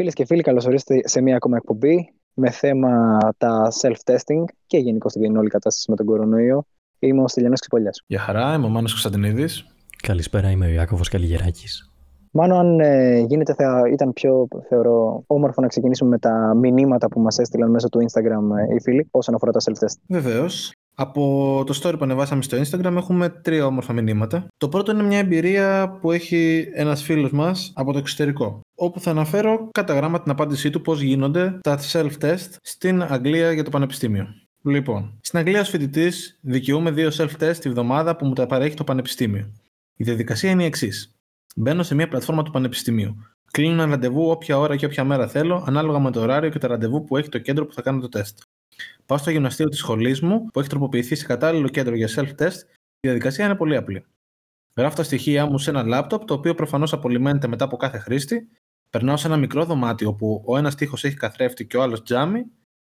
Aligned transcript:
Φίλες 0.00 0.14
και 0.14 0.24
φίλοι, 0.24 0.42
καλώς 0.42 0.66
ορίσατε 0.66 1.00
σε 1.08 1.20
μια 1.20 1.36
ακόμα 1.36 1.56
εκπομπή 1.56 2.12
με 2.34 2.50
θέμα 2.50 3.18
τα 3.38 3.72
self-testing 3.80 4.44
και 4.66 4.78
γενικώ 4.78 5.08
την 5.08 5.36
όλη 5.36 5.48
κατάσταση 5.48 5.90
με 5.90 5.96
τον 5.96 6.06
κορονοϊό. 6.06 6.64
Είμαι 6.98 7.22
ο 7.22 7.28
Στυλιανός 7.28 7.60
Ξυπολιάς. 7.60 8.02
Γεια 8.06 8.18
χαρά, 8.18 8.54
είμαι 8.54 8.66
ο 8.66 8.68
Μάνος 8.68 8.90
Κωνσταντινίδης. 8.90 9.66
Καλησπέρα, 10.02 10.50
είμαι 10.50 10.66
ο 10.66 10.68
Ιάκωβος 10.68 11.08
Καλλιγεράκης. 11.08 11.92
Μάλλον, 12.30 12.58
αν 12.58 12.80
ε, 12.80 13.18
γίνεται, 13.18 13.54
θα 13.54 13.82
ήταν 13.92 14.12
πιο 14.12 14.48
θεωρώ, 14.68 15.24
όμορφο 15.26 15.60
να 15.60 15.66
ξεκινήσουμε 15.66 16.10
με 16.10 16.18
τα 16.18 16.54
μηνύματα 16.56 17.08
που 17.08 17.20
μας 17.20 17.38
έστειλαν 17.38 17.70
μέσω 17.70 17.88
του 17.88 17.98
Instagram 17.98 18.58
ε, 18.70 18.74
οι 18.74 18.80
φίλοι 18.80 19.08
όσον 19.10 19.34
αφορά 19.34 19.52
τα 19.52 19.60
self-test. 19.64 19.96
Βεβαίως. 20.08 20.72
Από 21.02 21.62
το 21.66 21.80
story 21.82 21.94
που 21.98 22.04
ανεβάσαμε 22.04 22.42
στο 22.42 22.58
Instagram 22.60 22.94
έχουμε 22.96 23.28
τρία 23.28 23.66
όμορφα 23.66 23.92
μηνύματα. 23.92 24.46
Το 24.56 24.68
πρώτο 24.68 24.92
είναι 24.92 25.02
μια 25.02 25.18
εμπειρία 25.18 25.98
που 26.00 26.12
έχει 26.12 26.70
ένας 26.74 27.02
φίλος 27.02 27.30
μας 27.30 27.72
από 27.74 27.92
το 27.92 27.98
εξωτερικό. 27.98 28.60
Όπου 28.74 29.00
θα 29.00 29.10
αναφέρω 29.10 29.68
κατά 29.72 29.94
γράμμα 29.94 30.22
την 30.22 30.30
απάντησή 30.30 30.70
του 30.70 30.80
πώς 30.80 31.00
γίνονται 31.00 31.58
τα 31.62 31.78
self-test 31.92 32.48
στην 32.62 33.02
Αγγλία 33.02 33.52
για 33.52 33.64
το 33.64 33.70
Πανεπιστήμιο. 33.70 34.26
Λοιπόν, 34.62 35.18
στην 35.20 35.38
Αγγλία 35.38 35.60
ως 35.60 35.68
φοιτητής 35.68 36.38
δικαιούμαι 36.40 36.90
δύο 36.90 37.10
self-test 37.12 37.56
τη 37.60 37.68
βδομάδα 37.68 38.16
που 38.16 38.26
μου 38.26 38.32
τα 38.32 38.46
παρέχει 38.46 38.76
το 38.76 38.84
Πανεπιστήμιο. 38.84 39.52
Η 39.96 40.04
διαδικασία 40.04 40.50
είναι 40.50 40.62
η 40.62 40.66
εξής. 40.66 41.14
Μπαίνω 41.56 41.82
σε 41.82 41.94
μια 41.94 42.08
πλατφόρμα 42.08 42.42
του 42.42 42.50
Πανεπιστημίου. 42.50 43.16
Κλείνω 43.50 43.82
ένα 43.82 43.86
ραντεβού 43.86 44.30
όποια 44.30 44.58
ώρα 44.58 44.76
και 44.76 44.86
όποια 44.86 45.04
μέρα 45.04 45.28
θέλω, 45.28 45.64
ανάλογα 45.66 45.98
με 45.98 46.10
το 46.10 46.20
ωράριο 46.20 46.50
και 46.50 46.58
το 46.58 46.66
ραντεβού 46.66 47.04
που 47.04 47.16
έχει 47.16 47.28
το 47.28 47.38
κέντρο 47.38 47.66
που 47.66 47.72
θα 47.72 47.82
κάνω 47.82 48.00
το 48.00 48.08
τεστ. 48.08 48.38
Πάω 49.10 49.18
στο 49.18 49.30
γυμναστήριο 49.30 49.70
της 49.70 49.78
σχολής 49.78 50.20
μου, 50.20 50.46
που 50.52 50.60
έχει 50.60 50.68
τροποποιηθεί 50.68 51.14
σε 51.14 51.26
κατάλληλο 51.26 51.68
κέντρο 51.68 51.94
για 51.94 52.08
self-test. 52.16 52.56
Η 53.00 53.00
διαδικασία 53.00 53.44
είναι 53.44 53.54
πολύ 53.54 53.76
απλή. 53.76 54.04
Γράφω 54.76 54.96
τα 54.96 55.02
στοιχεία 55.02 55.46
μου 55.46 55.58
σε 55.58 55.70
ένα 55.70 55.82
λάπτοπ, 55.82 56.24
το 56.24 56.34
οποίο 56.34 56.54
προφανώς 56.54 56.92
απολυμμένεται 56.92 57.48
μετά 57.48 57.64
από 57.64 57.76
κάθε 57.76 57.98
χρήστη. 57.98 58.48
Περνάω 58.90 59.16
σε 59.16 59.26
ένα 59.26 59.36
μικρό 59.36 59.64
δωμάτιο 59.64 60.14
που 60.14 60.42
ο 60.46 60.56
ένας 60.56 60.74
τείχο 60.74 60.96
έχει 61.02 61.16
καθρέφτη 61.16 61.66
και 61.66 61.76
ο 61.76 61.82
άλλος 61.82 62.02
τζάμι. 62.02 62.44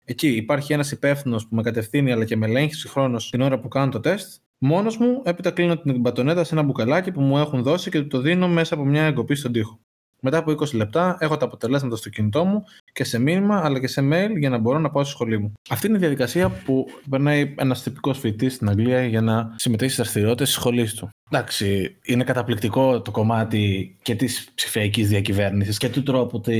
Εκεί 0.04 0.28
υπάρχει 0.28 0.72
ένας 0.72 0.90
υπεύθυνος 0.90 1.48
που 1.48 1.54
με 1.54 1.62
κατευθύνει 1.62 2.12
αλλά 2.12 2.24
και 2.24 2.36
με 2.36 2.46
ελέγχει 2.46 2.74
συγχρόνως 2.74 3.30
την 3.30 3.40
ώρα 3.40 3.60
που 3.60 3.68
κάνω 3.68 3.90
το 3.90 4.00
τεστ. 4.00 4.42
Μόνος 4.58 4.98
μου, 4.98 5.22
έπειτα 5.24 5.50
κλείνω 5.50 5.78
την 5.78 6.00
μπατονέτα 6.00 6.44
σε 6.44 6.54
ένα 6.54 6.62
μπουκαλάκι 6.62 7.12
που 7.12 7.20
μου 7.20 7.38
έχουν 7.38 7.62
δώσει 7.62 7.90
και 7.90 8.02
το 8.02 8.20
δίνω 8.20 8.48
μέσα 8.48 8.74
από 8.74 8.84
μια 8.84 9.04
εγκοπή 9.04 9.34
στον 9.34 9.52
τοίχο. 9.52 9.80
Μετά 10.20 10.38
από 10.38 10.52
20 10.52 10.74
λεπτά 10.74 11.16
έχω 11.20 11.36
τα 11.36 11.44
αποτελέσματα 11.44 11.96
στο 11.96 12.08
κινητό 12.08 12.44
μου 12.44 12.64
και 12.92 13.04
σε 13.04 13.18
μήνυμα 13.18 13.60
αλλά 13.64 13.80
και 13.80 13.86
σε 13.86 14.08
mail 14.12 14.38
για 14.38 14.50
να 14.50 14.58
μπορώ 14.58 14.78
να 14.78 14.90
πάω 14.90 15.02
στη 15.04 15.12
σχολή 15.12 15.38
μου. 15.38 15.52
Αυτή 15.70 15.86
είναι 15.86 15.96
η 15.96 16.00
διαδικασία 16.00 16.48
που 16.50 16.86
περνάει 17.10 17.54
ένας 17.58 17.82
τυπικός 17.82 18.18
φοιτητής 18.18 18.54
στην 18.54 18.68
Αγγλία 18.68 19.04
για 19.04 19.20
να 19.20 19.54
συμμετέχει 19.56 19.90
στις 19.90 20.02
δραστηριότητες 20.02 20.46
της 20.48 20.56
σχολής 20.56 20.94
του. 20.94 21.08
Εντάξει, 21.30 21.96
είναι 22.04 22.24
καταπληκτικό 22.24 23.00
το 23.00 23.10
κομμάτι 23.10 23.96
και 24.02 24.14
της 24.14 24.48
ψηφιακής 24.54 25.08
διακυβέρνησης 25.08 25.78
και 25.78 25.88
του 25.88 26.02
τρόπου 26.02 26.40
που 26.40 26.52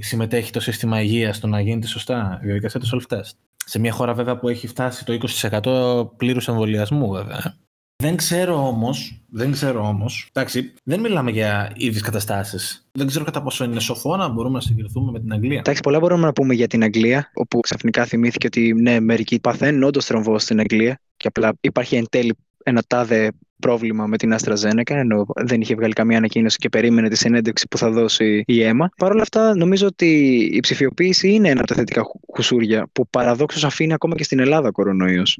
συμμετέχει 0.00 0.52
το 0.52 0.60
σύστημα 0.60 1.00
υγείας 1.00 1.36
στο 1.36 1.46
να 1.46 1.60
γίνεται 1.60 1.86
σωστά 1.86 2.38
η 2.42 2.44
διαδικασία 2.44 2.80
του 2.80 2.86
self-test. 2.86 3.30
Σε 3.68 3.78
μια 3.78 3.92
χώρα 3.92 4.14
βέβαια 4.14 4.38
που 4.38 4.48
έχει 4.48 4.66
φτάσει 4.66 5.04
το 5.04 5.18
20% 5.40 6.16
πλήρους 6.16 6.48
εμβολιασμού 6.48 7.10
βέβαια. 7.10 7.56
Δεν 8.02 8.16
ξέρω 8.16 8.66
όμως, 8.66 9.20
δεν 9.28 9.52
ξέρω 9.52 9.88
όμως. 9.88 10.28
Εντάξει, 10.32 10.72
δεν 10.84 11.00
μιλάμε 11.00 11.30
για 11.30 11.72
ίδιε 11.76 12.00
καταστάσεις. 12.00 12.88
Δεν 12.92 13.06
ξέρω 13.06 13.24
κατά 13.24 13.42
πόσο 13.42 13.64
είναι 13.64 13.80
σοφό 13.80 14.16
να 14.16 14.28
μπορούμε 14.28 14.54
να 14.54 14.60
συγκριθούμε 14.60 15.10
με 15.10 15.20
την 15.20 15.32
Αγγλία. 15.32 15.58
Εντάξει, 15.58 15.82
πολλά 15.82 15.98
μπορούμε 15.98 16.26
να 16.26 16.32
πούμε 16.32 16.54
για 16.54 16.66
την 16.66 16.82
Αγγλία, 16.82 17.30
όπου 17.34 17.60
ξαφνικά 17.60 18.04
θυμήθηκε 18.04 18.46
ότι 18.46 18.72
ναι, 18.72 19.00
μερικοί 19.00 19.40
παθαίνουν 19.40 19.82
όντως 19.82 20.04
θρομβό 20.04 20.38
στην 20.38 20.60
Αγγλία 20.60 21.00
και 21.16 21.28
απλά 21.28 21.52
υπάρχει 21.60 21.96
εν 21.96 22.06
τέλει 22.10 22.34
ένα 22.62 22.82
τάδε 22.86 23.32
πρόβλημα 23.60 24.06
με 24.06 24.16
την 24.16 24.34
AstraZeneca, 24.38 24.90
ενώ 24.94 25.26
δεν 25.36 25.60
είχε 25.60 25.74
βγάλει 25.74 25.92
καμία 25.92 26.16
ανακοίνωση 26.16 26.56
και 26.56 26.68
περίμενε 26.68 27.08
τη 27.08 27.16
συνέντευξη 27.16 27.68
που 27.68 27.78
θα 27.78 27.90
δώσει 27.90 28.42
η 28.46 28.62
αίμα. 28.62 28.88
Παρ' 28.96 29.12
όλα 29.12 29.22
αυτά, 29.22 29.56
νομίζω 29.56 29.86
ότι 29.86 30.36
η 30.52 30.60
ψηφιοποίηση 30.60 31.28
είναι 31.28 31.48
ένα 31.48 31.58
από 31.58 31.68
τα 31.68 31.74
θετικά 31.74 32.02
χουσούρια 32.34 32.88
που 32.92 33.08
παραδόξως 33.08 33.64
αφήνει 33.64 33.92
ακόμα 33.92 34.14
και 34.14 34.24
στην 34.24 34.38
Ελλάδα 34.38 34.70
κορονοϊός. 34.70 35.38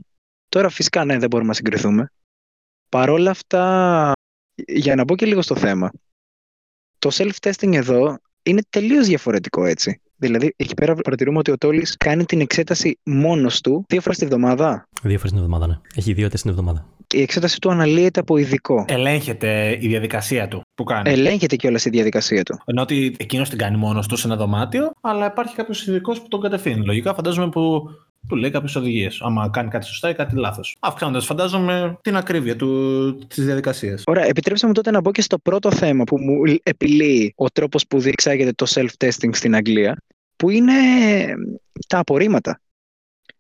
Τώρα, 0.48 0.68
φυσικά, 0.68 1.04
ναι, 1.04 1.18
δεν 1.18 1.28
μπορούμε 1.28 1.48
να 1.48 1.54
συγκριθούμε. 1.54 2.10
Παρ' 2.88 3.10
όλα 3.10 3.30
αυτά, 3.30 4.12
για 4.66 4.94
να 4.94 5.04
μπω 5.04 5.16
και 5.16 5.26
λίγο 5.26 5.42
στο 5.42 5.56
θέμα, 5.56 5.90
το 6.98 7.10
self-testing 7.12 7.74
εδώ 7.74 8.16
είναι 8.42 8.62
τελείως 8.70 9.06
διαφορετικό 9.06 9.64
έτσι. 9.64 10.00
Δηλαδή, 10.16 10.54
εκεί 10.56 10.74
πέρα 10.74 10.94
παρατηρούμε 10.94 11.38
ότι 11.38 11.50
ο 11.50 11.56
Τόλης 11.56 11.96
κάνει 11.96 12.24
την 12.24 12.40
εξέταση 12.40 12.98
μόνος 13.02 13.60
του 13.60 13.84
δύο 13.88 14.00
φορές 14.00 14.18
τη 14.18 14.26
βδομάδα. 14.26 14.88
Δύο 15.02 15.16
φορές 15.16 15.30
την 15.30 15.40
εβδομάδα, 15.40 15.66
ναι. 15.66 15.78
Έχει 15.94 16.12
δύο 16.12 16.28
τεστ 16.28 16.42
την 16.42 16.50
εβδομάδα. 16.50 16.86
Η 17.14 17.20
εξέταση 17.20 17.58
του 17.60 17.70
αναλύεται 17.70 18.20
από 18.20 18.36
ειδικό. 18.36 18.84
Ελέγχεται 18.88 19.78
η 19.80 19.86
διαδικασία 19.88 20.48
του 20.48 20.60
που 20.74 20.84
κάνει. 20.84 21.10
Ελέγχεται 21.10 21.56
κιόλας 21.56 21.84
η 21.84 21.90
διαδικασία 21.90 22.42
του. 22.42 22.60
Ενώ 22.64 22.82
ότι 22.82 23.16
εκείνος 23.18 23.48
την 23.48 23.58
κάνει 23.58 23.76
μόνος 23.76 24.06
του 24.06 24.16
σε 24.16 24.26
ένα 24.26 24.36
δωμάτιο, 24.36 24.90
αλλά 25.00 25.26
υπάρχει 25.26 25.54
κάποιος 25.54 25.86
ειδικός 25.86 26.20
που 26.20 26.28
τον 26.28 26.40
κατευθύνει. 26.40 26.84
Λογικά 26.84 27.14
φαντάζομαι 27.14 27.48
που 27.48 27.88
του 28.28 28.36
λέει 28.36 28.50
κάποιες 28.50 28.76
οδηγίες. 28.76 29.20
Άμα 29.22 29.48
κάνει 29.48 29.68
κάτι 29.68 29.86
σωστά 29.86 30.08
ή 30.08 30.14
κάτι 30.14 30.36
λάθος. 30.36 30.76
Αυξάνοντας, 30.80 31.24
φαντάζομαι, 31.24 31.98
την 32.02 32.16
ακρίβεια 32.16 32.56
της 33.26 33.44
διαδικασίας. 33.44 34.02
Ωραία, 34.06 34.24
επιτρέψτε 34.24 34.66
μου 34.66 34.72
τότε 34.72 34.90
να 34.90 35.00
μπω 35.00 35.10
και 35.10 35.22
στο 35.22 35.38
πρώτο 35.38 35.72
θέμα 35.72 36.04
που 36.04 36.18
μου 36.20 36.42
επιλύει 36.62 37.32
ο 37.36 37.50
τρόπος 37.50 37.86
που 37.86 38.00
διεξάγεται 38.00 38.52
το 38.52 38.66
self-testing 38.68 39.30
στην 39.32 39.54
Αγγλία, 39.54 39.96
που 40.36 40.50
είναι 40.50 40.72
τα 41.86 41.98
απορρίμματα. 41.98 42.60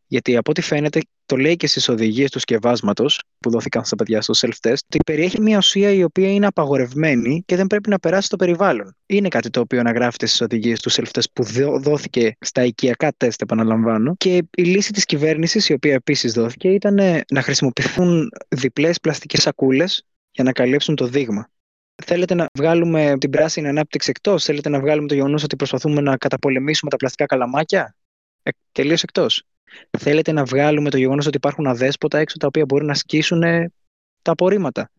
Γιατί 0.06 0.36
από 0.36 0.50
ό,τι 0.50 0.60
φαίνεται, 0.60 1.00
το 1.26 1.36
λέει 1.36 1.56
και 1.56 1.66
στις 1.66 1.88
οδηγίες 1.88 2.30
του 2.30 2.38
σκευάσματος 2.38 3.20
που 3.38 3.50
δόθηκαν 3.50 3.84
στα 3.84 3.96
παιδιά 3.96 4.20
στο 4.20 4.34
self-test, 4.36 4.72
ότι 4.72 4.98
περιέχει 5.06 5.40
μια 5.40 5.56
ουσία 5.56 5.90
η 5.90 6.02
οποία 6.02 6.32
είναι 6.32 6.46
απαγορευμένη 6.46 7.42
και 7.46 7.56
δεν 7.56 7.66
πρέπει 7.66 7.88
να 7.88 7.98
περάσει 7.98 8.26
στο 8.26 8.36
περιβάλλον. 8.36 8.96
Είναι 9.06 9.28
κάτι 9.28 9.50
το 9.50 9.60
οποίο 9.60 9.80
αναγράφεται 9.80 10.26
στις 10.26 10.40
οδηγίες 10.40 10.80
του 10.80 10.90
self-test 10.90 11.24
που 11.32 11.44
δόθηκε 11.80 12.36
στα 12.40 12.64
οικιακά 12.64 13.12
τεστ, 13.16 13.42
επαναλαμβάνω. 13.42 14.14
Και 14.16 14.42
η 14.56 14.62
λύση 14.62 14.92
της 14.92 15.04
κυβέρνησης, 15.04 15.68
η 15.68 15.72
οποία 15.72 15.94
επίσης 15.94 16.32
δόθηκε, 16.32 16.68
ήταν 16.68 16.94
να 17.32 17.42
χρησιμοποιηθούν 17.42 18.30
διπλές 18.48 19.00
πλαστικές 19.00 19.42
σακούλες 19.42 20.06
για 20.30 20.44
να 20.44 20.52
καλύψουν 20.52 20.94
το 20.94 21.06
δείγμα. 21.06 21.50
Θέλετε 22.04 22.34
να 22.34 22.46
βγάλουμε 22.58 23.16
την 23.18 23.30
πράσινη 23.30 23.68
ανάπτυξη 23.68 24.10
εκτός, 24.10 24.44
θέλετε 24.44 24.68
να 24.68 24.80
βγάλουμε 24.80 25.08
το 25.08 25.14
γεγονός 25.14 25.42
ότι 25.42 25.56
προσπαθούμε 25.56 26.00
να 26.00 26.16
καταπολεμήσουμε 26.16 26.90
τα 26.90 26.96
πλαστικά 26.96 27.26
καλαμάκια; 27.26 27.96
Ε, 28.42 28.50
Τελείως 28.72 29.02
εκτός. 29.02 29.42
Θέλετε 29.98 30.32
να 30.32 30.44
βγάλουμε 30.44 30.90
το 30.90 30.96
γεγονός 30.96 31.26
ότι 31.26 31.36
υπάρχουν 31.36 31.66
αδέσποτα 31.66 32.18
έξω 32.18 32.36
τα 32.36 32.46
οποία 32.46 32.64
μπορεί 32.64 32.84
να 32.84 32.94
σκίσουν 32.94 33.40
τα 34.22 34.32
απορρίμματα. 34.32 34.90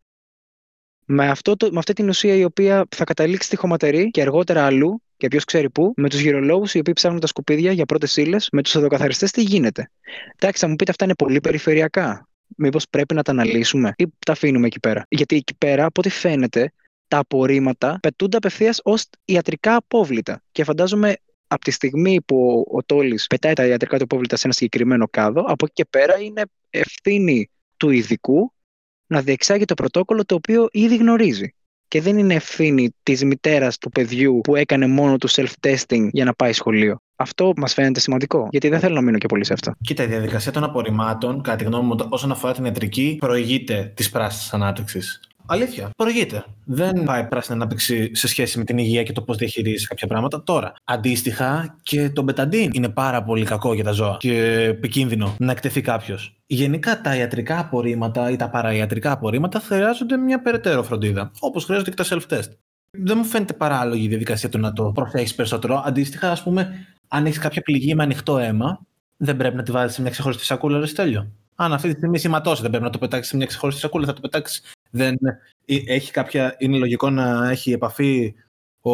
Με, 1.06 1.30
αυτό 1.30 1.56
το, 1.56 1.72
με 1.72 1.78
αυτή 1.78 1.94
την 1.94 2.10
ουσία 2.10 2.36
η 2.36 2.44
οποία 2.44 2.86
θα 2.96 3.04
καταλήξει 3.04 3.48
στη 3.48 3.56
χωματερή 3.56 4.10
και 4.10 4.22
αργότερα 4.22 4.66
αλλού, 4.66 5.02
και 5.18 5.28
ποιος 5.28 5.44
ξέρει 5.44 5.70
πού, 5.70 5.94
με 5.96 6.10
τους 6.10 6.20
γυρολόγους 6.20 6.74
οι 6.74 6.80
οποίοι 6.80 6.94
ψάχνουν 6.94 7.20
τα 7.20 7.28
σκουπίδια 7.28 7.72
για 7.72 7.86
πρώτες 7.86 8.18
ύλες, 8.18 8.48
με 8.52 8.62
τους 8.62 8.76
εδωκαθαριστέ, 8.76 9.26
τι 9.26 9.42
γίνεται. 9.42 9.92
Εντάξει, 10.36 10.62
θα 10.62 10.68
μου 10.68 10.76
πείτε 10.76 10.92
αυτά 10.92 11.06
είναι 11.06 11.16
πολύ 11.16 11.40
περιφερειακά. 11.40 12.28
Μήπως 12.56 12.86
πρέπει 12.90 13.14
να 13.14 13.24
τα 13.24 13.32
αναλύσουμε 13.32 13.94
ή 13.98 14.06
τα 14.26 14.32
αφήνουμε 14.32 14.68
εκεί 14.68 14.80
πέρα; 14.80 15.06
Γιατί 15.10 15.36
εκεί 15.36 15.56
πέρα, 15.58 15.86
από 15.86 16.00
ό,τι 16.00 16.10
φαίνεται, 16.10 16.72
τα 17.08 17.18
απορρίμματα 17.18 17.98
πετούνται 18.02 18.38
απευθείας 18.38 18.80
ως 18.84 19.06
ιατρικά 19.26 19.76
απόβλητα. 19.76 20.44
Και 20.52 20.64
φαντάζομαι 20.64 21.16
από 21.48 21.62
τη 21.64 21.72
στιγμή 21.72 22.22
που 22.22 22.68
ο 22.72 22.84
Τόλης 22.84 23.28
πετάει 23.28 23.54
τα 23.54 23.66
ιατρικά 23.66 23.98
του 23.98 24.04
απόβλητα 24.04 24.36
σε 24.36 24.42
ένα 24.46 24.54
συγκεκριμένο 24.54 25.08
κάδο, 25.08 25.42
από 25.42 25.66
εκεί 25.66 25.74
και 25.74 25.86
πέρα 25.90 26.20
είναι 26.20 26.42
ευθύνη 26.70 27.50
του 27.78 27.90
ειδικού 27.90 28.54
να 29.08 29.22
διεξάγει 29.22 29.66
το 29.66 29.74
πρωτόκολλο 29.74 30.26
το 30.26 30.36
οποίο 30.36 30.68
ήδη 30.72 30.96
γνωρίζει. 30.96 31.52
Και 31.88 32.02
δεν 32.02 32.18
είναι 32.18 32.34
ευθύνη 32.34 32.96
της 33.04 33.24
μητέρας 33.24 33.78
του 33.78 33.90
παιδιού 33.90 34.40
που 34.44 34.56
έκανε 34.56 34.88
μόνο 34.88 35.18
του 35.18 35.30
self-testing 35.30 36.10
για 36.12 36.26
να 36.26 36.34
πάει 36.34 36.54
σχολείο. 36.54 37.00
Αυτό 37.16 37.54
μας 37.56 37.74
φαίνεται 37.74 38.00
σημαντικό, 38.00 38.48
γιατί 38.52 38.70
δεν 38.70 38.80
θέλω 38.80 38.94
να 38.94 39.02
μείνω 39.02 39.18
και 39.18 39.28
πολύ 39.28 39.46
σε 39.46 39.54
αυτό. 39.54 39.72
Κοίτα, 39.82 40.04
η 40.04 40.08
διαδικασία 40.08 40.52
των 40.52 40.64
απορριμμάτων, 40.64 41.42
κατά 41.42 41.58
τη 41.58 41.64
γνώμη 41.64 41.88
μου, 41.88 42.08
όσον 42.10 42.32
αφορά 42.32 42.54
την 42.54 42.66
ιατρική, 42.66 43.18
προηγείται 43.20 43.92
της 43.96 44.10
πράσινης 44.10 44.54
ανάπτυξης. 44.54 45.20
Αλήθεια. 45.50 45.90
Προηγείται. 45.98 46.46
Δεν 46.66 47.04
πάει 47.04 47.28
πράσινη 47.28 47.58
ανάπτυξη 47.58 48.16
σε 48.16 48.28
σχέση 48.28 48.58
με 48.58 48.64
την 48.64 48.78
υγεία 48.78 49.04
και 49.04 49.12
το 49.12 49.22
πώς 49.22 49.38
διαχειρίζει 49.38 49.86
κάποια 49.86 50.08
πράγματα. 50.08 50.44
Τώρα, 50.44 50.74
αντίστοιχα 50.84 51.76
και 51.84 52.10
το 52.10 52.22
μπεταντίν 52.22 52.70
είναι 52.74 52.90
πάρα 52.90 53.24
πολύ 53.24 53.46
κακό 53.46 53.74
για 53.74 53.84
τα 53.84 53.92
ζώα 53.92 54.18
και 54.20 54.52
επικίνδυνο 54.52 55.36
να 55.40 55.52
εκτεθεί 55.52 55.82
κάποιος. 55.82 56.38
Γενικά 56.46 57.02
τα 57.02 57.16
ιατρικά 57.16 57.60
απορρίμματα 57.60 58.32
ή 58.32 58.36
τα 58.36 58.50
παραϊατρικά 58.50 59.12
απορρίμματα 59.12 59.60
χρειάζονται 59.60 60.18
μια 60.18 60.42
περαιτέρω 60.42 60.84
φροντίδα. 60.84 61.32
Όπως 61.40 61.66
χρειάζονται 61.66 61.90
και 61.90 62.04
τα 62.04 62.06
self-test. 62.10 62.52
Δεν 62.92 63.18
μου 63.18 63.24
φαίνεται 63.24 63.54
παράλογη 63.54 64.06
η 64.06 64.08
διαδικασία 64.08 64.50
του 64.50 64.60
να 64.60 64.74
το 64.74 64.92
προσέχεις 64.92 65.36
περισσότερο. 65.36 65.84
Αντίστοιχα, 65.86 66.32
ας 66.32 66.44
πούμε, 66.44 66.88
αν 67.08 67.26
έχεις 67.26 67.40
κάποια 67.40 67.62
πληγή 67.62 67.96
με 67.96 68.04
ανοιχτό 68.04 68.38
αίμα, 68.38 68.80
δεν 69.18 69.38
πρέπει 69.38 69.56
να 69.56 69.64
τη 69.64 69.72
βάλει 69.72 69.92
σε 69.92 70.02
μια 70.02 70.12
ξεχωριστή 70.12 70.46
σακούλα, 70.46 70.80
ρε 70.80 70.86
στέλιο. 70.86 71.32
Αν 71.56 71.74
αυτή 71.74 71.90
τη 71.90 71.98
στιγμή 71.98 72.18
σηματώσει, 72.18 72.62
δεν 72.62 72.70
πρέπει 72.70 72.86
να 72.86 72.90
το 72.90 72.98
πετάξεις 72.98 73.30
σε 73.30 73.38
μια 73.38 73.46
ξεχωριστή 73.46 73.82
σακούλα, 73.82 74.06
θα 74.06 74.14
το 74.14 74.22
πετάξεις 74.22 74.62
δεν 74.92 75.16
ε, 75.66 75.78
έχει 75.86 76.12
κάποια, 76.12 76.56
είναι 76.58 76.78
λογικό 76.78 77.10
να 77.10 77.50
έχει 77.50 77.72
επαφή 77.72 78.34
ο, 78.82 78.92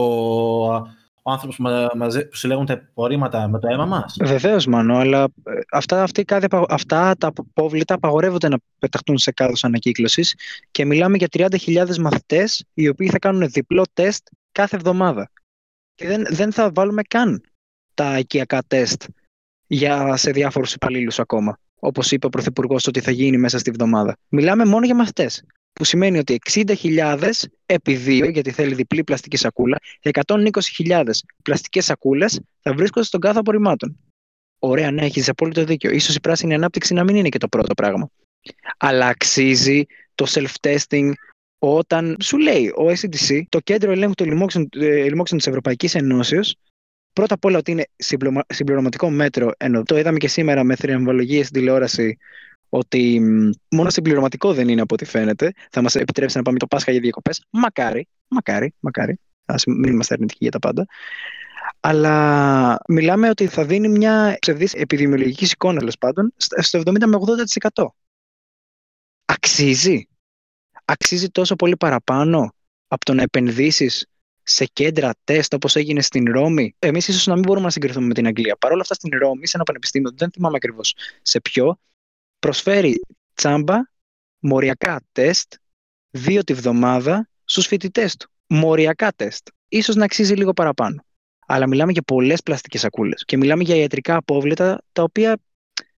ο 1.25 1.31
άνθρωπος 1.31 1.55
που, 1.55 1.97
μαζε, 1.97 2.21
που 2.21 2.35
συλλέγουν 2.35 2.65
τα 2.65 2.73
απορρίμματα 2.73 3.47
με 3.47 3.59
το 3.59 3.67
αίμα 3.67 3.85
μας; 3.85 4.15
Βεβαίως, 4.23 4.65
Μάνο, 4.65 4.97
αλλά 4.97 5.23
ε, 5.23 5.51
αυτά, 5.71 6.03
αυτή, 6.03 6.23
κάθε, 6.23 6.47
αυτά 6.69 7.15
τα 7.17 7.31
απόβλητα 7.35 7.93
απαγορεύονται 7.93 8.49
να 8.49 8.57
πεταχτούν 8.79 9.17
σε 9.17 9.31
κάδος 9.31 9.63
ανακύκλωσης 9.63 10.35
και 10.71 10.85
μιλάμε 10.85 11.17
για 11.17 11.27
30.000 11.31 11.97
μαθητές 11.97 12.65
οι 12.73 12.87
οποίοι 12.87 13.09
θα 13.09 13.19
κάνουν 13.19 13.49
διπλό 13.49 13.83
τεστ 13.93 14.27
κάθε 14.51 14.75
εβδομάδα. 14.75 15.31
Και 15.95 16.07
δεν, 16.07 16.25
δεν 16.29 16.51
θα 16.51 16.71
βάλουμε 16.73 17.01
καν 17.01 17.43
τα 17.93 18.19
οικιακά 18.19 18.63
τεστ 18.67 19.03
για, 19.67 20.15
σε 20.15 20.31
διάφορους 20.31 20.73
υπαλλήλους 20.73 21.19
ακόμα. 21.19 21.57
Όπως 21.79 22.11
είπε 22.11 22.25
ο 22.25 22.29
Πρωθυπουργός 22.29 22.87
ότι 22.87 22.99
θα 22.99 23.11
γίνει 23.11 23.37
μέσα 23.37 23.57
στη 23.59 23.71
βδομάδα. 23.71 24.17
Μιλάμε 24.27 24.65
μόνο 24.65 24.85
για 24.85 24.95
μαθητές. 24.95 25.43
Που 25.73 25.83
σημαίνει 25.83 26.17
ότι 26.17 26.39
60.000 26.51 27.31
επί 27.65 27.99
2, 28.05 28.31
γιατί 28.31 28.51
θέλει 28.51 28.73
διπλή 28.73 29.03
πλαστική 29.03 29.37
σακούλα, 29.37 29.77
120.000 30.01 31.03
πλαστικές 31.43 31.85
σακούλες 31.85 32.39
θα 32.61 32.73
βρίσκονται 32.73 33.05
στον 33.05 33.19
κάθε 33.19 33.39
απορριμμάτων. 33.39 33.97
Ωραία, 34.59 34.91
ναι, 34.91 35.05
έχεις 35.05 35.29
απόλυτο 35.29 35.63
δίκιο. 35.63 35.99
σω 35.99 36.13
η 36.13 36.19
πράσινη 36.19 36.53
ανάπτυξη 36.53 36.93
να 36.93 37.03
μην 37.03 37.15
είναι 37.15 37.29
και 37.29 37.37
το 37.37 37.47
πρώτο 37.47 37.73
πράγμα. 37.73 38.09
Αλλά 38.77 39.07
αξίζει 39.07 39.85
το 40.15 40.25
self-testing 40.29 41.11
όταν 41.59 42.17
σου 42.23 42.37
λέει 42.37 42.67
ο 42.67 42.89
SCDC, 42.89 43.41
το 43.49 43.59
κέντρο 43.59 43.91
ελέγχου 43.91 44.13
των 44.13 44.27
λοιμόξεων, 44.27 44.69
ε, 44.75 45.03
λοιμόξεων 45.03 45.39
της 45.39 45.47
Ευρωπαϊκής 45.47 45.95
Ενώσεως, 45.95 46.55
πρώτα 47.13 47.33
απ' 47.33 47.45
όλα 47.45 47.57
ότι 47.57 47.71
είναι 47.71 47.87
συμπληρωματικό 48.47 49.09
μέτρο, 49.09 49.51
ενώ 49.57 49.83
το 49.83 49.97
είδαμε 49.97 50.17
και 50.17 50.27
σήμερα 50.27 50.63
με 50.63 50.75
θριαμβολογίες 50.75 51.47
στην 51.47 51.59
τηλεόραση, 51.59 52.17
ότι 52.75 53.21
μόνο 53.71 53.89
συμπληρωματικό 53.89 54.53
δεν 54.53 54.67
είναι 54.67 54.81
από 54.81 54.93
ό,τι 54.93 55.05
φαίνεται. 55.05 55.51
Θα 55.71 55.81
μας 55.81 55.95
επιτρέψει 55.95 56.37
να 56.37 56.43
πάμε 56.43 56.57
το 56.57 56.67
Πάσχα 56.67 56.91
για 56.91 56.99
διακοπές. 56.99 57.45
Μακάρι, 57.49 58.07
μακάρι, 58.27 58.73
μακάρι. 58.79 59.19
Α 59.45 59.55
μην 59.67 59.91
είμαστε 59.91 60.13
αρνητικοί 60.13 60.39
για 60.41 60.51
τα 60.51 60.59
πάντα. 60.59 60.85
Αλλά 61.79 62.77
μιλάμε 62.87 63.29
ότι 63.29 63.47
θα 63.47 63.65
δίνει 63.65 63.87
μια 63.87 64.37
ψευδής 64.39 64.73
επιδημιολογική 64.73 65.43
εικόνα, 65.43 65.79
τέλος 65.79 65.97
πάντων, 65.97 66.33
στο 66.37 66.79
70 66.79 67.05
με 67.05 67.17
80%. 67.75 67.85
Αξίζει. 69.25 70.07
Αξίζει 70.85 71.29
τόσο 71.29 71.55
πολύ 71.55 71.77
παραπάνω 71.77 72.53
από 72.87 73.05
το 73.05 73.13
να 73.13 73.21
επενδύσεις 73.21 74.05
σε 74.43 74.65
κέντρα 74.65 75.11
τεστ 75.23 75.53
όπως 75.53 75.75
έγινε 75.75 76.01
στην 76.01 76.31
Ρώμη. 76.31 76.75
Εμείς 76.79 77.07
ίσως 77.07 77.25
να 77.25 77.33
μην 77.33 77.43
μπορούμε 77.43 77.65
να 77.65 77.71
συγκριθούμε 77.71 78.07
με 78.07 78.13
την 78.13 78.25
Αγγλία. 78.27 78.55
Παρ' 78.55 78.71
όλα 78.71 78.81
αυτά 78.81 78.93
στην 78.93 79.17
Ρώμη, 79.19 79.47
σε 79.47 79.51
ένα 79.55 79.63
πανεπιστήμιο, 79.63 80.11
δεν 80.15 80.31
θυμάμαι 80.31 80.55
ακριβώς 80.55 80.95
σε 81.21 81.41
ποιο, 81.41 81.77
προσφέρει 82.43 82.99
τσάμπα 83.33 83.75
μοριακά 84.39 85.01
τεστ 85.11 85.53
δύο 86.09 86.43
τη 86.43 86.53
βδομάδα 86.53 87.29
στους 87.43 87.65
φοιτητές 87.65 88.15
του. 88.15 88.29
Μοριακά 88.47 89.11
τεστ. 89.15 89.47
Ίσως 89.67 89.95
να 89.95 90.03
αξίζει 90.03 90.33
λίγο 90.33 90.53
παραπάνω. 90.53 91.03
Αλλά 91.47 91.67
μιλάμε 91.67 91.91
για 91.91 92.01
πολλές 92.01 92.43
πλαστικές 92.43 92.81
σακούλες 92.81 93.23
και 93.25 93.37
μιλάμε 93.37 93.63
για 93.63 93.75
ιατρικά 93.75 94.15
απόβλητα 94.15 94.81
τα 94.91 95.03
οποία 95.03 95.37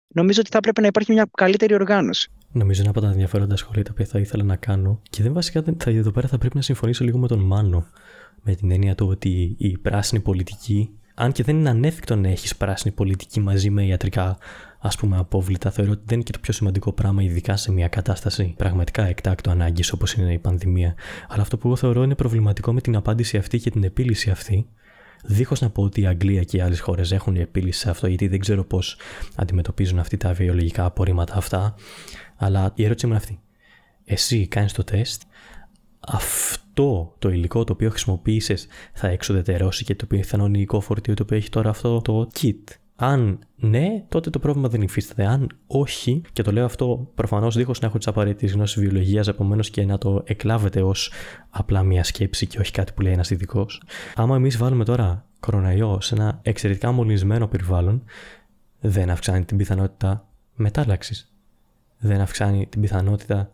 νομίζω 0.07 0.39
ότι 0.39 0.49
θα 0.49 0.57
έπρεπε 0.57 0.81
να 0.81 0.87
υπάρχει 0.87 1.11
μια 1.11 1.29
καλύτερη 1.37 1.73
οργάνωση. 1.73 2.31
Νομίζω 2.51 2.81
είναι 2.81 2.89
από 2.89 3.01
τα 3.01 3.07
ενδιαφέροντα 3.07 3.55
σχόλια 3.55 3.83
τα 3.83 3.89
οποία 3.91 4.05
θα 4.05 4.19
ήθελα 4.19 4.43
να 4.43 4.55
κάνω. 4.55 5.01
Και 5.09 5.23
δεν 5.23 5.33
βασικά 5.33 5.63
θα, 5.77 5.89
εδώ 5.89 6.11
πέρα 6.11 6.27
θα 6.27 6.37
πρέπει 6.37 6.55
να 6.55 6.61
συμφωνήσω 6.61 7.03
λίγο 7.03 7.17
με 7.17 7.27
τον 7.27 7.39
Μάνο. 7.39 7.87
Με 8.41 8.55
την 8.55 8.71
έννοια 8.71 8.95
του 8.95 9.07
ότι 9.07 9.55
η 9.57 9.77
πράσινη 9.77 10.21
πολιτική, 10.21 10.99
αν 11.15 11.31
και 11.31 11.43
δεν 11.43 11.57
είναι 11.57 11.69
ανέφικτο 11.69 12.15
να 12.15 12.29
έχεις 12.29 12.55
πράσινη 12.55 12.93
πολιτική 12.93 13.39
μαζί 13.39 13.69
με 13.69 13.85
ιατρικά 13.85 14.37
ας 14.85 14.95
πούμε 14.95 15.17
απόβλητα, 15.17 15.71
θεωρώ 15.71 15.91
ότι 15.91 16.01
δεν 16.05 16.15
είναι 16.15 16.23
και 16.23 16.31
το 16.31 16.39
πιο 16.39 16.53
σημαντικό 16.53 16.91
πράγμα, 16.91 17.23
ειδικά 17.23 17.57
σε 17.57 17.71
μια 17.71 17.87
κατάσταση 17.87 18.53
πραγματικά 18.57 19.05
εκτάκτου 19.05 19.49
ανάγκης 19.49 19.91
όπως 19.91 20.13
είναι 20.13 20.33
η 20.33 20.39
πανδημία. 20.39 20.95
Αλλά 21.27 21.41
αυτό 21.41 21.57
που 21.57 21.67
εγώ 21.67 21.75
θεωρώ 21.75 22.03
είναι 22.03 22.15
προβληματικό 22.15 22.73
με 22.73 22.81
την 22.81 22.95
απάντηση 22.95 23.37
αυτή 23.37 23.59
και 23.59 23.69
την 23.69 23.83
επίλυση 23.83 24.29
αυτή, 24.29 24.67
Δίχως 25.25 25.61
να 25.61 25.69
πω 25.69 25.83
ότι 25.83 26.01
η 26.01 26.05
Αγγλία 26.05 26.43
και 26.43 26.57
οι 26.57 26.61
άλλες 26.61 26.79
χώρες 26.79 27.11
έχουν 27.11 27.35
επίλυση 27.35 27.79
σε 27.79 27.89
αυτό, 27.89 28.07
γιατί 28.07 28.27
δεν 28.27 28.39
ξέρω 28.39 28.63
πώς 28.63 28.97
αντιμετωπίζουν 29.35 29.99
αυτή 29.99 30.17
τα 30.17 30.33
βιολογικά 30.33 30.85
απορρίμματα 30.85 31.35
αυτά. 31.35 31.75
Αλλά 32.35 32.71
η 32.75 32.83
ερώτηση 32.83 33.05
μου 33.05 33.11
είναι 33.11 33.21
αυτή. 33.21 33.39
Εσύ 34.05 34.47
κάνεις 34.47 34.73
το 34.73 34.83
τεστ, 34.83 35.21
αυτό 35.99 37.15
το 37.19 37.29
υλικό 37.29 37.63
το 37.63 37.73
οποίο 37.73 37.89
χρησιμοποίησες 37.89 38.67
θα 38.93 39.07
εξοδετερώσει 39.07 39.83
και 39.83 39.95
το 39.95 40.05
πιθανό 40.05 40.49
φορτίο 40.81 41.13
το 41.13 41.23
οποίο 41.23 41.37
έχει 41.37 41.49
τώρα 41.49 41.69
αυτό 41.69 42.01
το 42.01 42.29
kit 42.39 42.82
αν 42.95 43.39
ναι, 43.55 44.03
τότε 44.09 44.29
το 44.29 44.39
πρόβλημα 44.39 44.67
δεν 44.67 44.81
υφίσταται. 44.81 45.25
Αν 45.25 45.49
όχι, 45.67 46.21
και 46.33 46.41
το 46.41 46.51
λέω 46.51 46.65
αυτό 46.65 47.11
προφανώς 47.15 47.55
δίχως 47.55 47.79
να 47.79 47.87
έχω 47.87 47.97
τις 47.97 48.07
απαραίτητες 48.07 48.51
γνώσεις 48.53 48.81
βιολογίας, 48.81 49.27
επομένως 49.27 49.69
και 49.69 49.85
να 49.85 49.97
το 49.97 50.21
εκλάβετε 50.25 50.81
ως 50.81 51.11
απλά 51.49 51.83
μια 51.83 52.03
σκέψη 52.03 52.47
και 52.47 52.59
όχι 52.59 52.71
κάτι 52.71 52.93
που 52.93 53.01
λέει 53.01 53.13
ένας 53.13 53.29
ειδικός. 53.29 53.81
Άμα 54.15 54.35
εμείς 54.35 54.57
βάλουμε 54.57 54.85
τώρα 54.85 55.25
κοροναϊό 55.39 55.97
σε 56.01 56.15
ένα 56.15 56.39
εξαιρετικά 56.41 56.91
μολυσμένο 56.91 57.47
περιβάλλον, 57.47 58.03
δεν 58.79 59.09
αυξάνει 59.09 59.45
την 59.45 59.57
πιθανότητα 59.57 60.27
μετάλλαξης. 60.55 61.33
Δεν 61.97 62.21
αυξάνει 62.21 62.67
την 62.67 62.81
πιθανότητα 62.81 63.51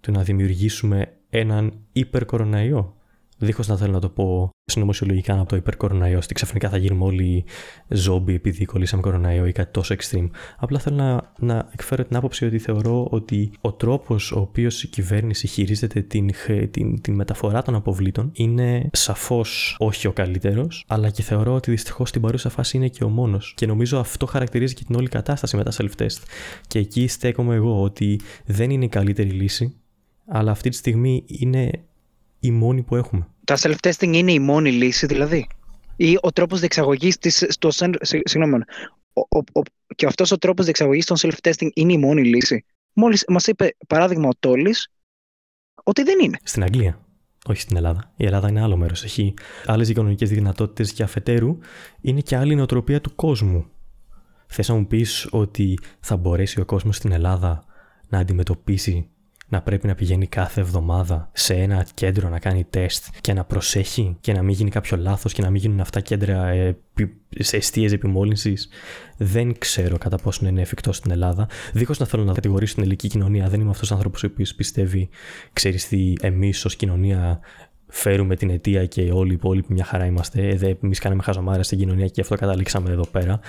του 0.00 0.12
να 0.12 0.22
δημιουργήσουμε 0.22 1.12
έναν 1.30 1.72
υπερκοροναϊό 1.92 2.97
δίχως 3.38 3.68
να 3.68 3.76
θέλω 3.76 3.92
να 3.92 4.00
το 4.00 4.08
πω 4.08 4.50
συνωμοσιολογικά 4.64 5.38
από 5.38 5.48
το 5.48 5.56
υπερκοροναϊό, 5.56 6.18
ότι 6.22 6.34
ξαφνικά 6.34 6.68
θα 6.68 6.76
γίνουμε 6.76 7.04
όλοι 7.04 7.44
ζόμπι 7.88 8.34
επειδή 8.34 8.64
κολλήσαμε 8.64 9.02
κοροναϊό 9.02 9.46
ή 9.46 9.52
κάτι 9.52 9.72
τόσο 9.72 9.94
extreme. 9.98 10.28
Απλά 10.58 10.78
θέλω 10.78 10.96
να, 10.96 11.32
να 11.38 11.68
εκφέρω 11.72 12.04
την 12.04 12.16
άποψη 12.16 12.44
ότι 12.44 12.58
θεωρώ 12.58 13.06
ότι 13.10 13.50
ο 13.60 13.72
τρόπος 13.72 14.32
ο 14.32 14.40
οποίος 14.40 14.82
η 14.82 14.88
κυβέρνηση 14.88 15.46
χειρίζεται 15.46 16.00
την, 16.00 16.30
την, 16.70 17.00
την 17.00 17.14
μεταφορά 17.14 17.62
των 17.62 17.74
αποβλήτων 17.74 18.30
είναι 18.32 18.88
σαφώς 18.92 19.76
όχι 19.78 20.06
ο 20.06 20.12
καλύτερος, 20.12 20.84
αλλά 20.88 21.10
και 21.10 21.22
θεωρώ 21.22 21.54
ότι 21.54 21.70
δυστυχώς 21.70 22.08
στην 22.08 22.20
παρούσα 22.20 22.48
φάση 22.48 22.76
είναι 22.76 22.88
και 22.88 23.04
ο 23.04 23.08
μόνος. 23.08 23.52
Και 23.56 23.66
νομίζω 23.66 23.98
αυτό 23.98 24.26
χαρακτηρίζει 24.26 24.74
και 24.74 24.84
την 24.84 24.94
όλη 24.94 25.08
κατάσταση 25.08 25.56
με 25.56 25.62
τα 25.62 25.72
self-test. 25.72 26.22
Και 26.66 26.78
εκεί 26.78 27.06
στέκομαι 27.06 27.54
εγώ 27.54 27.82
ότι 27.82 28.20
δεν 28.44 28.70
είναι 28.70 28.84
η 28.84 28.88
καλύτερη 28.88 29.30
λύση, 29.30 29.74
αλλά 30.26 30.50
αυτή 30.50 30.68
τη 30.68 30.76
στιγμή 30.76 31.24
είναι 31.26 31.70
η 32.40 32.50
μόνη 32.50 32.82
που 32.82 32.96
έχουμε. 32.96 33.26
Τα 33.44 33.56
self-testing 33.60 34.12
είναι 34.12 34.32
η 34.32 34.38
μόνη 34.38 34.72
λύση 34.72 35.06
δηλαδή. 35.06 35.46
Ή 35.96 36.18
ο 36.20 36.32
τρόπος 36.32 36.58
διεξαγωγής 36.60 37.18
της... 37.18 37.44
Στο, 37.48 37.70
συγγνώμη, 38.00 38.54
ο, 39.12 39.20
ο, 39.20 39.38
ο, 39.38 39.62
και 39.94 40.06
αυτός 40.06 40.30
ο 40.30 40.38
τρόπος 40.38 40.64
διεξαγωγής 40.64 41.06
των 41.06 41.16
self-testing 41.20 41.68
είναι 41.74 41.92
η 41.92 41.98
μόνη 41.98 42.24
λύση. 42.24 42.64
Μόλις 42.92 43.24
μας 43.28 43.46
είπε 43.46 43.76
παράδειγμα 43.86 44.28
ο 44.28 44.32
Τόλης 44.40 44.88
ότι 45.84 46.02
δεν 46.02 46.18
είναι. 46.22 46.38
Στην 46.42 46.62
Αγγλία. 46.62 47.00
Όχι 47.46 47.60
στην 47.60 47.76
Ελλάδα. 47.76 48.12
Η 48.16 48.24
Ελλάδα 48.24 48.48
είναι 48.48 48.62
άλλο 48.62 48.76
μέρος. 48.76 49.04
Έχει 49.04 49.34
άλλες 49.66 49.88
οικονομικές 49.88 50.30
δυνατότητες 50.30 50.92
και 50.92 51.02
αφετέρου 51.02 51.58
είναι 52.00 52.20
και 52.20 52.36
άλλη 52.36 52.54
νοοτροπία 52.54 53.00
του 53.00 53.14
κόσμου. 53.14 53.66
Θες 54.46 54.68
να 54.68 54.74
μου 54.74 54.86
πεις 54.86 55.28
ότι 55.30 55.78
θα 56.00 56.16
μπορέσει 56.16 56.60
ο 56.60 56.64
κόσμος 56.64 56.96
στην 56.96 57.12
Ελλάδα 57.12 57.64
να 58.08 58.18
αντιμετωπίσει 58.18 59.10
να 59.48 59.62
πρέπει 59.62 59.86
να 59.86 59.94
πηγαίνει 59.94 60.26
κάθε 60.26 60.60
εβδομάδα 60.60 61.30
σε 61.32 61.54
ένα 61.54 61.86
κέντρο 61.94 62.28
να 62.28 62.38
κάνει 62.38 62.64
τεστ 62.70 63.04
και 63.20 63.32
να 63.32 63.44
προσέχει 63.44 64.16
και 64.20 64.32
να 64.32 64.42
μην 64.42 64.54
γίνει 64.54 64.70
κάποιο 64.70 64.96
λάθος 64.96 65.32
και 65.32 65.42
να 65.42 65.50
μην 65.50 65.60
γίνουν 65.60 65.80
αυτά 65.80 66.00
κέντρα 66.00 66.48
ε, 66.48 66.76
σε 67.38 67.56
αιστείες 67.56 67.92
επιμόλυνσης. 67.92 68.68
Δεν 69.16 69.58
ξέρω 69.58 69.98
κατά 69.98 70.16
πόσο 70.16 70.46
είναι 70.46 70.60
εφικτό 70.60 70.92
στην 70.92 71.10
Ελλάδα. 71.10 71.48
Δίχως 71.72 71.98
να 71.98 72.06
θέλω 72.06 72.24
να 72.24 72.32
κατηγορήσω 72.32 72.72
την 72.74 72.82
ελληνική 72.82 73.08
κοινωνία, 73.08 73.48
δεν 73.48 73.60
είμαι 73.60 73.70
αυτός 73.70 73.90
ο 73.90 73.94
άνθρωπος 73.94 74.22
ο 74.22 74.26
οποίος 74.26 74.54
πιστεύει, 74.54 75.08
ξέρεις 75.52 75.88
τι, 75.88 76.12
εμείς 76.20 76.64
ως 76.64 76.76
κοινωνία 76.76 77.40
φέρουμε 77.88 78.36
την 78.36 78.50
αιτία 78.50 78.86
και 78.86 79.10
όλοι 79.12 79.30
οι 79.30 79.34
υπόλοιποι 79.34 79.72
μια 79.72 79.84
χαρά 79.84 80.06
είμαστε. 80.06 80.76
Εμείς 80.82 80.98
κάναμε 80.98 81.22
χαζομάρα 81.22 81.62
στην 81.62 81.78
κοινωνία 81.78 82.06
και 82.06 82.20
αυτό 82.20 82.34
καταλήξαμε 82.34 82.90
εδώ 82.90 83.06
πέρα. 83.06 83.40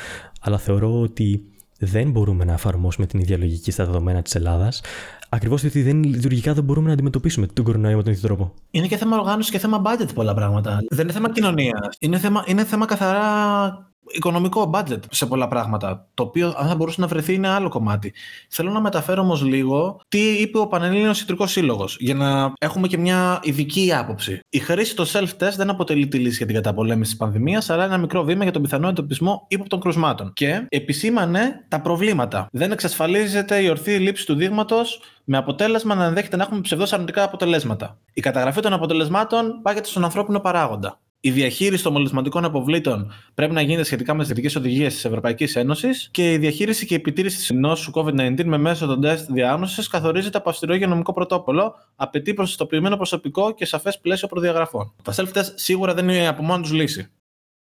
Αλλά 0.41 0.57
θεωρώ 0.57 1.01
ότι 1.01 1.43
δεν 1.79 2.11
μπορούμε 2.11 2.45
να 2.45 2.53
εφαρμόσουμε 2.53 3.05
την 3.05 3.19
ίδια 3.19 3.37
λογική 3.37 3.71
στα 3.71 3.85
δεδομένα 3.85 4.21
της 4.21 4.35
Ελλάδας. 4.35 4.81
Ακριβώς 5.29 5.61
γιατί 5.61 5.81
δεν, 5.81 6.03
λειτουργικά 6.03 6.53
δεν 6.53 6.63
μπορούμε 6.63 6.87
να 6.87 6.93
αντιμετωπίσουμε 6.93 7.47
τον 7.47 7.65
κορονοϊό 7.65 7.97
με 7.97 8.03
τον 8.03 8.11
ίδιο 8.11 8.27
τρόπο. 8.27 8.53
Είναι 8.71 8.87
και 8.87 8.97
θέμα 8.97 9.17
οργάνωσης 9.17 9.51
και 9.51 9.59
θέμα 9.59 9.81
budget 9.85 10.13
πολλά 10.13 10.33
πράγματα. 10.33 10.79
Δεν 10.89 11.03
είναι 11.03 11.13
θέμα 11.13 11.31
κοινωνίας. 11.31 11.97
Είναι 11.99 12.17
θέμα, 12.17 12.43
είναι 12.47 12.63
θέμα 12.63 12.85
καθαρά 12.85 13.88
οικονομικό 14.11 14.71
budget 14.73 14.99
σε 15.09 15.25
πολλά 15.25 15.47
πράγματα. 15.47 16.07
Το 16.13 16.23
οποίο, 16.23 16.53
αν 16.57 16.67
θα 16.67 16.75
μπορούσε 16.75 17.01
να 17.01 17.07
βρεθεί, 17.07 17.33
είναι 17.33 17.47
άλλο 17.47 17.69
κομμάτι. 17.69 18.13
Θέλω 18.49 18.71
να 18.71 18.81
μεταφέρω 18.81 19.21
όμως 19.21 19.43
λίγο 19.43 20.01
τι 20.07 20.19
είπε 20.19 20.57
ο 20.59 20.67
Πανελλήνιος 20.67 21.21
Ιτρικό 21.21 21.47
Σύλλογος, 21.47 21.97
για 21.99 22.13
να 22.13 22.53
έχουμε 22.59 22.87
και 22.87 22.97
μια 22.97 23.39
ειδική 23.43 23.93
άποψη. 23.93 24.39
Η 24.49 24.59
χρήση 24.59 24.95
των 24.95 25.05
self-test 25.05 25.53
δεν 25.55 25.69
αποτελεί 25.69 26.07
τη 26.07 26.17
λύση 26.17 26.37
για 26.37 26.45
την 26.45 26.55
καταπολέμηση 26.55 27.09
της 27.09 27.19
πανδημίας, 27.19 27.69
αλλά 27.69 27.83
ένα 27.83 27.97
μικρό 27.97 28.23
βήμα 28.23 28.43
για 28.43 28.51
τον 28.51 28.61
πιθανό 28.61 28.87
εντοπισμό 28.87 29.45
ύποπτων 29.47 29.79
κρουσμάτων. 29.79 30.33
Και 30.33 30.65
επισήμανε 30.69 31.65
τα 31.67 31.81
προβλήματα. 31.81 32.47
Δεν 32.51 32.71
εξασφαλίζεται 32.71 33.61
η 33.61 33.69
ορθή 33.69 33.97
λήψη 33.97 34.25
του 34.25 34.35
δείγματος 34.35 35.01
με 35.23 35.37
αποτέλεσμα 35.37 35.95
να 35.95 36.05
ενδέχεται 36.05 36.35
να 36.35 36.43
έχουμε 36.43 36.61
ψευδό 36.61 36.85
αρνητικά 36.91 37.23
αποτελέσματα. 37.23 37.97
Η 38.13 38.21
καταγραφή 38.21 38.61
των 38.61 38.73
αποτελεσμάτων 38.73 39.59
πάγεται 39.61 39.87
στον 39.87 40.03
ανθρώπινο 40.03 40.39
παράγοντα. 40.39 40.99
Η 41.21 41.31
διαχείριση 41.31 41.83
των 41.83 41.91
μολυσματικών 41.91 42.45
αποβλήτων 42.45 43.11
πρέπει 43.33 43.53
να 43.53 43.61
γίνεται 43.61 43.83
σχετικά 43.83 44.13
με 44.13 44.23
τι 44.23 44.31
ειδικέ 44.31 44.57
οδηγίες 44.57 44.93
της 44.93 45.05
Ευρωπαϊκής 45.05 45.55
Ένωσης 45.55 46.09
και 46.11 46.31
η 46.31 46.37
διαχείριση 46.37 46.85
και 46.85 46.95
επιτήρηση 46.95 47.37
της 47.37 47.49
νόσου 47.49 47.91
COVID-19 47.93 48.43
με 48.45 48.57
μέσο 48.57 48.85
των 48.85 49.01
τεστ 49.01 49.31
διάγνωση 49.31 49.89
καθορίζεται 49.89 50.37
από 50.37 50.49
αυστηρό 50.49 50.73
υγειονομικό 50.73 51.13
πρωτόκολλο, 51.13 51.75
απαιτεί 51.95 52.33
προστατοποιημένο 52.33 52.95
προσωπικό 52.95 53.53
και 53.53 53.65
σαφές 53.65 53.99
πλαίσιο 53.99 54.27
προδιαγραφών. 54.27 54.93
Τα 55.03 55.13
self-test 55.15 55.51
σίγουρα 55.55 55.93
δεν 55.93 56.09
είναι 56.09 56.27
από 56.27 56.43
μόνος 56.43 56.69
του 56.69 56.75
λύση. 56.75 57.11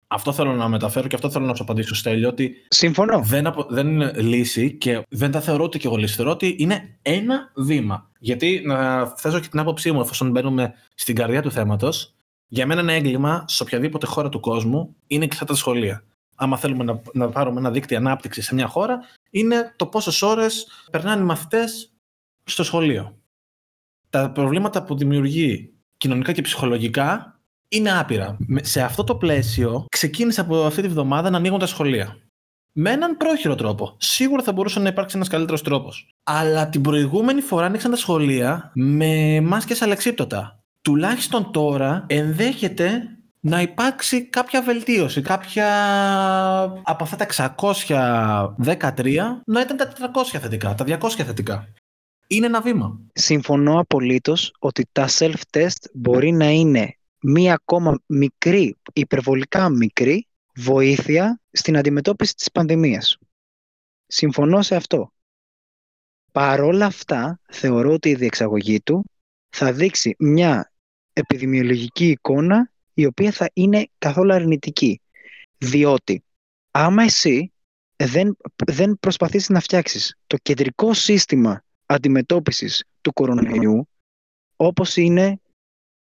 Αυτό 0.08 0.32
θέλω 0.32 0.52
να 0.52 0.68
μεταφέρω 0.68 1.08
και 1.08 1.14
αυτό 1.14 1.30
θέλω 1.30 1.46
να 1.46 1.54
σου 1.54 1.62
απαντήσω, 1.62 1.94
Στέλιο, 1.94 2.28
ότι 2.28 2.54
Συμφωνώ. 2.68 3.20
Δεν, 3.22 3.46
απο... 3.46 3.66
δεν 3.68 3.86
είναι 3.88 4.12
λύση 4.16 4.72
και 4.72 5.02
δεν 5.08 5.30
τα 5.30 5.40
θεωρώ 5.40 5.64
ότι 5.64 5.78
και 5.78 5.86
εγώ 5.86 5.96
λύση. 5.96 6.14
Θεωρώ 6.14 6.30
ότι 6.30 6.56
είναι 6.58 6.98
ένα 7.02 7.52
βήμα. 7.56 8.10
Γιατί 8.18 8.62
να 8.64 9.06
θέσω 9.06 9.40
και 9.40 9.48
την 9.48 9.58
άποψή 9.58 9.92
μου, 9.92 10.00
εφόσον 10.00 10.30
μπαίνουμε 10.30 10.74
στην 10.94 11.14
καρδιά 11.14 11.42
του 11.42 11.50
θέματος, 11.50 12.15
Για 12.48 12.66
μένα 12.66 12.80
ένα 12.80 12.92
έγκλημα 12.92 13.44
σε 13.48 13.62
οποιαδήποτε 13.62 14.06
χώρα 14.06 14.28
του 14.28 14.40
κόσμου 14.40 14.96
είναι 15.06 15.26
και 15.26 15.34
στα 15.34 15.44
τα 15.44 15.54
σχολεία. 15.54 16.04
Άμα 16.34 16.56
θέλουμε 16.56 16.84
να, 16.84 17.00
να 17.12 17.28
πάρουμε 17.28 17.60
ένα 17.60 17.70
δίκτυο 17.70 17.96
ανάπτυξης 17.96 18.44
σε 18.44 18.54
μια 18.54 18.66
χώρα, 18.66 18.98
είναι 19.30 19.74
το 19.76 19.86
πόσες 19.86 20.22
ώρες 20.22 20.66
περνάνε 20.90 21.22
οι 21.22 21.24
μαθητές 21.24 21.92
στο 22.44 22.64
σχολείο. 22.64 23.18
Τα 24.10 24.30
προβλήματα 24.30 24.82
που 24.82 24.96
δημιουργεί 24.96 25.72
κοινωνικά 25.96 26.32
και 26.32 26.42
ψυχολογικά 26.42 27.40
είναι 27.68 27.98
άπειρα. 27.98 28.36
Σε 28.60 28.82
αυτό 28.82 29.04
το 29.04 29.16
πλαίσιο 29.16 29.84
ξεκίνησε 29.88 30.40
από 30.40 30.64
αυτή 30.64 30.82
τη 30.82 30.88
βδομάδα 30.88 31.30
να 31.30 31.36
ανοίγουν 31.36 31.58
τα 31.58 31.66
σχολεία. 31.66 32.18
Με 32.72 32.90
έναν 32.90 33.16
πρόχειρο 33.16 33.54
τρόπο. 33.54 33.96
Σίγουρα 33.98 34.42
θα 34.42 34.52
μπορούσε 34.52 34.80
να 34.80 34.88
υπάρξει 34.88 35.16
ένας 35.16 35.28
καλύτερος 35.28 35.62
τρόπος. 35.62 36.08
Αλλά 36.22 36.68
την 36.68 36.80
προηγούμενη 36.80 37.40
φορά 37.40 37.66
ανοίξαν 37.66 37.90
τα 37.90 37.96
σχολεία 37.96 38.70
με 38.74 39.40
μάσκες 39.40 39.82
αλεξίπτωτα. 39.82 40.64
Τουλάχιστον 40.86 41.52
τώρα 41.52 42.04
ενδέχεται 42.08 43.16
να 43.40 43.60
υπάρξει 43.60 44.24
κάποια 44.24 44.62
βελτίωση. 44.62 45.22
Κάποια 45.22 45.68
από 46.82 47.04
αυτά 47.04 47.16
τα 47.16 47.26
613 47.26 48.52
να 49.46 49.60
ήταν 49.60 49.76
τα 49.76 49.92
400 49.92 50.38
θετικά, 50.40 50.74
τα 50.74 50.84
200 50.84 51.10
θετικά. 51.10 51.68
Είναι 52.26 52.46
ένα 52.46 52.60
βήμα. 52.60 53.00
Συμφωνώ 53.12 53.80
απολύτως 53.80 54.54
ότι 54.58 54.88
τα 54.92 55.08
self-test 55.08 55.90
μπορεί 55.94 56.32
να 56.32 56.50
είναι 56.50 56.96
μία 57.20 57.54
ακόμα 57.54 57.98
μικρή, 58.06 58.76
υπερβολικά 58.92 59.68
μικρή 59.68 60.28
βοήθεια 60.56 61.40
στην 61.50 61.76
αντιμετώπιση 61.76 62.34
της 62.34 62.50
πανδημίας. 62.52 63.18
Συμφωνώ 64.06 64.62
σε 64.62 64.76
αυτό. 64.76 65.12
Παρόλα 66.32 66.86
αυτά, 66.86 67.40
θεωρώ 67.50 67.92
ότι 67.92 68.08
η 68.08 68.14
διεξαγωγή 68.14 68.80
του 68.80 69.04
θα 69.48 69.72
δείξει 69.72 70.14
μια 70.18 70.70
επιδημιολογική 71.16 72.08
εικόνα 72.08 72.70
η 72.94 73.06
οποία 73.06 73.32
θα 73.32 73.50
είναι 73.52 73.88
καθόλου 73.98 74.32
αρνητική. 74.32 75.00
Διότι 75.58 76.24
άμα 76.70 77.02
εσύ 77.02 77.52
δεν, 77.96 78.36
δεν 78.66 78.98
προσπαθήσεις 79.00 79.48
να 79.48 79.60
φτιάξεις 79.60 80.16
το 80.26 80.36
κεντρικό 80.36 80.94
σύστημα 80.94 81.64
αντιμετώπισης 81.86 82.84
του 83.00 83.12
κορονοϊού, 83.12 83.88
όπως 84.56 84.96
είναι, 84.96 85.40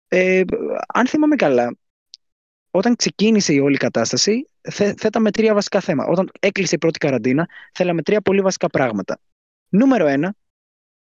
ε, 0.08 0.44
αν 0.88 1.08
θυμάμαι 1.08 1.36
καλά, 1.36 1.78
όταν 2.72 2.96
ξεκίνησε 2.96 3.54
η 3.54 3.60
όλη 3.60 3.78
κατάσταση, 3.78 4.50
θέταμε 4.98 5.32
τρία 5.32 5.54
βασικά 5.54 5.80
θέματα. 5.80 6.10
Όταν 6.10 6.30
έκλεισε 6.40 6.76
η 6.76 6.78
πρώτη 6.78 6.98
καραντίνα, 6.98 7.50
θέλαμε 7.74 8.02
τρία 8.02 8.22
πολύ 8.22 8.42
βασικά 8.42 8.68
πράγματα. 8.68 9.20
Νούμερο 9.70 10.08
ένα, 10.08 10.36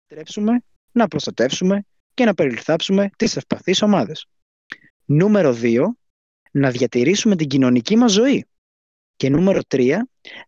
τρέψουμε 0.07 0.63
να 0.91 1.07
προστατεύσουμε 1.07 1.85
και 2.19 2.25
να 2.25 2.33
περιληφθάψουμε 2.33 3.09
τις 3.17 3.35
ευπαθείς 3.35 3.81
ομάδες. 3.81 4.27
Νούμερο 5.05 5.53
2, 5.61 5.85
να 6.51 6.71
διατηρήσουμε 6.71 7.35
την 7.35 7.47
κοινωνική 7.47 7.95
μας 7.95 8.11
ζωή. 8.11 8.45
Και 9.15 9.29
νούμερο 9.29 9.59
3, 9.67 9.97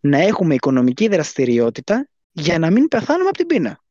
να 0.01 0.17
έχουμε 0.17 0.53
οικονομική 0.53 1.07
δραστηριότητα 1.07 2.09
για 2.31 2.59
να 2.59 2.71
μην 2.71 2.87
πεθάνουμε 2.87 3.29
από 3.29 3.37
την 3.37 3.47
πείνα. 3.47 3.83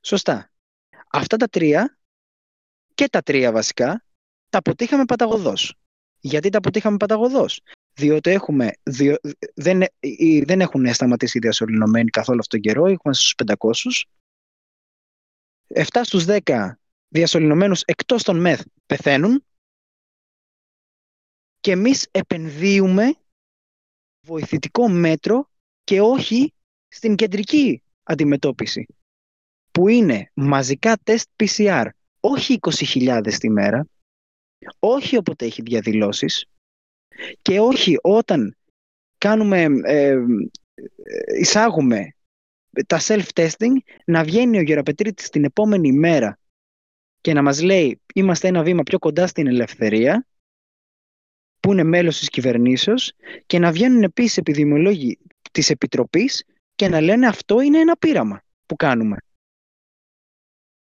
Σωστά. 0.00 0.50
Αυτά 1.08 1.36
τα 1.36 1.46
τρία 1.46 1.98
και 2.94 3.08
τα 3.08 3.22
τρία 3.22 3.52
βασικά 3.52 4.04
τα 4.48 4.58
αποτύχαμε 4.58 5.04
παταγωδός. 5.04 5.74
Γιατί 6.20 6.48
τα 6.48 6.58
αποτύχαμε 6.58 6.96
παταγωδός; 6.96 7.60
Διότι 7.94 8.30
έχουμε, 8.30 8.70
δεν, 9.54 9.82
δεν 10.44 10.60
έχουν 10.60 10.94
σταματήσει 10.94 11.38
οι 11.38 11.40
διασωληνωμένοι 11.40 12.10
καθόλου 12.10 12.38
αυτόν 12.38 12.60
τον 12.60 12.72
καιρό, 12.72 12.86
έχουμε 12.86 13.14
στους 13.14 13.34
500. 13.34 14.06
7 15.74 15.84
στους 16.02 16.24
10 16.28 16.72
διασωληνωμένους 17.08 17.82
εκτός 17.82 18.22
των 18.22 18.40
ΜΕΘ 18.40 18.60
πεθαίνουν. 18.86 19.44
Και 21.60 21.70
εμείς 21.70 22.08
επενδύουμε 22.10 23.14
βοηθητικό 24.26 24.88
μέτρο 24.88 25.50
και 25.84 26.00
όχι 26.00 26.54
στην 26.88 27.16
κεντρική 27.16 27.82
αντιμετώπιση 28.02 28.86
που 29.70 29.88
είναι 29.88 30.30
μαζικά 30.34 30.96
τεστ 30.96 31.28
PCR 31.36 31.88
όχι 32.20 32.58
20.000 32.60 33.34
τη 33.38 33.50
μέρα 33.50 33.86
όχι 34.78 35.16
όποτε 35.16 35.44
έχει 35.44 35.62
διαδηλώσεις 35.62 36.46
και 37.42 37.60
όχι 37.60 37.96
όταν 38.02 38.56
κάνουμε, 39.18 39.66
ε, 39.84 40.16
εισάγουμε 41.38 42.14
τα 42.86 42.98
self-testing 43.00 43.76
να 44.04 44.24
βγαίνει 44.24 44.58
ο 44.58 44.62
γεραπετρίτης 44.62 45.28
την 45.28 45.44
επόμενη 45.44 45.92
μέρα 45.92 46.38
και 47.20 47.32
να 47.32 47.42
μας 47.42 47.62
λέει 47.62 48.00
είμαστε 48.14 48.48
ένα 48.48 48.62
βήμα 48.62 48.82
πιο 48.82 48.98
κοντά 48.98 49.26
στην 49.26 49.46
ελευθερία 49.46 50.26
που 51.60 51.72
είναι 51.72 51.82
μέλος 51.82 52.18
της 52.18 52.28
κυβερνήσεως 52.28 53.12
και 53.46 53.58
να 53.58 53.72
βγαίνουν 53.72 54.02
επίσης 54.02 54.36
επιδημιολόγοι 54.36 55.18
της 55.52 55.70
Επιτροπής 55.70 56.44
και 56.74 56.88
να 56.88 57.00
λένε 57.00 57.26
αυτό 57.26 57.60
είναι 57.60 57.78
ένα 57.78 57.96
πείραμα 57.96 58.42
που 58.66 58.76
κάνουμε. 58.76 59.16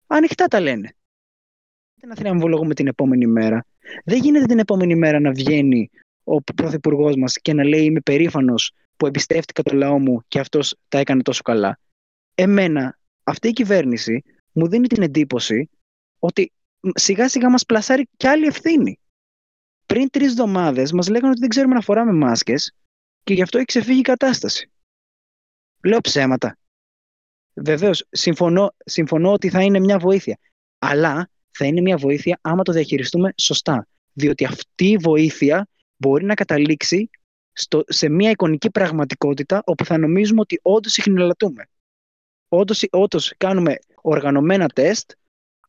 Ανοιχτά 0.06 0.46
τα 0.46 0.60
λένε. 0.60 0.94
Δεν 1.94 2.08
να 2.08 2.16
θριαμβολογούμε 2.16 2.74
την 2.74 2.86
επόμενη 2.86 3.26
μέρα. 3.26 3.64
Δεν 4.04 4.18
γίνεται 4.18 4.46
την 4.46 4.58
επόμενη 4.58 4.94
μέρα 4.94 5.20
να 5.20 5.32
βγαίνει 5.32 5.90
ο 6.24 6.42
πρωθυπουργός 6.42 7.16
μας 7.16 7.38
και 7.38 7.52
να 7.52 7.64
λέει 7.64 7.84
Είμαι 7.84 8.00
περήφανος 8.00 8.72
που 9.02 9.08
εμπιστεύτηκα 9.08 9.62
το 9.62 9.76
λαό 9.76 9.98
μου 9.98 10.24
και 10.28 10.38
αυτός 10.38 10.76
τα 10.88 10.98
έκανε 10.98 11.22
τόσο 11.22 11.42
καλά. 11.42 11.78
Εμένα, 12.34 12.98
αυτή 13.22 13.48
η 13.48 13.52
κυβέρνηση 13.52 14.22
μου 14.52 14.68
δίνει 14.68 14.86
την 14.86 15.02
εντύπωση 15.02 15.70
ότι 16.18 16.52
σιγά 16.94 17.28
σιγά 17.28 17.50
μας 17.50 17.64
πλασάρει 17.66 18.08
κι 18.16 18.26
άλλη 18.26 18.46
ευθύνη. 18.46 18.98
Πριν 19.86 20.10
τρεις 20.10 20.28
εβδομάδες 20.28 20.92
μας 20.92 21.08
λέγανε 21.08 21.30
ότι 21.30 21.40
δεν 21.40 21.48
ξέρουμε 21.48 21.74
να 21.74 21.80
φοράμε 21.80 22.12
μάσκες 22.12 22.74
και 23.24 23.34
γι' 23.34 23.42
αυτό 23.42 23.56
έχει 23.56 23.66
ξεφύγει 23.66 23.98
η 23.98 24.02
κατάσταση. 24.02 24.70
Λέω 25.84 26.00
ψέματα. 26.00 26.58
Βεβαίως, 27.54 28.06
συμφωνώ, 28.10 28.74
συμφωνώ 28.84 29.32
ότι 29.32 29.48
θα 29.48 29.62
είναι 29.62 29.78
μια 29.78 29.98
βοήθεια. 29.98 30.38
Αλλά 30.78 31.30
θα 31.50 31.64
είναι 31.64 31.80
μια 31.80 31.96
βοήθεια 31.96 32.38
άμα 32.40 32.62
το 32.62 32.72
διαχειριστούμε 32.72 33.32
σωστά. 33.36 33.86
Διότι 34.12 34.44
αυτή 34.44 34.86
η 34.86 34.96
βοήθεια 34.96 35.68
μπορεί 35.96 36.24
να 36.24 36.34
καταλήξει 36.34 37.10
στο, 37.52 37.84
σε 37.86 38.08
μια 38.08 38.30
εικονική 38.30 38.70
πραγματικότητα 38.70 39.62
όπου 39.64 39.84
θα 39.84 39.98
νομίζουμε 39.98 40.40
ότι 40.40 40.58
όντως 40.62 40.92
συχνηλατούμε. 40.92 41.68
Όντως 42.90 43.34
κάνουμε 43.36 43.78
οργανωμένα 44.02 44.68
τεστ 44.68 45.10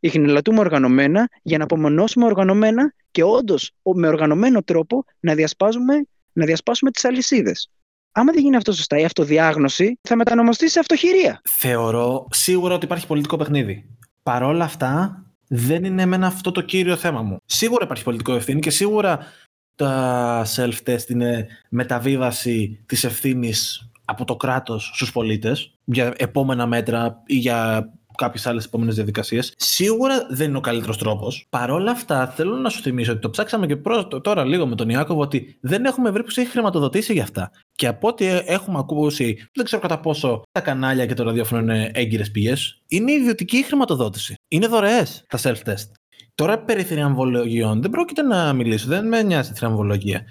ιχνηλατούμε 0.04 0.60
οργανωμένα 0.60 1.30
για 1.42 1.58
να 1.58 1.64
απομονώσουμε 1.64 2.26
οργανωμένα 2.26 2.94
και 3.12 3.24
όντως 3.24 3.72
με 3.96 4.08
οργανωμένο 4.08 4.64
τρόπο 4.64 5.04
να, 5.20 5.36
διασπάζουμε, 5.36 6.06
να 6.34 6.46
διασπάσουμε 6.46 6.92
τις 6.92 7.06
αλυσίδες. 7.06 7.70
Άμα 8.12 8.32
δεν 8.32 8.42
γίνει 8.42 8.56
αυτό 8.56 8.72
σωστά, 8.72 8.98
η 8.98 9.04
αυτοδιάγνωση 9.04 10.00
θα 10.02 10.16
μετανομαστεί 10.16 10.70
σε 10.70 10.80
αυτοχειρία. 10.80 11.42
Θεωρώ 11.50 12.28
σίγουρα 12.32 12.76
ότι 12.76 12.86
υπάρχει 12.86 13.08
πολιτικό 13.08 13.38
παιχνίδι. 13.38 13.86
Παρόλα 14.24 14.64
αυτά, 14.64 15.24
δεν 15.48 15.84
είναι 15.84 16.02
εμένα 16.02 16.28
αυτό 16.28 16.52
το 16.52 16.62
κύριο 16.62 16.96
θέμα 16.96 17.22
μου. 17.22 17.38
Σίγουρα 17.46 17.84
υπάρχει 17.84 18.04
πολιτικό 18.04 18.34
ευθύνη 18.34 18.60
και 18.60 18.70
σίγουρα 18.70 19.20
τα 19.76 20.46
self-test 20.56 21.10
είναι 21.10 21.48
μεταβίβαση 21.70 22.84
της 22.86 23.04
ευθύνης 23.04 23.90
από 24.06 24.26
το 24.26 24.36
κράτος 24.36 24.92
στους 24.94 25.12
πολίτες 25.12 25.74
για 25.84 26.14
επόμενα 26.18 26.68
μέτρα 26.68 27.24
ή 27.26 27.36
για 27.36 27.90
κάποιες 28.18 28.48
άλλες 28.48 28.66
επόμενες 28.66 28.96
διαδικασίες. 28.96 29.54
Σίγουρα 29.58 30.28
δεν 30.30 30.48
είναι 30.48 30.58
ο 30.58 30.62
καλύτερος 30.62 30.98
τρόπος. 30.98 31.46
Παρ' 31.50 31.72
όλα 31.72 31.92
αυτά, 31.92 32.28
θέλω 32.28 32.56
να 32.56 32.70
σου 32.70 32.82
θυμίσω 32.82 33.12
ότι 33.12 33.22
το 33.22 33.30
ψάξαμε 33.30 33.66
και 33.66 33.76
πρώτο, 33.76 34.22
τώρα 34.22 34.46
λίγο 34.46 34.68
με 34.68 34.76
τον 34.76 34.90
Ιάκωβο 34.90 35.22
ότι 35.22 35.58
δεν 35.62 35.86
έχουμε 35.86 36.10
βρει 36.12 36.24
που 36.24 36.34
έχει 36.36 36.50
χρηματοδοτήσει 36.50 37.14
για 37.14 37.24
αυτά. 37.24 37.52
Και 37.72 37.88
από 37.88 38.08
ό,τι 38.08 38.26
έχουμε 38.28 38.80
ακούσει, 38.80 39.48
δεν 39.54 39.66
ξέρω 39.66 39.82
κατά 39.82 40.00
πόσο 40.00 40.42
τα 40.52 40.62
κανάλια 40.62 41.06
και 41.06 41.14
το 41.14 41.24
ραδιόφωνο 41.24 41.62
είναι 41.62 41.92
έγκυρες 41.94 42.32
πηγές, 42.32 42.82
είναι 42.88 43.12
ιδιωτική 43.12 43.64
χρηματοδότηση. 43.64 44.36
Είναι 44.48 44.68
δωρεές 44.68 45.24
τα 45.28 45.40
self-test. 45.42 46.03
Τώρα 46.36 46.60
περί 46.60 46.84
θριαμβολογιών 46.84 47.82
δεν 47.82 47.92
πρόκειται 47.92 48.22
να 48.22 48.54
μιλήσω, 48.54 48.88
δεν 48.88 49.08
με 49.08 49.22
νοιάζει 49.22 49.52
η 49.52 49.56
θριαμβολογία. 49.56 50.24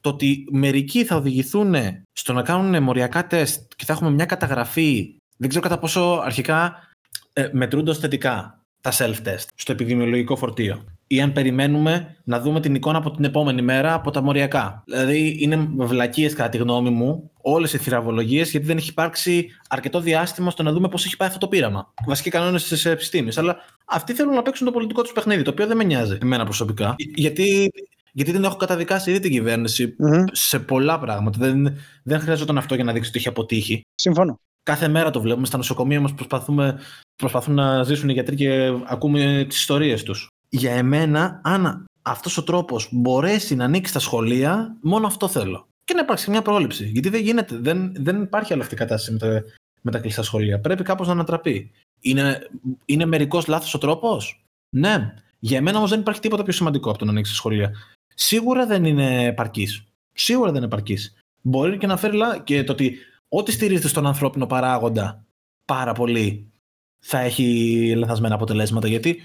Το 0.00 0.08
ότι 0.08 0.44
μερικοί 0.50 1.04
θα 1.04 1.16
οδηγηθούν 1.16 1.74
στο 2.12 2.32
να 2.32 2.42
κάνουν 2.42 2.82
μοριακά 2.82 3.26
τεστ 3.26 3.72
και 3.76 3.84
θα 3.84 3.92
έχουμε 3.92 4.10
μια 4.10 4.24
καταγραφή, 4.24 5.16
δεν 5.36 5.48
ξέρω 5.48 5.62
κατά 5.64 5.78
πόσο 5.78 6.20
αρχικά 6.24 6.88
ε, 7.32 7.48
μετρούνται 7.52 7.94
θετικά 7.94 8.60
τα 8.80 8.92
self-test 8.92 9.44
στο 9.54 9.72
επιδημιολογικό 9.72 10.36
φορτίο. 10.36 10.84
Ή 11.06 11.20
αν 11.20 11.32
περιμένουμε 11.32 12.16
να 12.24 12.40
δούμε 12.40 12.60
την 12.60 12.74
εικόνα 12.74 12.98
από 12.98 13.10
την 13.10 13.24
επόμενη 13.24 13.62
μέρα 13.62 13.94
από 13.94 14.10
τα 14.10 14.22
μοριακά. 14.22 14.82
Δηλαδή, 14.86 15.36
είναι 15.40 15.68
βλακίες 15.76 16.34
κατά 16.34 16.48
τη 16.48 16.58
γνώμη 16.58 16.90
μου 16.90 17.30
όλες 17.40 17.72
οι 17.72 17.78
θηραβολογίε, 17.78 18.42
γιατί 18.42 18.66
δεν 18.66 18.76
έχει 18.76 18.90
υπάρξει 18.90 19.48
αρκετό 19.68 20.00
διάστημα 20.00 20.50
στο 20.50 20.62
να 20.62 20.72
δούμε 20.72 20.88
πώς 20.88 21.04
έχει 21.04 21.16
πάει 21.16 21.28
αυτό 21.28 21.40
το 21.40 21.48
πείραμα. 21.48 21.92
Βασικοί 22.06 22.30
κανόνες 22.30 22.64
της 22.64 22.84
επιστήμης. 22.84 23.38
Αλλά 23.38 23.56
αυτοί 23.84 24.12
θέλουν 24.12 24.34
να 24.34 24.42
παίξουν 24.42 24.66
το 24.66 24.72
πολιτικό 24.72 25.02
τους 25.02 25.12
παιχνίδι, 25.12 25.42
το 25.42 25.50
οποίο 25.50 25.66
δεν 25.66 25.76
με 25.76 25.84
νοιάζει 25.84 26.18
εμένα 26.22 26.44
προσωπικά. 26.44 26.94
Γιατί 27.14 27.70
γιατί 28.16 28.32
δεν 28.32 28.44
έχω 28.44 28.56
καταδικάσει 28.56 29.10
ήδη 29.10 29.20
την 29.20 29.30
κυβερνηση 29.30 29.96
σε 30.32 30.58
πολλά 30.58 30.98
πράγματα. 30.98 31.38
Δεν, 31.38 31.76
δεν 32.02 32.20
χρειαζόταν 32.20 32.58
αυτό 32.58 32.74
για 32.74 32.84
να 32.84 32.92
δείξει 32.92 33.08
ότι 33.08 33.18
έχει 33.18 33.28
αποτύχει. 33.28 33.80
Συμφωνώ. 33.94 34.40
Κάθε 34.62 34.88
μέρα 34.88 35.10
το 35.10 35.20
βλέπουμε 35.20 35.46
στα 35.46 35.56
νοσοκομεία 35.56 36.00
μας. 36.00 36.14
Προσπαθούμε, 36.14 36.78
προσπαθούν 37.16 37.54
να 37.54 37.82
ζήσουν 37.82 38.08
οι 38.08 38.12
γιατροί 38.12 38.36
και 38.36 38.72
ακούμε 38.86 39.44
τις 39.48 39.58
ιστορίες 39.58 40.02
τους. 40.02 40.28
Για 40.48 40.72
εμένα, 40.72 41.40
αν 41.44 41.84
αυτός 42.02 42.36
ο 42.36 42.42
τρόπος 42.42 42.88
μπορέσει 42.92 43.54
να 43.54 43.64
ανοίξει 43.64 43.92
τα 43.92 43.98
σχολεία, 43.98 44.76
μόνο 44.80 45.06
αυτό 45.06 45.28
θέλω. 45.28 45.66
Και 45.84 45.94
να 45.94 46.00
υπάρξει 46.00 46.30
μια 46.30 46.42
πρόληψη. 46.42 46.84
Γιατί 46.84 47.08
δεν 47.08 47.20
γίνεται, 47.20 47.56
δεν, 47.56 47.92
δεν 47.96 48.22
υπάρχει 48.22 48.52
άλλη 48.52 48.62
αυτή 48.62 48.76
κατάσταση 48.76 49.12
με 49.12 49.18
τα, 49.18 49.44
με 49.80 49.90
τα 49.90 49.98
κλειστά 49.98 50.22
σχολεία. 50.22 50.60
Πρέπει 50.60 50.82
κάπως 50.82 51.06
να 51.06 51.12
ανατραπεί. 51.12 51.70
Είναι, 52.00 52.48
είναι 52.84 53.04
μερικός 53.04 53.46
λάθος 53.46 53.74
ο 53.74 53.78
τρόπος; 53.78 54.44
Ναι. 54.68 55.14
Για 55.38 55.62
μένα 55.62 55.76
όμως 55.76 55.90
δεν 55.90 56.00
υπάρχει 56.00 56.20
τίποτα 56.20 56.42
πιο 56.42 56.52
σημαντικό 56.52 56.90
από 56.90 56.98
το 56.98 57.04
να 57.04 57.10
ανοίξει 57.10 57.34
σχολεία. 57.34 57.72
Σίγουρα 58.14 58.66
δεν 58.66 58.84
είναι 58.84 59.24
επαρκής. 59.24 59.84
Σίγουρα 60.12 60.48
δεν 60.48 60.56
είναι 60.56 60.66
επαρκής. 60.66 61.16
Μπορεί 61.42 61.78
και 61.78 61.86
να 61.86 61.96
φέρει 61.96 62.18
και 62.44 62.64
το 62.64 62.72
ότι 62.72 62.98
ό,τι 63.28 63.52
στηρίζεται 63.52 63.88
στον 63.88 64.06
ανθρώπινο 64.06 64.46
παράγοντα 64.46 65.24
πάρα 65.64 65.92
πολύ 65.92 66.50
θα 66.98 67.18
έχει 67.18 67.94
λαθασμένα 67.96 68.34
αποτελέσματα. 68.34 68.88
Γιατί 68.88 69.22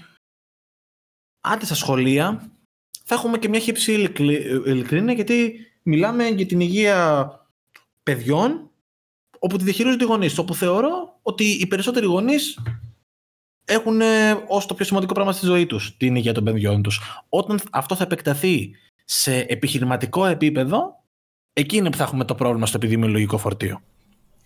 άντε 1.42 1.64
στα 1.64 1.74
σχολεία 1.74 2.50
θα 3.04 3.14
έχουμε 3.14 3.38
και 3.38 3.48
μια 3.48 3.60
χύψη 3.60 3.92
ειλικρίνεια 4.66 5.14
γιατί 5.14 5.56
μιλάμε 5.82 6.28
για 6.28 6.46
την 6.46 6.60
υγεία 6.60 7.30
παιδιών 8.02 8.70
όπου 9.38 9.56
τη 9.56 9.64
διαχειρίζονται 9.64 10.04
οι 10.04 10.06
γονείς. 10.06 10.38
Όπου 10.38 10.54
θεωρώ 10.54 11.18
ότι 11.22 11.44
οι 11.44 11.66
περισσότεροι 11.66 12.06
γονείς 12.06 12.58
έχουν 13.64 14.00
ως 14.48 14.66
το 14.66 14.74
πιο 14.74 14.84
σημαντικό 14.84 15.14
πράγμα 15.14 15.32
στη 15.32 15.46
ζωή 15.46 15.66
τους 15.66 15.96
την 15.96 16.16
υγεία 16.16 16.32
των 16.32 16.44
παιδιών 16.44 16.82
τους. 16.82 17.00
Όταν 17.28 17.60
αυτό 17.70 17.94
θα 17.94 18.04
επεκταθεί 18.04 18.70
σε 19.04 19.38
επιχειρηματικό 19.38 20.26
επίπεδο, 20.26 21.04
εκεί 21.52 21.76
είναι 21.76 21.90
που 21.90 21.96
θα 21.96 22.04
έχουμε 22.04 22.24
το 22.24 22.34
πρόβλημα 22.34 22.66
στο 22.66 22.76
επιδημιολογικό 22.76 23.38
φορτίο. 23.38 23.80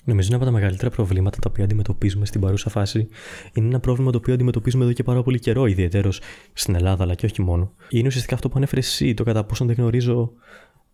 Νομίζω 0.09 0.29
ένα 0.29 0.37
από 0.37 0.45
τα 0.45 0.51
μεγαλύτερα 0.51 0.91
προβλήματα 0.91 1.39
τα 1.39 1.49
οποία 1.51 1.65
αντιμετωπίζουμε 1.65 2.27
στην 2.27 2.41
παρούσα 2.41 2.71
φάση 2.71 3.09
είναι 3.53 3.67
ένα 3.67 3.81
πρόβλημα 3.81 4.11
το 4.11 4.19
οποίο 4.19 4.35
αντιμετωπίζουμε 4.35 4.85
εδώ 4.85 4.93
και 4.93 5.03
πάρα 5.03 5.23
πολύ 5.23 5.39
καιρό, 5.39 5.67
ιδιαίτερος 5.67 6.21
στην 6.53 6.75
Ελλάδα, 6.75 7.03
αλλά 7.03 7.15
και 7.15 7.27
όχι 7.27 7.43
μόνο. 7.43 7.73
Είναι 7.89 8.07
ουσιαστικά 8.07 8.35
αυτό 8.35 8.49
που 8.49 8.55
ανέφερε 8.57 8.81
εσύ, 8.81 9.15
το 9.15 9.25
κατά 9.25 9.45
πόσο 9.45 9.65
δεν 9.65 9.75
γνωρίζω 9.75 10.33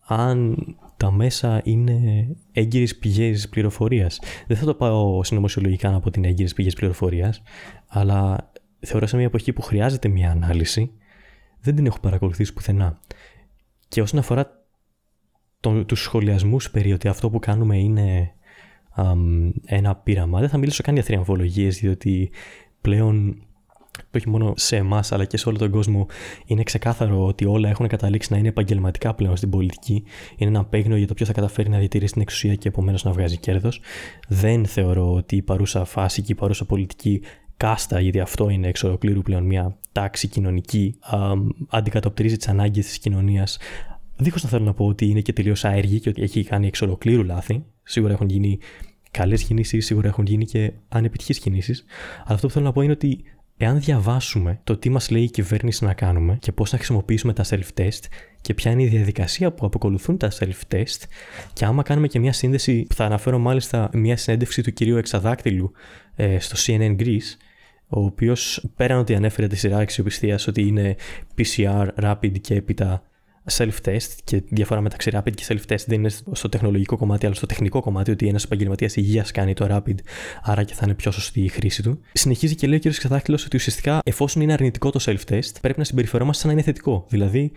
αν 0.05 0.57
τα 0.97 1.11
μέσα 1.11 1.61
είναι 1.65 2.27
έγκυρε 2.53 2.85
πηγέ 3.01 3.35
πληροφορίας. 3.51 4.21
Δεν 4.47 4.57
θα 4.57 4.65
το 4.65 4.75
πάω 4.75 5.25
συνωμοσιολογικά 5.25 5.95
από 5.95 6.11
την 6.11 6.25
έγκυρε 6.25 6.49
πηγέ 6.55 6.71
πληροφορίας, 6.71 7.43
αλλά 7.89 8.51
θεωρώ 8.81 9.07
σε 9.07 9.17
μια 9.17 9.27
εποχή 9.27 9.53
που 9.53 9.63
χρειάζεται 9.63 10.09
μια 10.09 10.31
ανάλυση, 10.31 10.93
δεν 11.61 11.75
την 11.75 11.87
έχω 11.87 11.99
παρακολουθήσει 12.01 12.53
πουθενά. 12.53 13.01
Και 13.89 14.01
όσον 14.03 14.19
αφορά 14.19 14.67
τους 15.87 16.03
σχολιασμούς 16.03 16.71
περί 16.71 16.93
ότι 16.93 17.09
αυτό 17.09 17.31
που 17.31 17.39
κάνουμε 17.39 17.79
είναι 17.79 18.35
ένα 19.65 19.95
πείραμα. 19.95 20.41
Δεν 20.41 20.49
θα 20.49 20.59
μιλήσω 20.59 20.83
καν 20.83 20.95
για 20.95 21.03
θριαμβολογίες, 21.03 21.79
διότι 21.79 22.31
πλέον 22.81 23.43
όχι 24.17 24.29
μόνο 24.29 24.53
σε 24.57 24.77
εμάς 24.77 25.13
αλλά 25.13 25.25
και 25.25 25.37
σε 25.37 25.49
όλο 25.49 25.59
τον 25.59 25.71
κόσμο 25.71 26.07
είναι 26.47 26.63
ξεκάθαρο 26.63 27.27
ότι 27.27 27.45
όλα 27.45 27.69
έχουν 27.69 27.87
καταλήξει 27.87 28.33
να 28.33 28.39
είναι 28.39 28.49
επαγγελματικά 28.49 29.15
πλέον 29.15 29.37
στην 29.37 29.51
πολιτική. 29.51 30.05
Είναι 30.37 30.51
ένα 30.51 30.65
παίγνο 30.65 30.97
για 30.97 31.07
το 31.07 31.15
ποιος 31.15 31.29
θα 31.29 31.35
καταφέρει 31.35 31.69
να 31.69 31.79
διατηρήσει 31.79 32.13
την 32.13 32.23
εξουσία 32.23 32.55
και 32.55 32.69
επομένως 32.69 33.05
να 33.05 33.13
βγάζει 33.13 33.37
κέρδος. 33.37 33.81
Δεν 34.29 34.67
θεωρώ 34.67 35.13
ότι 35.13 35.37
η 35.37 35.43
παρούσα 35.43 35.85
φάση 35.85 36.23
και 36.23 36.33
η 36.33 36.35
παρούσα 36.35 36.65
πολιτική 36.65 37.23
κάστα, 37.57 38.01
γιατί 38.01 38.21
αυτό 38.21 38.49
είναι 38.49 38.69
εξ 38.69 38.83
ολοκλήρου 38.85 39.23
πλέον 39.23 39.45
μια 39.45 39.79
τάξη 39.93 40.29
κοινωνική, 40.29 40.95
α, 41.01 41.19
αντικατοπτρίζει 41.69 42.37
τις 42.37 42.49
ανάγκες 42.49 42.87
της 42.87 42.99
κοινωνίας. 42.99 43.59
Δίχως 44.17 44.43
να 44.43 44.49
θέλω 44.49 44.65
να 44.65 44.75
πω 44.75 44.87
ότι 44.87 45.07
είναι 45.07 45.21
και 45.21 45.33
τελείως 45.33 45.65
άεργη 45.65 46.01
και 46.01 46.09
ότι 46.09 46.23
έχει 46.23 46.45
κάνει 46.45 46.67
εξ 46.67 46.83
ολοκλήρου 46.83 47.25
λάθη. 47.25 47.65
Σίγουρα 47.83 48.13
έχουν 48.13 48.29
γίνει 48.29 48.59
καλές 49.11 49.45
κινήσεις, 49.45 49.87
σίγουρα 49.87 50.09
έχουν 50.09 50.25
γίνει 50.25 50.45
και 50.45 50.73
ανεπιτυχείς 50.89 51.39
κινήσεις. 51.39 51.85
Αλλά 52.25 52.35
αυτό 52.35 52.47
που 52.47 52.53
θέλω 52.53 52.65
να 52.65 52.73
πω 52.73 52.81
είναι 52.81 52.93
ότι 52.93 53.25
εάν 53.57 53.81
διαβάσουμε 53.81 54.61
το 54.65 54.77
τι 54.77 54.91
μας 54.91 55.11
λέει 55.11 55.23
η 55.23 55.31
κυβέρνηση 55.31 55.85
να 55.85 55.95
κάνουμε 55.95 56.37
και 56.41 56.53
πώς 56.53 56.73
να 56.73 56.79
χρησιμοποιήσουμε 56.79 57.33
τα 57.33 57.45
self-test 57.45 58.01
και 58.41 58.55
ποια 58.55 58.71
είναι 58.71 58.83
η 58.83 58.87
διαδικασία 58.87 59.53
που 59.53 59.67
αποκολουθούν 59.67 60.17
τα 60.17 60.31
self-test, 60.31 61.03
και 61.53 61.65
άμα 61.65 61.83
κάνουμε 61.83 62.07
και 62.07 62.19
μια 62.19 62.33
σύνδεση, 62.33 62.87
θα 62.95 63.05
αναφέρω 63.05 63.39
μάλιστα 63.39 63.91
μια 63.93 64.17
συνέντευξη 64.17 64.63
του 64.63 64.73
κυρίου 64.73 64.97
Εξαδάκτυλου 64.97 65.73
ε, 66.15 66.39
στο 66.39 66.57
CNN 66.67 66.97
Greece, 67.01 67.37
ο 67.89 68.05
οποίος 68.05 68.69
πέραν 68.77 68.99
ότι 68.99 69.15
ανέφερε 69.15 69.47
τη 69.47 69.57
σειρά 69.57 69.79
αξιοπιστίας 69.79 70.47
ότι 70.47 70.63
είναι 70.63 70.97
PCR, 71.37 71.87
rapid 72.03 72.41
και 72.41 72.55
έπειτα 72.55 73.03
self-test 73.51 74.09
και 74.25 74.43
διαφορά 74.49 74.81
μεταξύ 74.81 75.11
rapid 75.15 75.33
και 75.35 75.45
self-test 75.49 75.85
δεν 75.87 75.99
είναι 75.99 76.11
στο 76.33 76.49
τεχνολογικό 76.49 76.97
κομμάτι, 76.97 77.27
αλλά 77.27 77.35
στο 77.35 77.47
τεχνικό 77.47 77.81
κομμάτι 77.81 78.11
ότι 78.11 78.29
ένας 78.29 78.45
επαγγελματίας 78.45 78.97
υγείας 78.97 79.31
κάνει 79.31 79.55
το 79.55 79.67
rapid, 79.71 79.95
άρα 80.43 80.63
και 80.63 80.75
θα 80.75 80.81
είναι 80.85 80.95
πιο 80.95 81.11
σωστή 81.11 81.41
η 81.41 81.49
χρήση 81.49 81.83
του. 81.83 82.01
Συνεχίζει 82.13 82.55
και 82.55 82.67
λέει 82.67 82.81
ο 82.87 82.91
κ. 82.91 82.93
Ξεδάκηλο 82.93 83.39
ότι 83.47 83.57
ουσιαστικά 83.57 84.01
εφόσον 84.05 84.43
είναι 84.43 84.53
αρνητικό 84.53 84.91
το 84.91 85.01
self-test, 85.03 85.51
πρέπει 85.61 85.79
να 85.79 85.85
συμπεριφερόμαστε 85.85 86.43
σαν 86.43 86.51
να 86.51 86.57
είναι 86.57 86.67
θετικό. 86.67 87.07
Δηλαδή, 87.09 87.53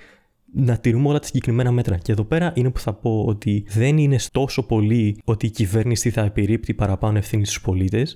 να 0.53 0.77
τηρούμε 0.77 1.07
όλα 1.07 1.19
τα 1.19 1.25
συγκεκριμένα 1.25 1.71
μέτρα. 1.71 1.97
Και 1.97 2.11
εδώ 2.11 2.23
πέρα 2.23 2.51
είναι 2.55 2.69
που 2.69 2.79
θα 2.79 2.93
πω 2.93 3.23
ότι 3.27 3.65
δεν 3.67 3.97
είναι 3.97 4.17
τόσο 4.31 4.63
πολύ 4.63 5.21
ότι 5.23 5.45
η 5.45 5.49
κυβέρνηση 5.49 6.09
θα 6.09 6.21
επιρρύπτει 6.21 6.73
παραπάνω 6.73 7.17
ευθύνη 7.17 7.45
στους 7.45 7.61
πολίτες, 7.61 8.15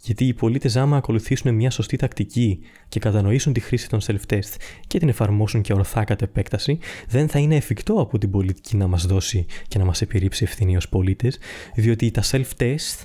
γιατί 0.00 0.24
οι 0.24 0.34
πολίτες, 0.34 0.76
άμα 0.76 0.96
ακολουθήσουν 0.96 1.54
μια 1.54 1.70
σωστή 1.70 1.96
τακτική 1.96 2.58
και 2.88 3.00
κατανοήσουν 3.00 3.52
τη 3.52 3.60
χρήση 3.60 3.88
των 3.88 4.00
self-test 4.06 4.54
και 4.86 4.98
την 4.98 5.08
εφαρμόσουν 5.08 5.60
και 5.60 5.72
ορθά 5.72 6.04
κατ' 6.04 6.22
επέκταση, 6.22 6.78
δεν 7.08 7.28
θα 7.28 7.38
είναι 7.38 7.56
εφικτό 7.56 7.94
από 7.94 8.18
την 8.18 8.30
πολιτική 8.30 8.76
να 8.76 8.86
μας 8.86 9.06
δώσει 9.06 9.46
και 9.68 9.78
να 9.78 9.84
μας 9.84 10.02
επιρρύψει 10.02 10.44
ευθύνη 10.44 10.76
ως 10.76 10.88
πολίτες, 10.88 11.38
διότι 11.74 12.10
τα 12.10 12.22
self-test 12.22 13.04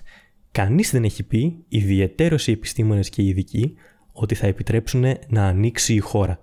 κανείς 0.51 0.91
δεν 0.91 1.03
έχει 1.03 1.23
πει, 1.23 1.63
ιδιαιτέρω 1.67 2.37
οι 2.45 2.51
επιστήμονες 2.51 3.09
και 3.09 3.21
οι 3.21 3.27
ειδικοί, 3.27 3.73
ότι 4.11 4.35
θα 4.35 4.47
επιτρέψουν 4.47 5.05
να 5.27 5.47
ανοίξει 5.47 5.93
η 5.93 5.99
χώρα. 5.99 6.39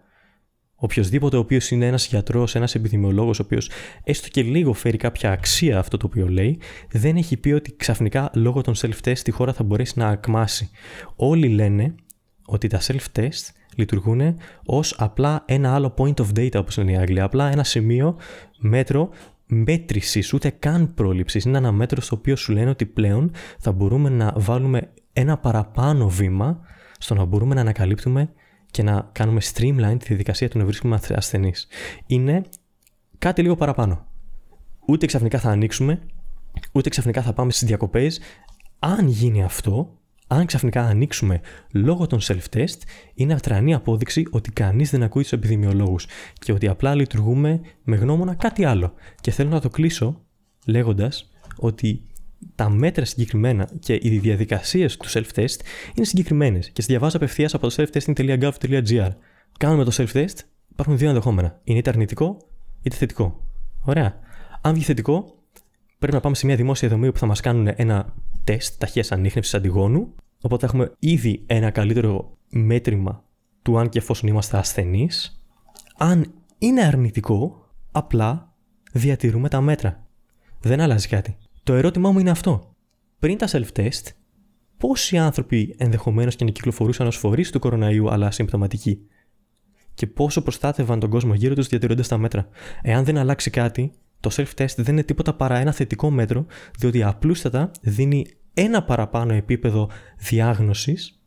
Οποιοδήποτε 0.83 1.37
ο 1.37 1.38
οποίος 1.38 1.71
είναι 1.71 1.87
ένας 1.87 2.07
γιατρός, 2.07 2.55
ένας 2.55 2.75
επιδημιολόγος, 2.75 3.38
ο 3.38 3.43
οποίος 3.43 3.71
έστω 4.05 4.29
και 4.29 4.43
λίγο 4.43 4.73
φέρει 4.73 4.97
κάποια 4.97 5.31
αξία 5.31 5.79
αυτό 5.79 5.97
το 5.97 6.07
οποίο 6.07 6.29
λέει, 6.29 6.59
δεν 6.90 7.16
έχει 7.16 7.37
πει 7.37 7.53
ότι 7.53 7.77
ξαφνικά 7.77 8.31
λόγω 8.35 8.61
των 8.61 8.75
self-test 8.77 9.27
η 9.27 9.31
χώρα 9.31 9.53
θα 9.53 9.64
μπορέσει 9.64 9.99
να 9.99 10.09
ακμάσει. 10.09 10.71
Όλοι 11.16 11.49
λένε 11.49 11.95
ότι 12.47 12.66
τα 12.69 12.81
self-test 12.81 13.49
λειτουργούν 13.77 14.37
ως 14.64 14.95
απλά 14.99 15.45
ένα 15.47 15.75
άλλο 15.75 15.95
point 15.99 16.14
of 16.14 16.27
data, 16.37 16.55
όπως 16.57 16.77
λένε 16.77 16.93
οι 16.93 16.97
Άγγλοι. 16.97 17.21
Απλά 17.21 17.51
ένα 17.51 17.64
σημείο 17.64 18.16
μέτρο 18.59 19.11
μέτρησης, 19.47 20.33
ούτε 20.33 20.51
καν 20.51 20.95
πρόληψης. 20.95 21.45
Είναι 21.45 21.59
ένα 21.59 21.73
μέτρο 21.73 22.01
στο 22.01 22.16
οποίο 22.16 22.37
σου 22.37 22.53
λένε 22.53 22.71
ότι 22.71 22.87
πλέον 22.87 23.31
θα 23.59 23.73
μπορούμε 23.73 24.09
να 24.09 24.33
βάλουμε 24.37 24.90
ένα 25.12 25.38
παραπάνω 25.38 26.09
βήμα 26.09 26.61
στο 26.99 27.14
να 27.14 27.25
μπορούμε 27.25 27.55
να 27.55 27.61
ανακαλύπτουμε 27.61 28.31
και 28.71 28.83
να 28.83 29.09
κάνουμε 29.13 29.41
streamline 29.55 29.97
τη 29.99 30.05
διαδικασία 30.07 30.49
του 30.49 30.59
να 30.59 30.65
βρίσκουμε 30.65 31.01
ασθενείς. 31.15 31.67
Είναι 32.07 32.43
κάτι 33.19 33.43
λίγο 33.43 33.57
παραπάνω. 33.57 34.07
Ούτε 34.87 35.07
ξαφνικά 35.07 35.39
θα 35.39 35.51
ανοίξουμε, 35.51 36.01
ούτε 36.73 36.89
ξαφνικά 36.89 37.23
θα 37.23 37.33
πάμε 37.33 37.51
στις 37.51 37.69
διακοπές. 37.69 38.21
Αν 38.79 39.09
γίνει 39.09 39.43
αυτό, 39.43 39.99
αν 40.27 40.47
ξαφνικά 40.47 40.83
ανοίξουμε 40.83 41.41
λόγω 41.73 42.07
των 42.07 42.19
self-test, 42.23 42.79
είναι 43.15 43.35
ατρανή 43.35 43.75
απόδειξη 43.75 44.27
ότι 44.31 44.51
κανείς 44.51 44.91
δεν 44.91 45.03
ακούει 45.03 45.23
τους 45.23 45.33
επιδημιολόγους 45.33 46.07
και 46.33 46.53
ότι 46.53 46.69
απλά 46.69 46.95
λειτουργούμε 46.95 47.61
με 47.83 47.97
γνώμονα 47.97 48.35
κάτι 48.35 48.65
άλλο. 48.65 48.93
Και 49.21 49.31
θέλω 49.31 49.51
να 49.51 49.61
το 49.61 49.69
κλείσω 49.69 50.21
λέγοντας 50.67 51.31
ότι 51.57 52.03
τα 52.55 52.68
μέτρα 52.68 53.05
συγκεκριμένα 53.05 53.68
και 53.79 53.98
οι 54.03 54.18
διαδικασίες 54.18 54.96
του 54.96 55.09
self-test 55.11 55.61
είναι 55.94 56.07
συγκεκριμένες 56.07 56.70
και 56.70 56.83
σε 56.83 56.87
διαβάζω 56.90 57.16
απευθείας 57.16 57.55
από 57.55 57.68
το 57.68 57.74
self-testing.gov.gr. 57.76 59.09
Κάνουμε 59.59 59.85
το 59.85 59.92
self-test, 59.96 60.37
υπάρχουν 60.72 60.98
δύο 60.98 61.09
ενδεχόμενα. 61.09 61.61
Είναι 61.64 61.79
είτε 61.79 61.90
αρνητικό 61.90 62.37
είτε 62.83 62.96
θετικό. 62.96 63.44
Ωραία. 63.83 64.18
Αν 64.61 64.74
βγει 64.74 64.85
θετικό, 64.85 65.35
πρέπει 65.98 66.14
να 66.14 66.20
πάμε 66.20 66.35
σε 66.35 66.46
μια 66.46 66.57
δημόσια 66.57 66.88
δομή 66.88 67.12
που 67.12 67.18
θα 67.18 67.26
μας 67.26 67.40
κάνουν 67.40 67.68
ένα 67.76 68.14
τεστ 68.44 68.81
ταχείας 68.81 69.12
ανείχνευσης 69.12 69.55
αντιγόνου. 69.55 70.14
Οπότε 70.40 70.66
έχουμε 70.66 70.92
ήδη 70.98 71.42
ένα 71.46 71.70
καλύτερο 71.70 72.37
μέτρημα 72.50 73.24
του 73.62 73.79
αν 73.79 73.88
και 73.88 73.98
εφόσον 73.98 74.29
είμαστε 74.29 74.59
ασθενείς. 74.59 75.42
Αν 75.96 76.33
είναι 76.59 76.83
αρνητικό, 76.83 77.66
απλά 77.92 78.55
διατηρούμε 78.92 79.48
τα 79.48 79.61
μέτρα. 79.61 80.07
Δεν 80.61 80.81
αλλάζει 80.81 81.09
κάτι. 81.09 81.37
Το 81.62 81.75
ερώτημά 81.75 82.11
μου 82.11 82.18
είναι 82.18 82.31
αυτό. 82.31 82.75
Πριν 83.18 83.38
τα 83.38 83.49
self-test, 83.51 84.12
πόσοι 84.77 85.18
άνθρωποι 85.18 85.75
ενδεχομένως 85.79 86.37
και 86.37 86.44
να 86.44 86.51
κυκλοφορούσαν 86.51 87.07
ως 87.07 87.16
φορείς 87.16 87.51
του 87.51 87.59
κοροναϊού 87.59 88.11
αλλά 88.11 88.27
ασυμπτωματικοί 88.27 88.99
και 89.94 90.07
πόσο 90.07 90.42
προστάτευαν 90.42 91.01
τον 91.01 91.11
κόσμο 91.11 91.35
γύρω 91.35 91.55
τους 91.55 91.66
διατηρώντας 91.66 92.09
τα 92.09 92.18
μέτρα; 92.18 92.49
Εάν 92.83 93.05
δεν 93.05 93.16
αλλάξει 93.18 93.51
κάτι, 93.51 93.92
το 94.20 94.31
self-test 94.33 94.75
δεν 94.77 94.92
είναι 94.94 95.03
τίποτα 95.03 95.35
παρά 95.35 95.59
ένα 95.59 95.73
θετικό 95.73 96.11
μέτρο, 96.11 96.46
διότι 96.79 97.03
απλούστατα 97.03 97.70
δίνει 97.81 98.27
ένα 98.55 98.83
παραπάνω 98.83 99.33
επίπεδο 99.33 99.90
διάγνωσης, 100.18 101.20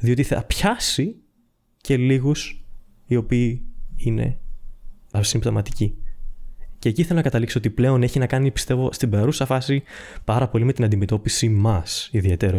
διότι 0.00 0.22
θα 0.22 0.44
πιάσει 0.44 1.16
και 1.76 1.96
λίγους 1.96 2.64
οι 3.06 3.16
οποίοι 3.16 3.66
είναι 3.96 4.38
ασυμπτωματικοί. 5.10 6.01
Και 6.82 6.88
εκεί 6.88 7.02
θέλω 7.02 7.16
να 7.16 7.22
καταλήξω 7.22 7.58
ότι 7.58 7.70
πλέον 7.70 8.02
έχει 8.02 8.18
να 8.18 8.26
κάνει, 8.26 8.50
πιστεύω, 8.50 8.92
στην 8.92 9.10
παρούσα 9.10 9.46
φάση 9.46 9.82
πάρα 10.24 10.48
πολύ 10.48 10.64
με 10.64 10.72
την 10.72 10.84
αντιμετώπιση 10.84 11.48
μας, 11.48 12.08
ιδιαίτερω 12.12 12.58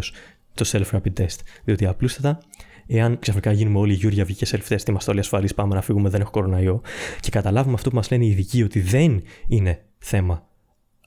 το 0.54 0.66
self-rapid 0.72 1.20
test. 1.20 1.38
Διότι 1.64 1.86
απλούστατα 1.86 2.40
εάν 2.88 3.20
ξαφνικά 3.20 3.52
γίνουμε 3.52 3.80
όλοι 3.80 3.94
Γιούρια 3.94 4.26
βγήκε 4.26 4.46
self-test, 4.50 4.88
είμαστε 4.88 5.12
όλοι 5.12 5.20
ασφαλείς, 5.20 5.54
πάμε 5.54 5.76
να 5.76 5.82
φύγουμε, 5.82 6.10
δεν 6.10 6.22
έχω 6.22 6.32
κοροναϊό, 6.32 6.82
και 7.20 7.30
καταλάβουμε 7.30 7.74
αυτό 7.74 7.90
που 7.90 7.96
μας 7.96 8.12
λένε 8.12 8.26
οι 8.26 8.30
ειδικοί 8.30 8.64
ότι 8.64 8.80
δεν 8.80 9.22
είναι 9.48 9.86
θέμα 9.98 10.48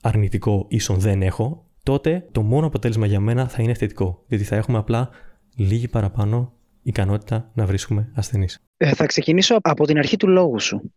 αρνητικό 0.01 0.65
ίσον 0.69 0.99
δεν 0.99 1.21
έχω, 1.21 1.65
τότε 1.83 2.27
το 2.31 2.41
μόνο 2.41 2.67
αποτέλεσμα 2.67 3.05
για 3.05 3.19
μένα 3.19 3.47
θα 3.47 3.63
είναι 3.63 3.73
θετικό. 3.73 4.23
Διότι 4.27 4.43
θα 4.43 4.55
έχουμε 4.55 4.77
απλά 4.77 5.09
λίγη 5.55 5.87
παραπάνω 5.87 6.53
ικανότητα 6.81 7.51
να 7.53 7.65
βρίσκουμε 7.65 8.11
ασθενείς. 8.13 8.59
Ε, 8.77 8.93
θα 8.93 9.05
ξεκινήσω 9.05 9.57
από 9.61 9.85
την 9.85 9.97
αρχή 9.97 10.17
του 10.17 10.27
λόγου 10.27 10.59
σου. 10.59 10.91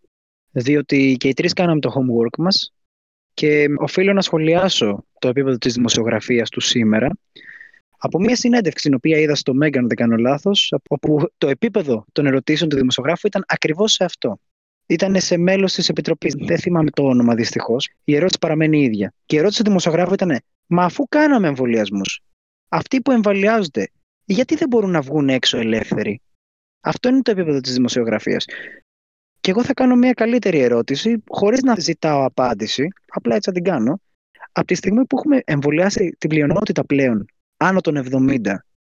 Διότι 0.50 1.16
και 1.18 1.28
οι 1.28 1.32
τρεις 1.32 1.52
κάναμε 1.52 1.80
το 1.80 1.92
homework 1.94 2.38
μας 2.38 2.72
και 3.34 3.66
οφείλω 3.78 4.12
να 4.12 4.20
σχολιάσω 4.20 5.04
το 5.18 5.28
επίπεδο 5.28 5.56
της 5.58 5.74
δημοσιογραφίας 5.74 6.48
του 6.48 6.60
σήμερα 6.60 7.10
από 8.02 8.18
μια 8.18 8.36
συνέντευξη 8.36 8.84
την 8.84 8.94
οποία 8.94 9.18
είδα 9.18 9.34
στο 9.34 9.54
Μέγαν, 9.54 9.86
δεν 9.86 9.96
κάνω 9.96 10.16
λάθος, 10.16 10.74
όπου 10.88 11.30
το 11.38 11.48
επίπεδο 11.48 12.04
των 12.12 12.26
ερωτήσεων 12.26 12.70
του 12.70 12.76
δημοσιογράφου 12.76 13.26
ήταν 13.26 13.44
ακριβώς 13.46 13.92
σε 13.92 14.04
αυτό. 14.04 14.40
Ήταν 14.86 15.20
σε 15.20 15.36
μέλος 15.36 15.72
της 15.72 15.88
Επιτροπής. 15.88 16.34
Δεν 16.38 16.58
θυμάμαι 16.58 16.90
το 16.90 17.02
όνομα 17.02 17.34
δυστυχώς. 17.34 17.88
Η 18.04 18.14
ερώτηση 18.14 18.38
παραμένει 18.40 18.78
η 18.78 18.82
ίδια. 18.82 19.14
Και 19.26 19.36
η 19.36 19.38
ερώτηση 19.38 19.62
του 19.62 19.68
δημοσιογράφου 19.68 20.12
ήταν: 20.12 20.40
Μα 20.66 20.84
αφού 20.84 21.08
κάναμε 21.08 21.48
εμβολιασμούς, 21.48 22.20
αυτοί 22.68 23.00
που 23.00 23.10
εμβολιάζονται, 23.10 23.88
γιατί 24.24 24.54
δεν 24.54 24.68
μπορούν 24.68 24.90
να 24.90 25.00
βγουν 25.00 25.28
έξω 25.28 25.58
ελεύθεροι; 25.58 26.20
Αυτό 26.80 27.08
είναι 27.08 27.22
το 27.22 27.30
επίπεδο 27.30 27.60
της 27.60 27.72
δημοσιογραφίας. 27.72 28.44
Και 29.40 29.50
εγώ 29.50 29.64
θα 29.64 29.74
κάνω 29.74 29.96
μια 29.96 30.12
καλύτερη 30.12 30.59
ερώτηση, 30.59 31.22
χωρίς 31.29 31.62
να 31.62 31.74
ζητάω 31.79 32.24
απάντηση, 32.24 32.88
απλά 33.07 33.35
έτσι 33.35 33.50
θα 33.50 33.57
την 33.57 33.64
κάνω. 33.64 34.00
Από 34.53 34.66
τη 34.66 34.74
στιγμή 34.74 35.07
που 35.07 35.16
έχουμε 35.16 35.40
εμβολιάσει 35.44 36.16
την 36.18 36.29
πλειονότητα 36.29 36.85
πλέον 36.85 37.26
άνω 37.57 37.81
των 37.81 37.96
70, 37.96 38.38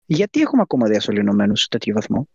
γιατί 0.06 0.42
έχουμε 0.42 0.62
ακόμα 0.62 0.88
διασωληνωμένους 0.88 1.62
σε 1.62 1.68
τέτοιο 1.70 1.94
βαθμό; 1.94 2.28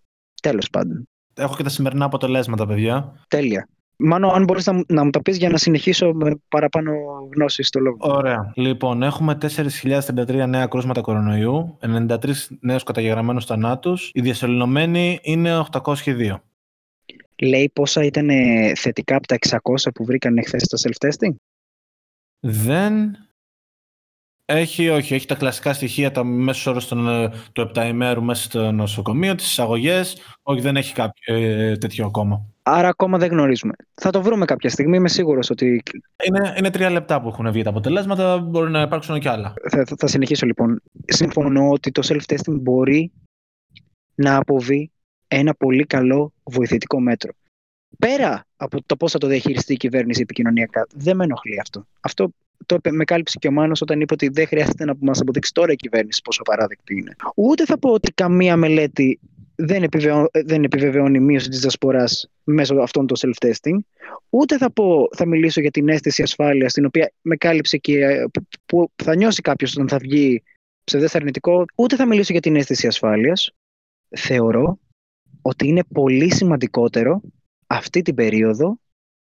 Τέλος 0.42 0.70
πάντων. 0.70 1.08
Έχω 1.34 1.56
και 1.56 1.62
τα 1.62 1.68
σημερινά 1.68 2.04
αποτελέσματα, 2.04 2.66
παιδιά. 2.66 3.24
Τέλεια. 3.28 3.68
Μάνο, 3.98 4.28
αν 4.28 4.44
μπορείς 4.44 4.66
να, 4.66 4.82
να 4.88 5.04
μου 5.04 5.10
τα 5.10 5.22
πεις 5.22 5.36
για 5.36 5.48
να 5.48 5.56
συνεχίσω 5.56 6.12
με 6.12 6.40
παραπάνω 6.48 6.92
γνώση 7.34 7.62
στο 7.62 7.80
λόγο. 7.80 7.96
Ωραία. 8.00 8.52
Λοιπόν, 8.54 9.02
έχουμε 9.02 9.38
4.033 9.40 10.44
νέα 10.48 10.66
κρούσματα 10.66 11.00
κορονοϊού, 11.00 11.78
93 11.80 12.16
νέους 12.60 12.82
καταγεγραμμένους 12.82 13.44
θανάτους. 13.44 14.10
Οι 14.12 14.20
διασωληνωμένοι 14.20 15.18
είναι 15.22 15.58
802. 15.58 16.42
Λέει 17.42 17.70
πόσα 17.72 18.04
ήταν 18.04 18.28
ε, 18.28 18.72
θετικά 18.76 19.16
από 19.16 19.26
τα 19.26 19.36
600 19.40 19.58
που 19.94 20.04
βρήκαν 20.04 20.42
χθες 20.44 20.62
στο 20.62 20.90
self-testing. 20.90 21.34
Δεν 22.40 23.16
έχει, 24.48 24.88
όχι, 24.88 25.14
έχει 25.14 25.26
τα 25.26 25.34
κλασικά 25.34 25.72
στοιχεία, 25.72 26.10
τα 26.10 26.24
μέσο 26.24 26.70
όρο 26.70 27.10
ε, 27.10 27.30
του 27.52 27.60
επταημέρου 27.60 28.22
μέσα 28.22 28.42
στο 28.42 28.72
νοσοκομείο, 28.72 29.34
τις 29.34 29.46
εισαγωγές. 29.46 30.16
Όχι, 30.42 30.60
δεν 30.60 30.76
έχει 30.76 30.94
κάποιο 30.94 31.34
ε, 31.34 31.76
τέτοιο 31.76 32.06
ακόμα. 32.06 32.46
Άρα 32.62 32.88
ακόμα 32.88 33.18
δεν 33.18 33.30
γνωρίζουμε. 33.30 33.72
Θα 33.94 34.10
το 34.10 34.22
βρούμε 34.22 34.44
κάποια 34.44 34.70
στιγμή, 34.70 34.96
είμαι 34.96 35.08
σίγουρος 35.08 35.50
ότι. 35.50 35.82
Είναι, 36.26 36.54
είναι 36.58 36.70
τρία 36.70 36.90
λεπτά 36.90 37.20
που 37.20 37.28
έχουν 37.28 37.52
βγει 37.52 37.62
τα 37.62 37.70
αποτελέσματα, 37.70 38.38
μπορεί 38.38 38.70
να 38.70 38.80
υπάρξουν 38.80 39.20
και 39.20 39.28
άλλα. 39.28 39.54
Θα, 39.70 39.84
θα 39.98 40.06
συνεχίσω 40.06 40.46
λοιπόν. 40.46 40.82
Συμφωνώ 41.06 41.70
ότι 41.70 41.90
το 41.90 42.02
self-testing 42.04 42.60
μπορεί 42.60 43.12
να 44.14 44.36
αποβεί 44.36 44.90
ένα 45.28 45.54
πολύ 45.54 45.84
καλό 45.84 46.32
βοηθητικό 46.42 47.00
μέτρο. 47.00 47.32
Πέρα 47.98 48.44
από 48.56 48.78
το 48.86 48.96
πώς 48.96 49.12
θα 49.12 49.18
το 49.18 49.26
διαχειριστεί 49.26 49.72
η 49.72 49.76
κυβέρνηση 49.76 50.20
επικοινωνιακά, 50.20 50.86
δεν 50.94 51.16
με 51.16 51.24
ενοχλεί 51.24 51.60
αυτό. 51.60 51.86
Αυτό 52.00 52.30
το 52.66 52.78
με 52.90 53.04
κάλυψε 53.04 53.38
και 53.38 53.48
ο 53.48 53.52
Μάνος 53.52 53.80
όταν 53.80 54.00
είπε 54.00 54.12
ότι 54.14 54.28
δεν 54.28 54.46
χρειάζεται 54.46 54.84
να 54.84 54.94
μας 55.00 55.20
αποδείξει 55.20 55.52
τώρα 55.52 55.72
η 55.72 55.76
κυβέρνηση 55.76 56.20
πόσο 56.24 56.42
παράδεκτη 56.42 56.94
είναι. 56.94 57.16
Ούτε 57.34 57.64
θα 57.64 57.78
πω 57.78 57.90
ότι 57.90 58.12
καμία 58.12 58.56
μελέτη 58.56 59.20
δεν, 59.56 59.82
επιβεβαιώ, 59.82 60.28
δεν 60.44 60.64
επιβεβαιώνει 60.64 61.20
μείωση 61.20 61.48
της 61.48 61.60
δασποράς 61.60 62.30
μέσω 62.44 62.74
αυτών 62.74 63.06
των 63.06 63.16
self-testing. 63.20 63.78
Ούτε 64.30 64.56
θα, 64.56 64.70
πω, 64.70 65.08
θα 65.16 65.26
μιλήσω 65.26 65.60
για 65.60 65.70
την 65.70 65.88
αίσθηση 65.88 66.22
ασφάλειας, 66.22 66.72
την 66.72 66.84
οποία 66.84 67.12
με 67.22 67.36
κάλυψε 67.36 67.76
και 67.76 67.98
ε, 67.98 68.24
που 68.66 68.90
θα 69.02 69.16
νιώσει 69.16 69.40
κάποιος 69.40 69.72
όταν 69.72 69.88
θα 69.88 69.98
βγει 69.98 70.42
ψευδές 70.84 71.14
αρνητικό. 71.14 71.64
Ούτε 71.74 71.96
θα 71.96 72.06
μιλήσω 72.06 72.32
για 72.32 72.40
την 72.40 72.56
αίσθηση 72.56 72.86
ασφάλειας. 72.86 73.50
Θεωρώ 74.16 74.78
ότι 75.46 75.66
είναι 75.66 75.84
πολύ 75.84 76.34
σημαντικότερο 76.34 77.20
αυτή 77.66 78.02
την 78.02 78.14
περίοδο 78.14 78.78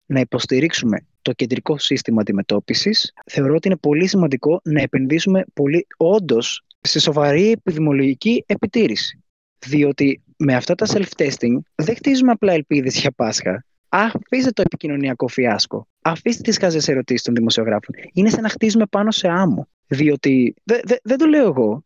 να 0.06 0.19
υποστηρίξουμε 0.19 1.06
το 1.21 1.32
κεντρικό 1.32 1.78
σύστημα 1.78 2.21
αντιμετώπισης, 2.21 3.13
θεωρώ 3.26 3.56
ότι 3.56 3.67
είναι 3.67 3.78
πολύ 3.78 4.08
σημαντικό 4.08 4.62
να 4.63 4.82
επενδύσουμε 4.82 5.45
πολύ 5.54 5.88
όντως 5.97 6.65
σε 6.82 7.00
σοβαρή 7.00 7.52
επιδημιολογική 7.52 8.43
επιτήρηση. 8.47 9.24
Διότι 9.65 10.21
με 10.38 10.56
αυτά 10.56 10.76
τα 10.76 10.86
self-testing 10.86 11.58
δεν 11.76 11.95
χτίζουμε 11.95 12.32
απλά 12.32 12.54
ελπίδες 12.54 13.00
για 13.00 13.12
Πάσχα. 13.12 13.65
Αφήστε 13.89 14.52
το 14.52 14.62
επικοινωνιακό 14.62 15.28
φιάσκο. 15.28 15.88
Αφήστε 16.02 16.41
τις 16.41 16.58
χάζε 16.58 16.91
ερωτήσεις 16.91 17.24
των 17.24 17.36
δημοσιογράφων. 17.36 17.95
Είναι 18.13 18.30
σαν 18.30 18.41
να 18.41 18.50
χτίζουμε 18.50 18.86
πάνω 18.86 19.12
σε 19.12 19.28
άμμο. 19.28 19.67
Διότι 19.88 20.54
δεν 21.04 21.17
το 21.17 21.26
λέω 21.26 21.45
εγώ. 21.45 21.86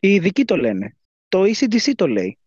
Οι 0.00 0.14
ειδικοί 0.14 0.44
το 0.44 0.56
λένε. 0.56 0.96
Το 1.28 1.42
ECDC 1.42 1.92
το 1.94 2.06
λέει. 2.06 2.38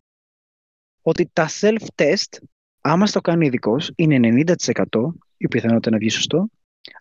Ότι 1.03 1.29
τα 1.33 1.49
self-test 1.61 2.43
Άμα 2.85 3.05
στο 3.05 3.21
κάνει 3.21 3.45
ειδικός, 3.45 3.91
είναι 3.95 4.45
90% 4.89 5.13
η 5.37 5.47
πιθανότητα 5.47 5.89
να 5.89 5.97
βγει 5.97 6.09
σωστό, 6.09 6.49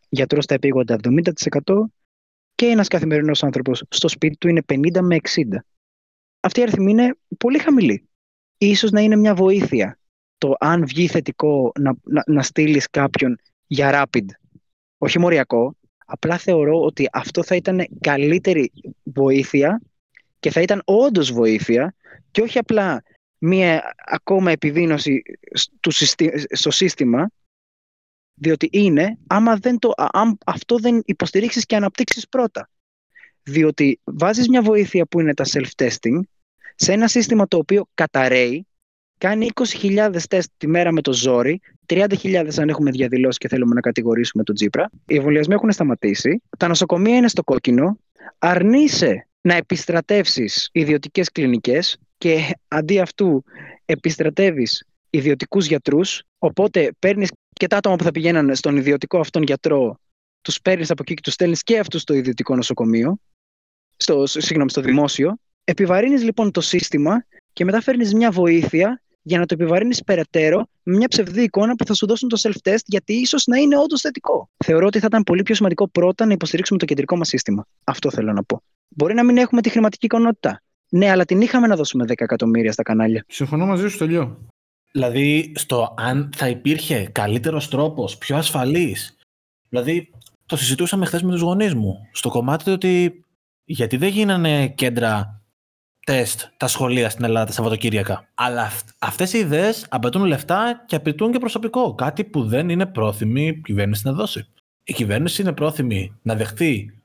γιατρός 0.09 0.45
στα 0.45 0.55
επίγοντα 0.55 0.99
70% 1.03 1.23
και 2.55 2.67
ένας 2.67 2.88
καθημερινός 2.88 3.43
άνθρωπος 3.43 3.83
στο 3.88 4.09
σπίτι 4.09 4.37
του 4.37 4.49
είναι 4.49 4.62
50 4.73 5.01
με 5.01 5.17
60. 5.23 5.43
Αυτή 6.41 6.61
η 6.61 6.62
αριθμή 6.62 6.91
είναι 6.91 7.17
πολύ 7.38 7.59
χαμηλή. 7.59 8.09
Ίσως 8.59 8.91
να 8.91 9.01
είναι 9.01 9.17
μια 9.17 9.35
βοήθεια 9.35 9.99
το 10.38 10.55
αν 10.59 10.87
βγει 10.87 11.07
θετικό 11.07 11.73
να, 11.79 11.95
να, 12.03 12.23
να 12.27 12.43
στείλεις 12.43 12.91
κάποιον 12.91 13.38
για 13.67 14.07
rapid, 14.12 14.27
όχι 14.99 15.19
μοριακό. 15.19 15.77
Απλά 16.07 16.38
θεωρώ 16.38 16.81
ότι 16.81 17.09
αυτό 17.12 17.43
θα 17.43 17.57
ήταν 17.57 17.87
καλύτερη 18.01 18.73
βοήθεια 19.03 19.81
και 20.41 20.51
θα 20.51 20.61
ήταν 20.61 20.83
όντως 20.85 21.33
βοήθεια 21.33 21.95
και 22.31 22.43
όχι 22.43 22.59
απλά 22.59 23.03
μία 23.44 23.94
ακόμα 23.96 24.50
επιδείνωση 24.50 25.22
στο 26.50 26.70
σύστημα, 26.70 27.31
διότι 28.35 28.68
είναι, 28.72 29.18
άμα 29.26 29.57
δεν 29.57 29.78
το, 29.78 29.92
αυτό 30.46 30.78
δεν 30.78 31.02
υποστηρίξεις 31.05 31.66
και 31.66 31.76
αναπτύξεις 31.76 32.28
πρώτα. 32.28 32.70
Διότι 33.42 34.00
βάζεις 34.05 34.48
μια 34.48 34.62
βοήθεια 34.62 35.07
που 35.07 35.20
είναι 35.20 35.35
τα 35.35 35.44
self-testing 35.52 36.20
σε 36.74 36.92
ένα 36.92 37.09
σύστημα 37.09 37.48
το 37.48 37.57
οποίο 37.57 37.88
καταραίει, 37.94 38.66
κάνει 39.18 39.48
20.000 39.81 40.16
τεστ 40.28 40.50
τη 40.57 40.66
μέρα 40.66 40.92
με 40.92 41.00
το 41.00 41.12
ζόρι, 41.12 41.61
30.000 41.87 42.48
αν 42.59 42.68
έχουμε 42.68 42.90
διαδηλώσει 42.90 43.38
και 43.38 43.48
θέλουμε 43.48 43.74
να 43.74 43.81
κατηγορήσουμε 43.81 44.42
τον 44.42 44.55
Τζίπρα. 44.55 44.90
Οι 45.07 45.16
εμβολιασμοί 45.16 45.55
έχουν 45.55 45.72
σταματήσει, 45.72 46.42
τα 46.59 46.68
νοσοκομεία 46.68 47.16
είναι 47.16 47.28
στο 47.28 47.44
κόκκινο, 47.44 47.98
αρνείσαι 48.38 49.26
να 49.40 49.55
επιστρατεύσεις 49.55 50.68
ιδιωτικές 50.72 51.31
κλινικές, 51.31 51.98
και 52.23 52.55
αντί 52.69 53.01
αυτού 53.01 53.45
επιστρατεύεις 53.85 54.85
ιδιωτικούς 55.11 55.67
γιατρούς, 55.67 56.23
οπότε 56.39 56.93
παίρνεις 56.99 57.31
και 57.53 57.67
τα 57.67 57.77
άτομα 57.77 57.97
που 57.97 58.05
θα 58.05 58.11
πηγαίναν 58.11 58.55
στον 58.55 58.77
ιδιωτικό 58.77 59.19
αυτόν 59.19 59.43
γιατρό, 59.43 59.99
τους 60.43 60.61
παίρνεις 60.61 60.91
από 60.91 61.03
εκεί 61.03 61.15
και 61.15 61.21
τους 61.21 61.33
στέλνεις 61.33 61.63
και 61.63 61.79
αυτούς 61.79 62.01
στο 62.01 62.15
ιδιωτικό 62.15 62.57
νοσοκομείο, 62.57 63.17
στο, 63.97 64.27
συγγνώμη, 64.27 64.71
στο 64.71 64.81
δημόσιο. 64.81 65.37
Επιβαρύνεις 65.65 66.23
λοιπόν 66.23 66.51
το 66.51 66.61
σύστημα 66.61 67.25
και 67.53 67.65
μετά 67.65 67.81
φέρνεις 67.81 68.15
μια 68.15 68.31
βοήθεια 68.31 69.03
για 69.23 69.39
να 69.39 69.47
το 69.47 69.55
επιβαρύνεις 69.55 70.03
περαιτέρω 70.05 70.67
με 70.83 70.97
μια 70.97 71.09
ψευδή 71.09 71.43
εικόνα 71.43 71.75
που 71.75 71.87
θα 71.87 71.95
σου 71.95 72.07
δώσουν 72.07 72.29
το 72.29 72.41
self-test, 72.43 72.85
γιατί 72.87 73.13
ίσως 73.13 73.47
να 73.47 73.57
είναι 73.57 73.79
όντως 73.79 74.01
θετικό. 74.01 74.51
Θεωρώ 74.65 74.87
ότι 74.87 74.99
θα 74.99 75.07
ήταν 75.07 75.23
πολύ 75.23 75.43
πιο 75.43 75.55
σημαντικό 75.55 75.89
πρώτα 75.89 76.27
να 76.27 76.33
υποστηρίξουμε 76.33 76.79
το 76.79 76.85
κεντρικό 76.85 77.17
μας 77.17 77.29
σύστημα. 77.29 77.67
Αυτό 77.85 78.11
θέλω 78.11 78.33
να 78.33 78.45
πω. 78.45 78.63
Μπορεί 78.89 79.15
να 79.15 79.25
μην 79.25 79.37
έχουμε 79.37 79.61
τη 79.61 79.69
χρηματική 79.69 80.07
ικανότητα. 80.07 80.63
Ναι, 80.94 81.11
αλλά 81.11 81.24
την 81.24 81.40
είχαμε 81.40 81.66
να 81.66 81.76
δώσουμε 81.76 82.05
10 82.05 82.12
εκατομμύρια 82.16 82.72
στα 82.72 82.83
κανάλια. 82.83 83.24
Συμφωνώ 83.28 83.66
μαζί 83.66 83.88
σου, 83.88 83.98
τελειώ. 83.98 84.38
Δηλαδή, 84.92 85.52
στο 85.57 85.94
αν 85.96 86.31
θα 86.37 86.48
υπήρχε 86.48 87.09
καλύτερος 87.12 87.68
τρόπος, 87.68 88.18
πιο 88.18 88.37
ασφαλής. 88.37 89.16
Δηλαδή, 89.68 90.11
το 90.46 90.57
συζητούσαμε 90.57 91.07
χθες 91.07 91.22
με 91.22 91.31
τους 91.31 91.40
γονείς 91.40 91.74
μου. 91.74 92.09
Στο 92.12 92.28
κομμάτι 92.28 92.70
ότι 92.70 93.24
γιατί 93.64 93.96
δεν 93.96 94.09
γίνανε 94.09 94.68
κέντρα 94.68 95.42
τεστ 96.07 96.42
τα 96.57 96.66
σχολεία 96.66 97.11
στην 97.11 97.24
Ελλάδα 97.24 97.46
τα 97.46 97.52
Σαββατοκύριακα. 97.52 98.28
Αλλά 98.35 98.70
αυτές 98.98 99.33
οι 99.33 99.38
ιδέες 99.38 99.87
απαιτούν 99.88 100.24
λεφτά 100.24 100.85
και 100.87 100.96
απαιτούν 100.96 101.33
και 101.33 101.38
προσωπικό. 101.38 101.94
Κάτι 101.94 102.24
που 102.24 102.44
δεν 102.44 102.68
είναι 102.68 102.87
πρόθυμη 102.87 103.46
η 103.46 103.61
κυβέρνηση 103.61 104.07
να 104.07 104.12
δώσει. 104.12 104.46
Η 104.85 104.92
κυβέρνηση 104.92 105.42
είναι 105.42 105.52
πρόθυμη 105.52 106.18
να 106.22 106.35
δεχτεί 106.35 107.02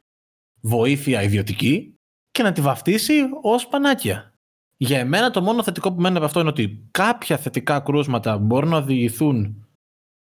βοήθεια 0.61 1.23
ιδιωτική 1.23 1.96
και 2.37 2.43
να 2.43 2.51
τη 2.51 2.61
βαφτίσει 2.61 3.13
ως 3.41 3.67
πανάκια. 3.67 4.33
Για 4.77 4.99
εμένα 4.99 5.31
το 5.31 5.41
μόνο 5.41 5.63
θετικό 5.63 5.93
που 5.93 6.01
μένει 6.01 6.15
από 6.15 6.25
αυτό 6.25 6.39
είναι 6.39 6.49
ότι 6.49 6.87
κάποια 6.91 7.37
θετικά 7.37 7.79
κρούσματα 7.79 8.37
μπορούν 8.37 8.69
να 8.69 8.77
οδηγηθούν 8.77 9.67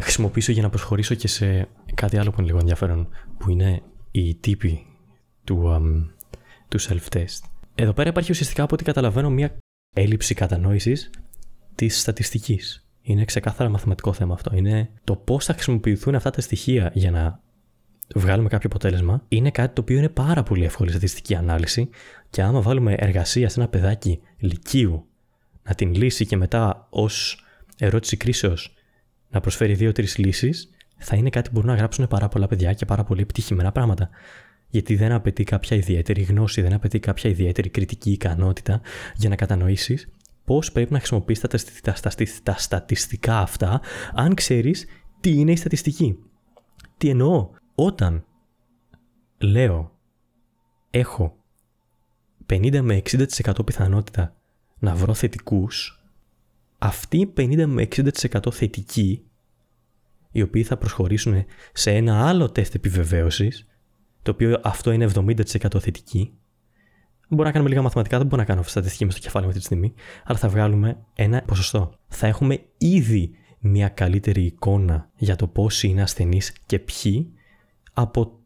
χρησιμοποιήσω 0.00 0.52
για 0.52 0.62
να 0.62 0.68
προσχωρήσω 0.68 1.14
και 1.14 1.28
σε 1.28 1.68
κάτι 1.94 2.18
άλλο 2.18 2.30
που 2.30 2.36
είναι 2.38 2.46
λίγο 2.46 2.58
ενδιαφέρον, 2.58 3.08
που 3.38 3.50
είναι 3.50 3.82
οι 4.10 4.34
τύποι 4.34 4.86
του, 5.44 5.62
um, 5.66 6.10
του 6.68 6.80
self-test. 6.80 7.40
Εδώ 7.74 7.92
πέρα 7.92 8.08
υπάρχει 8.08 8.30
ουσιαστικά 8.30 8.62
από 8.62 8.74
ό,τι 8.74 8.84
καταλαβαίνω 8.84 9.30
μια 9.30 9.56
έλλειψη 9.94 10.34
κατανόησης 10.34 11.10
της 11.74 12.00
στατιστικής. 12.00 12.86
Είναι 13.02 13.24
ξεκάθαρα 13.24 13.70
μαθηματικό 13.70 14.12
θέμα 14.12 14.34
αυτό. 14.34 14.56
Είναι 14.56 14.90
το 15.04 15.16
πώς 15.16 15.44
θα 15.44 15.52
χρησιμοποιηθούν 15.52 16.14
αυτά 16.14 16.30
τα 16.30 16.40
στοιχεία 16.40 16.90
για 16.94 17.10
να 17.10 17.40
βγάλουμε 18.14 18.48
κάποιο 18.48 18.68
αποτέλεσμα. 18.72 19.24
Είναι 19.28 19.50
κάτι 19.50 19.74
το 19.74 19.80
οποίο 19.80 19.98
είναι 19.98 20.08
πάρα 20.08 20.42
πολύ 20.42 20.64
εύκολη 20.64 20.90
στατιστική 20.90 21.34
ανάλυση 21.34 21.88
και 22.30 22.42
άμα 22.42 22.60
βάλουμε 22.60 22.94
εργασία 22.98 23.48
σε 23.48 23.60
ένα 23.60 23.68
παιδάκι 23.68 24.20
λυκείου 24.38 25.06
να 25.62 25.74
την 25.74 25.94
λύσει 25.94 26.26
και 26.26 26.36
μετά 26.36 26.86
ως 26.90 27.44
ερώτηση 27.78 28.16
κρίσεως 28.16 28.74
να 29.32 29.40
προσφέρει 29.40 29.74
δύο-τρεις 29.74 30.18
λύσεις, 30.18 30.70
θα 30.96 31.16
είναι 31.16 31.30
κάτι 31.30 31.48
που 31.48 31.54
μπορούν 31.54 31.70
να 31.70 31.76
γράψουν 31.76 32.08
πάρα 32.08 32.28
πολλά 32.28 32.46
παιδιά 32.46 32.72
και 32.72 32.84
πάρα 32.84 33.04
πολύ 33.04 33.22
επιτυχημένα 33.22 33.72
πράγματα 33.72 34.10
γιατί 34.72 34.96
δεν 34.96 35.12
απαιτεί 35.12 35.44
κάποια 35.44 35.76
ιδιαίτερη 35.76 36.22
γνώση, 36.22 36.62
δεν 36.62 36.72
απαιτεί 36.72 36.98
κάποια 36.98 37.30
ιδιαίτερη 37.30 37.68
κριτική 37.68 38.10
ικανότητα 38.10 38.80
για 39.16 39.28
να 39.28 39.36
κατανοήσεις 39.36 40.08
πώς 40.44 40.72
πρέπει 40.72 40.92
να 40.92 40.98
χρησιμοποιήσει 40.98 41.40
τα, 41.40 41.48
τα, 41.82 41.94
τα, 42.42 42.56
στατιστικά 42.56 43.38
αυτά, 43.38 43.80
αν 44.14 44.34
ξέρεις 44.34 44.86
τι 45.20 45.30
είναι 45.30 45.52
η 45.52 45.56
στατιστική. 45.56 46.18
Τι 46.96 47.08
εννοώ, 47.08 47.50
όταν 47.74 48.24
λέω 49.38 49.92
έχω 50.90 51.36
50 52.50 52.80
με 52.80 53.02
60% 53.10 53.64
πιθανότητα 53.64 54.34
να 54.78 54.94
βρω 54.94 55.14
θετικούς, 55.14 56.01
αυτοί 56.82 57.18
οι 57.18 57.32
50 57.36 57.64
με 57.66 57.88
60% 57.96 58.52
θετικοί, 58.52 59.22
οι 60.30 60.42
οποίοι 60.42 60.62
θα 60.62 60.76
προσχωρήσουν 60.76 61.44
σε 61.72 61.90
ένα 61.94 62.28
άλλο 62.28 62.50
τεστ 62.50 62.74
επιβεβαίωσης, 62.74 63.66
το 64.22 64.30
οποίο 64.30 64.60
αυτό 64.62 64.92
είναι 64.92 65.10
70% 65.14 65.34
θετική. 65.80 66.32
Μπορούμε 67.28 67.46
να 67.46 67.52
κάνουμε 67.52 67.70
λίγα 67.70 67.82
μαθηματικά, 67.82 68.18
δεν 68.18 68.26
μπορώ 68.26 68.40
να 68.42 68.48
κάνω 68.48 68.62
στατιστική 68.62 69.04
μες 69.04 69.14
στο 69.14 69.22
κεφάλι 69.22 69.44
μου 69.44 69.50
αυτή 69.50 69.60
τη 69.60 69.66
στιγμή, 69.66 69.94
αλλά 70.24 70.38
θα 70.38 70.48
βγάλουμε 70.48 70.98
ένα 71.14 71.42
ποσοστό. 71.42 71.98
Θα 72.08 72.26
έχουμε 72.26 72.60
ήδη 72.78 73.30
μια 73.58 73.88
καλύτερη 73.88 74.44
εικόνα 74.44 75.10
για 75.16 75.36
το 75.36 75.46
πόσοι 75.46 75.88
είναι 75.88 76.02
ασθενείς 76.02 76.52
και 76.66 76.78
ποιοι 76.78 77.32
από 77.92 78.40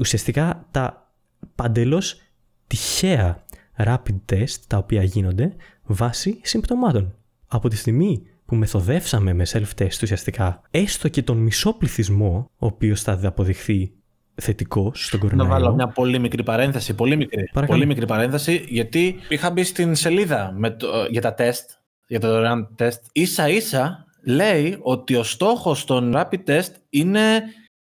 ουσιαστικά 0.00 0.66
τα 0.70 1.14
παντελώς 1.54 2.20
τυχαία 2.66 3.44
rapid 3.76 4.20
test 4.32 4.56
τα 4.66 4.76
οποία 4.76 5.02
γίνονται 5.02 5.56
βάσει 5.84 6.40
συμπτωμάτων. 6.42 7.14
Από 7.52 7.68
τη 7.68 7.76
στιγμή 7.76 8.22
που 8.46 8.54
μεθοδεύσαμε 8.54 9.32
με 9.32 9.46
self-test 9.52 10.02
ουσιαστικά 10.02 10.62
έστω 10.70 11.08
και 11.08 11.22
τον 11.22 11.36
μισό 11.36 11.72
πληθυσμό, 11.72 12.50
ο 12.58 12.66
οποίος 12.66 13.02
θα 13.02 13.20
αποδειχθεί 13.22 13.92
θετικός 14.34 15.06
στον 15.06 15.20
κορονοϊό. 15.20 15.48
Να 15.48 15.54
βάλω 15.54 15.74
μια 15.74 15.88
πολύ 15.88 16.18
μικρή 16.18 16.42
παρένθεση. 16.42 16.94
Πολύ 16.94 17.16
μικρή, 17.16 17.50
πολύ 17.66 17.86
μικρή 17.86 18.06
παρένθεση, 18.06 18.64
γιατί 18.68 19.16
είχα 19.28 19.50
μπει 19.50 19.64
στην 19.64 19.94
σελίδα 19.94 20.52
με 20.56 20.70
το, 20.70 21.06
για 21.10 21.20
τα 21.20 21.34
τεστ, 21.34 21.70
για 22.06 22.20
το 22.20 22.28
δωρεάν 22.28 22.68
τεστ. 22.74 23.04
σα 23.22 23.48
ίσα 23.48 24.04
λέει 24.24 24.78
ότι 24.80 25.14
ο 25.14 25.22
στόχος 25.22 25.84
των 25.84 26.12
rapid 26.16 26.44
test 26.46 26.72
είναι 26.90 27.42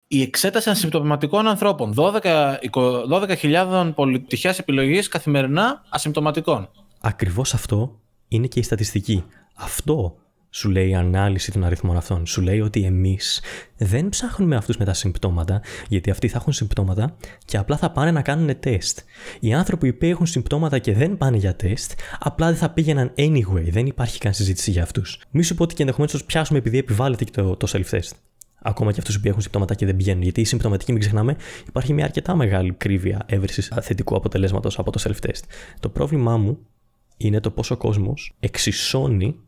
η 0.07 0.21
εξέταση 0.21 0.69
ασυμπτωματικών 0.69 1.47
ανθρώπων. 1.47 1.93
12.000 1.97 2.55
12 3.09 3.91
πολυτυχέ 3.95 4.55
επιλογές 4.59 5.07
καθημερινά 5.07 5.83
ασυμπτωματικών. 5.89 6.69
Ακριβώς 7.01 7.53
αυτό 7.53 7.99
είναι 8.27 8.47
και 8.47 8.59
η 8.59 8.63
στατιστική. 8.63 9.23
Αυτό 9.55 10.15
σου 10.49 10.69
λέει 10.69 10.89
η 10.89 10.95
ανάλυση 10.95 11.51
των 11.51 11.63
αριθμών 11.63 11.97
αυτών. 11.97 12.25
Σου 12.25 12.41
λέει 12.41 12.59
ότι 12.59 12.83
εμείς 12.83 13.41
δεν 13.77 14.09
ψάχνουμε 14.09 14.55
αυτούς 14.55 14.77
με 14.77 14.85
τα 14.85 14.93
συμπτώματα, 14.93 15.61
γιατί 15.87 16.09
αυτοί 16.09 16.27
θα 16.27 16.37
έχουν 16.37 16.53
συμπτώματα 16.53 17.15
και 17.45 17.57
απλά 17.57 17.77
θα 17.77 17.91
πάνε 17.91 18.11
να 18.11 18.21
κάνουν 18.21 18.59
τεστ. 18.59 18.99
Οι 19.39 19.53
άνθρωποι 19.53 19.93
που 19.93 20.05
έχουν 20.05 20.25
συμπτώματα 20.25 20.79
και 20.79 20.93
δεν 20.93 21.17
πάνε 21.17 21.37
για 21.37 21.55
τεστ, 21.55 21.91
απλά 22.19 22.47
δεν 22.47 22.55
θα 22.55 22.69
πήγαιναν 22.69 23.13
anyway. 23.17 23.69
Δεν 23.69 23.85
υπάρχει 23.85 24.19
καν 24.19 24.33
συζήτηση 24.33 24.71
για 24.71 24.83
αυτούς. 24.83 25.21
Μη 25.31 25.43
σου 25.43 25.55
πω 25.55 25.63
ότι 25.63 25.73
και 25.73 25.81
ενδεχομένως 25.81 26.13
τους 26.13 26.25
πιάσουμε 26.25 26.59
επειδή 26.59 26.77
επιβάλλεται 26.77 27.23
και 27.23 27.31
το, 27.31 27.55
το 27.55 27.67
self-test. 27.71 28.11
Ακόμα 28.61 28.91
και 28.91 28.99
αυτούς 28.99 29.19
που 29.19 29.27
έχουν 29.27 29.41
συμπτώματα 29.41 29.73
και 29.73 29.85
δεν 29.85 29.95
πηγαίνουν. 29.95 30.21
Γιατί 30.21 30.41
οι 30.41 30.45
συμπτωματικοί, 30.45 30.91
μην 30.91 31.01
ξεχνάμε, 31.01 31.35
υπάρχει 31.67 31.93
μια 31.93 32.05
αρκετά 32.05 32.35
μεγάλη 32.35 32.71
κρύβεια 32.71 33.21
έβρεση 33.25 33.61
θετικού 33.81 34.15
αποτελέσματος 34.15 34.79
από 34.79 34.91
το 34.91 35.03
self-test. 35.03 35.43
Το 35.79 35.89
πρόβλημά 35.89 36.37
μου 36.37 36.57
είναι 37.17 37.39
το 37.39 37.51
πόσο 37.51 37.77
κόσμος 37.77 38.35
εξισώνει 38.39 39.39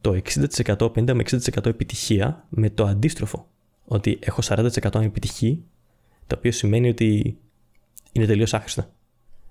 το 0.00 0.20
60%, 0.34 0.76
50 0.76 1.12
με 1.12 1.22
60% 1.30 1.66
επιτυχία 1.66 2.46
με 2.48 2.70
το 2.70 2.84
αντίστροφο. 2.84 3.48
Ότι 3.84 4.18
έχω 4.20 4.40
40% 4.44 5.00
επιτυχή, 5.02 5.64
το 6.26 6.34
οποίο 6.38 6.52
σημαίνει 6.52 6.88
ότι 6.88 7.38
είναι 8.12 8.26
τελείως 8.26 8.54
άχρηστα. 8.54 8.90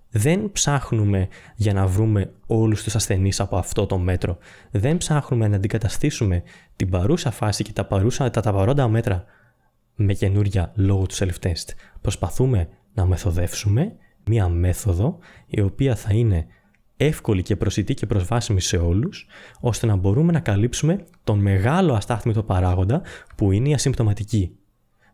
Δεν 0.10 0.52
ψάχνουμε 0.52 1.28
για 1.56 1.74
να 1.74 1.88
βρούμε 1.88 2.34
όλους 2.48 2.84
τους 2.84 2.96
ασθενείς 2.96 3.40
από 3.40 3.58
αυτό 3.58 3.86
το 3.86 3.98
μέτρο. 3.98 4.38
Δεν 4.72 4.98
ψάχνουμε 4.98 5.48
να 5.48 5.56
αντικαταστήσουμε 5.56 6.44
την 6.76 6.90
παρούσα 6.90 7.32
φάση 7.32 7.64
και 7.64 7.74
τα, 7.74 7.86
παρούσα, 7.86 8.30
τα, 8.30 8.42
τα 8.42 8.54
παρόντα 8.54 8.88
μέτρα 8.88 9.26
με 9.96 10.14
καινούρια 10.14 10.72
λόγω 10.76 11.06
του 11.06 11.16
self-test. 11.16 11.70
Προσπαθούμε 12.02 12.70
να 12.94 13.06
μεθοδεύσουμε 13.06 13.96
μία 14.26 14.48
μέθοδο 14.48 15.18
η 15.48 15.62
οποία 15.62 15.96
θα 15.96 16.14
είναι 16.14 16.48
εύκολη 16.98 17.42
και 17.42 17.56
προσιτή 17.56 17.94
και 17.94 18.06
προσβάσιμη 18.06 18.62
σε 18.62 18.78
όλους, 18.78 19.28
ώστε 19.60 19.86
να 19.86 19.96
μπορούμε 19.96 20.32
να 20.32 20.40
καλύψουμε 20.40 21.06
τον 21.24 21.40
μεγάλο 21.40 21.94
αστάθμητο 21.94 22.44
παράγοντα 22.44 23.02
που 23.36 23.52
είναι 23.52 23.70
η 23.70 23.74
ασυμπτωματική. 23.74 24.56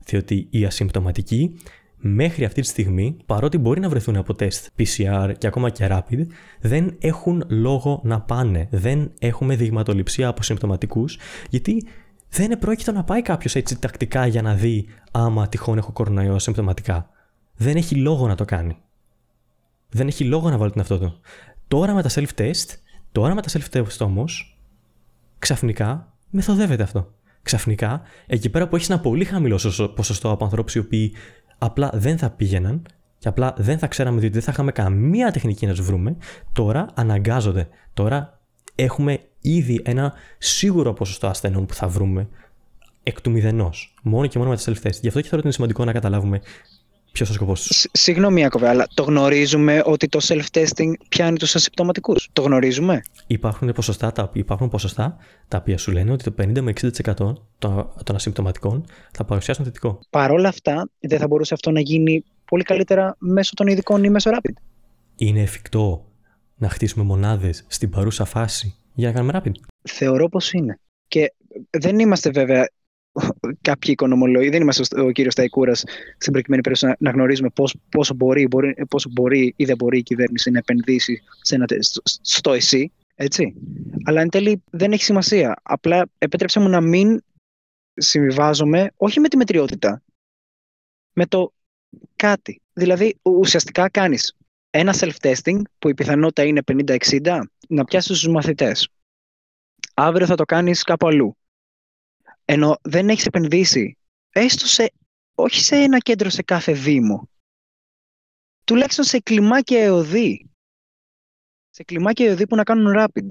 Διότι 0.06 0.48
η 0.50 0.66
ασυμπτωματική 0.66 1.60
μέχρι 1.98 2.46
αυτή 2.46 2.62
τη 2.62 2.68
στιγμή, 2.68 3.18
παρότι 3.26 3.58
μπορεί 3.58 3.80
να 3.80 3.90
βρεθούν 3.90 4.16
από 4.16 4.34
τεστ 4.34 4.68
PCR 4.80 5.34
και 5.38 5.48
ακόμα 5.48 5.70
και 5.70 5.88
rapid, 5.90 6.26
δεν 6.62 6.96
έχουν 7.00 7.44
λόγο 7.48 8.02
να 8.04 8.22
πάνε. 8.22 8.68
Δεν 8.72 9.12
έχουμε 9.20 9.56
δειγματοληψία 9.56 10.28
από 10.28 10.44
συμπτωματικούς, 10.44 11.18
γιατί 11.50 11.88
δεν 12.30 12.52
επρόκειτο 12.52 12.92
να 12.92 13.04
πάει 13.04 13.22
κάποιος 13.22 13.56
έτσι 13.56 13.80
τακτικά 13.80 14.26
για 14.26 14.42
να 14.42 14.56
δει 14.56 14.88
άμα 15.12 15.48
τυχόν 15.48 15.78
έχω 15.78 15.92
κορονοϊό 15.92 16.40
συμπτωματικά. 16.40 17.10
Δεν 17.56 17.76
έχει 17.76 17.96
λόγο 17.96 18.28
να 18.28 18.36
το 18.36 18.46
κάνει. 18.46 18.78
Δεν 19.90 20.08
έχει 20.08 20.24
λόγο 20.24 20.50
να 20.50 20.58
βάλει 20.58 20.72
τον 20.72 20.82
αυτό 20.82 21.00
του. 21.00 21.20
Τώρα 21.70 21.94
με 21.94 22.02
τα 22.02 22.10
self-test, 22.10 22.76
τώρα 23.12 23.34
με 23.34 23.42
τα 23.42 23.50
self-test 23.52 23.98
όμως, 24.00 24.60
ξαφνικά 25.40 26.14
μεθοδεύεται 26.30 26.84
αυτό. 26.84 27.14
Ξαφνικά, 27.42 28.02
εκεί 28.28 28.50
πέρα 28.50 28.68
που 28.68 28.76
έχεις 28.76 28.90
ένα 28.90 29.00
πολύ 29.00 29.26
χαμηλό 29.26 29.60
ποσοστό 29.96 30.32
από 30.32 30.44
ανθρώπους 30.44 30.76
οι 30.76 30.80
οποίοι 30.80 31.14
απλά 31.58 31.92
δεν 31.94 32.18
θα 32.18 32.30
πήγαιναν 32.30 32.86
και 33.18 33.28
απλά 33.28 33.54
δεν 33.58 33.78
θα 33.78 33.88
ξέραμε 33.88 34.20
διότι 34.20 34.34
δεν 34.34 34.44
θα 34.44 34.52
είχαμε 34.52 34.72
καμία 34.72 35.32
τεχνική 35.32 35.66
να 35.66 35.74
τους 35.74 35.86
βρούμε, 35.86 36.18
τώρα 36.52 36.86
αναγκάζονται. 36.94 37.68
Τώρα 37.94 38.40
έχουμε 38.76 39.20
ήδη 39.42 39.82
ένα 39.84 40.14
σίγουρο 40.38 40.94
ποσοστό 40.94 41.28
ασθενών 41.28 41.66
που 41.66 41.74
θα 41.74 41.88
βρούμε 41.88 42.28
εκ 43.04 43.22
του 43.22 43.32
μηδενός. 43.32 43.96
Μόνο 44.02 44.28
και 44.28 44.38
μόνο 44.38 44.50
με 44.50 44.58
τα 44.58 44.64
self-test. 44.64 45.00
Γι' 45.02 45.08
αυτό 45.08 45.22
και 45.22 45.28
θεωρώ 45.28 45.38
ότι 45.38 45.42
είναι 45.44 45.52
σημαντικό 45.52 45.86
να 45.86 45.92
καταλάβουμε 45.92 46.42
ποιος 47.12 47.28
είναι 47.28 47.38
ο 47.38 47.42
σκοπός 47.42 47.64
τους; 47.64 47.88
Συγγνώμη, 47.92 48.42
Ιάκωβε, 48.42 48.68
αλλά 48.68 48.88
το 48.94 49.04
γνωρίζουμε 49.04 49.82
ότι 49.86 50.08
το 50.08 50.20
self-testing 50.22 50.94
πιάνει 51.10 51.38
τους 51.38 51.56
ασυμπτωματικούς. 51.56 52.30
Το 52.34 52.42
γνωρίζουμε. 52.42 53.02
Υπάρχουν 53.28 53.72
ποσοστά, 53.72 54.12
τα, 54.12 54.30
υπάρχουν 54.34 54.70
ποσοστά 54.70 55.18
τα 55.48 55.58
οποία 55.58 55.78
σου 55.78 55.92
λένε 55.92 56.12
ότι 56.12 56.24
το 56.24 56.34
50 56.42 56.62
με 56.62 56.74
60% 56.82 57.14
των, 57.14 57.94
των 58.04 58.16
ασυμπτωματικών 58.16 58.86
θα 59.12 59.24
παρουσιάσουν 59.24 59.66
θετικό. 59.66 60.00
Παρ' 60.10 60.32
όλα 60.32 60.48
αυτά, 60.48 60.90
δεν 61.00 61.20
θα 61.20 61.28
μπορούσε 61.28 61.54
αυτό 61.54 61.72
να 61.72 61.80
γίνει 61.80 62.24
πολύ 62.46 62.64
καλύτερα 62.64 63.16
μέσω 63.20 63.54
των 63.54 63.68
ειδικών 63.68 64.04
ή 64.04 64.10
μέσω 64.10 64.32
rapid. 64.34 64.54
Είναι 65.16 65.42
εφικτό 65.42 66.06
να 66.56 66.70
χτίσουμε 66.70 67.04
μονάδες 67.04 67.66
στην 67.68 67.90
παρούσα 67.90 68.26
φάση 68.26 68.76
για 68.94 69.08
να 69.08 69.14
κάνουμε 69.14 69.42
rapid; 69.44 69.52
Θεωρώ 69.82 70.30
πως 70.30 70.52
είναι. 70.52 70.80
Και 71.08 71.34
δεν 71.70 72.00
είμαστε 72.00 72.30
βέβαια 72.30 72.70
κάποιοι 73.62 73.90
οικονομολόγοι, 73.94 74.50
δεν 74.50 74.62
είμαστε 74.62 75.02
ο 75.02 75.12
κύριος 75.12 75.36
Ταϊκούρας 75.36 75.84
στην 76.18 76.34
προκειμένη 76.34 76.62
περίπτωση 76.62 76.96
να, 77.00 77.12
γνωρίζουμε 77.12 77.50
πώς, 77.50 77.76
πόσο, 77.90 78.14
μπορεί, 78.14 78.48
μπορεί, 78.48 78.74
πόσο 78.90 79.10
μπορεί 79.12 79.54
ή 79.56 79.66
δεν 79.66 79.76
μπορεί 79.76 79.98
η 79.98 80.04
κυβέρνηση 80.04 80.52
να 80.52 80.58
επενδύσει 80.58 81.22
σε 81.42 81.56
ένα, 81.56 81.66
στο, 81.80 82.02
στο 82.22 82.54
ΕΣΥ. 82.54 82.92
Έτσι. 83.16 83.54
Αλλά 84.04 84.22
εν 84.22 84.30
τέλει 84.30 84.64
δεν 84.70 84.92
έχει 84.92 85.04
σημασία. 85.04 85.56
Απλά 85.64 86.10
επέτρεψε 86.18 86.60
μου 86.60 86.70
να 86.70 86.82
μην 86.82 87.22
συμβιβάζομαι 87.94 88.92
όχι 88.96 89.20
με 89.20 89.28
τη 89.28 89.38
μετριότητα, 89.38 90.02
με 91.14 91.26
το 91.26 91.54
κάτι. 92.16 92.62
Δηλαδή 92.74 93.18
ουσιαστικά 93.22 93.90
κάνεις 93.90 94.36
ένα 94.70 94.94
self-testing 94.98 95.62
που 95.80 95.90
η 95.90 95.94
πιθανότητα 95.94 96.44
είναι 96.44 96.62
50-60 96.72 97.40
να 97.68 97.84
πιάσεις 97.84 98.20
τους 98.20 98.28
μαθητές. 98.28 98.90
Αύριο 99.94 100.26
θα 100.26 100.36
το 100.36 100.44
κάνεις 100.44 100.84
κάπου 100.84 101.08
αλλού. 101.08 101.38
Ενώ 102.52 102.78
δεν 102.82 103.10
έχεις 103.10 103.26
επενδύσει, 103.26 103.98
έστω 104.30 104.68
σε, 104.68 104.92
όχι 105.36 105.60
σε 105.60 105.76
ένα 105.76 105.98
κέντρο 105.98 106.30
σε 106.30 106.44
κάθε 106.44 106.72
δήμο, 106.72 107.30
τουλάχιστον 108.64 109.06
σε 109.06 109.20
κλιμάκια 109.20 109.84
ΕΟΔΗ. 109.84 110.50
Σε 111.70 111.84
κλιμάκια 111.84 112.26
ΕΟΔΗ 112.26 112.48
που 112.48 112.56
να 112.56 112.64
κάνουν 112.64 112.94
rapid. 112.98 113.28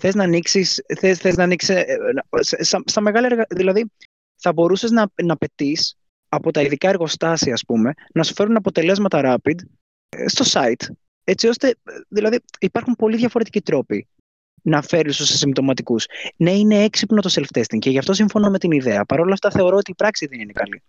Θες 0.00 0.14
να 0.14 0.22
ανοίξεις, 0.22 0.82
θες, 0.98 1.18
θες 1.18 1.36
να 1.36 1.42
ανοίξεις, 1.42 1.68
ε, 1.68 1.96
στα, 2.40 2.82
στα 2.86 3.00
μεγάλα 3.00 3.26
έργα, 3.26 3.46
δηλαδή 3.50 3.90
θα 4.36 4.52
μπορούσες 4.52 4.90
να, 4.90 5.10
να 5.22 5.36
πετύς 5.36 5.96
από 6.28 6.50
τα 6.50 6.62
ειδικά 6.62 6.88
εργοστάσια, 6.88 7.52
ας 7.52 7.64
πούμε, 7.64 7.92
να 8.14 8.22
σου 8.22 8.34
φέρουν 8.34 8.56
αποτελέσματα 8.56 9.20
rapid 9.24 9.56
ε, 10.08 10.28
στο 10.28 10.44
site, 10.48 10.86
έτσι 11.24 11.46
ώστε, 11.46 11.68
ε, 11.68 11.74
δηλαδή 12.08 12.40
υπάρχουν 12.58 12.94
πολύ 12.94 13.16
διαφορετικοί 13.16 13.60
τρόποι 13.60 14.08
να 14.62 14.82
φέρεις 14.82 15.14
στου 15.14 15.24
ασυμπτωματικούς. 15.24 16.06
Ναι, 16.36 16.50
είναι 16.50 16.82
έξυπνο 16.82 17.20
το 17.20 17.30
self-testing 17.32 17.78
και 17.78 17.90
γι' 17.90 17.98
αυτό 17.98 18.12
συμφωνώ 18.12 18.50
με 18.50 18.58
την 18.58 18.70
ιδέα. 18.70 19.04
Παρ' 19.04 19.20
όλα 19.20 19.32
αυτά, 19.32 19.50
θεωρώ 19.50 19.76
ότι 19.76 19.90
η 19.90 19.94
πράξη 19.94 20.26
δεν 20.26 20.40
είναι 20.40 20.52
καλή. 20.52 20.82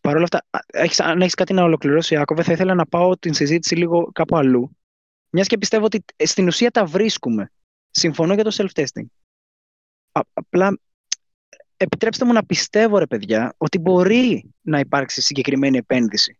Παρ' 0.00 0.14
όλα 0.14 0.24
αυτά, 0.24 0.46
έχεις, 0.66 1.00
αν 1.00 1.20
έχεις 1.20 1.34
κάτι 1.34 1.52
να 1.52 1.62
ολοκληρώσει, 1.62 2.14
Ιάκωβε, 2.14 2.42
θα 2.42 2.52
ήθελα 2.52 2.74
να 2.74 2.86
πάω 2.86 3.16
την 3.16 3.34
συζήτηση 3.34 3.74
λίγο 3.74 4.10
κάπου 4.12 4.36
αλλού. 4.36 4.76
Μιας 5.30 5.46
και 5.46 5.58
πιστεύω 5.58 5.84
ότι 5.84 6.04
ε, 6.16 6.26
στην 6.26 6.46
ουσία 6.46 6.70
τα 6.70 6.84
βρίσκουμε. 6.84 7.52
Συμφωνώ 7.90 8.34
για 8.34 8.44
το 8.44 8.56
self-testing. 8.58 9.04
Απλά 10.32 10.78
επιτρέψτε 11.76 12.24
μου 12.24 12.32
να 12.32 12.44
πιστεύω, 12.44 12.98
ρε 12.98 13.06
παιδιά, 13.06 13.54
ότι 13.56 13.78
μπορεί 13.78 14.54
να 14.60 14.78
υπάρξει 14.78 15.22
συγκεκριμένη 15.22 15.78
επένδυση 15.78 16.38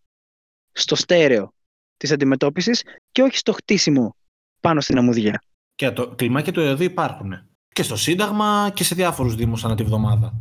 στο 0.72 0.94
στέρεο 0.94 1.54
της 1.96 2.12
αντιμετώπισης 2.12 2.82
και 3.12 3.22
όχι 3.22 3.36
στο 3.36 3.52
χτίσιμο 3.52 4.16
πάνω 4.60 4.80
στην 4.80 4.98
αμμουδιά. 4.98 5.42
Και 5.76 5.90
το 5.90 6.08
κλιμάκια 6.08 6.52
του 6.52 6.60
ΕΟΔΗ 6.60 6.84
υπάρχουν. 6.84 7.32
Και 7.68 7.82
στο 7.82 7.96
Σύνταγμα 7.96 8.70
και 8.74 8.84
σε 8.84 8.94
διάφορους 8.94 9.34
Δήμους 9.34 9.64
ανά 9.64 9.74
τη 9.74 9.82
βδομάδα. 9.82 10.32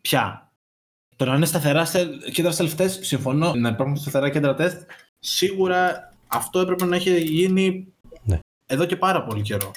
Ποια. 0.00 0.52
Το 1.16 1.24
να 1.24 1.34
είναι 1.34 1.46
σταθερά 1.46 1.86
κέντρα 2.32 2.52
self-test, 2.56 2.90
συμφωνώ. 3.00 3.54
Να 3.54 3.68
υπάρχουν 3.68 3.96
σταθερά 3.96 4.30
κέντρα 4.30 4.54
τεστ, 4.54 4.80
σίγουρα 5.18 6.12
αυτό 6.26 6.60
έπρεπε 6.60 6.84
να 6.84 6.96
έχει 6.96 7.20
γίνει 7.20 7.86
ναι. 8.24 8.38
εδώ 8.66 8.84
και 8.84 8.96
πάρα 8.96 9.22
πολύ 9.22 9.42
καιρό. 9.42 9.70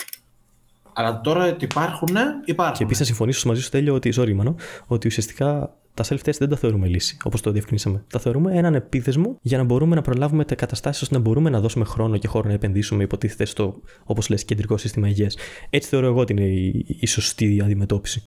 Αλλά 0.93 1.21
τώρα 1.21 1.45
ότι 1.45 1.65
υπάρχουν, 1.65 2.15
υπάρχουν. 2.45 2.75
Και 2.77 2.83
επίσης 2.83 2.99
να 2.99 3.05
συμφωνήσω 3.05 3.47
μαζί 3.47 3.61
σου, 3.61 3.69
Τέλειο, 3.69 3.93
ότι, 3.93 4.13
sorry, 4.17 4.33
Μανώ, 4.33 4.55
ότι 4.87 5.07
ουσιαστικά 5.07 5.75
τα 5.97 6.03
self-test 6.03 6.37
δεν 6.39 6.49
τα 6.49 6.55
θεωρούμε 6.55 6.87
λύση, 6.87 7.17
όπως 7.23 7.41
το 7.41 7.51
διευκρινίσαμε. 7.51 8.03
Τα 8.09 8.19
θεωρούμε 8.19 8.57
έναν 8.57 8.75
επίδεσμο 8.75 9.37
για 9.41 9.57
να 9.57 9.63
μπορούμε 9.63 9.95
να 9.95 10.01
προλάβουμε 10.01 10.45
τα 10.45 10.55
καταστάσεις 10.55 11.01
ώστε 11.01 11.15
να 11.15 11.21
μπορούμε 11.21 11.49
να 11.49 11.59
δώσουμε 11.59 11.85
χρόνο 11.85 12.17
και 12.17 12.27
χώρο 12.27 12.47
να 12.47 12.53
επενδύσουμε, 12.53 13.03
υποτίθεται, 13.03 13.45
στο, 13.45 13.81
όπως 14.03 14.29
λες, 14.29 14.45
κεντρικό 14.45 14.77
σύστημα 14.77 15.07
υγείας. 15.07 15.37
Έτσι 15.69 15.89
θεωρώ 15.89 16.07
εγώ 16.07 16.19
ότι 16.19 16.33
είναι 16.33 16.45
η, 16.45 16.85
η 16.99 17.05
σωστή 17.05 17.61
αντιμετώπιση. 17.63 18.23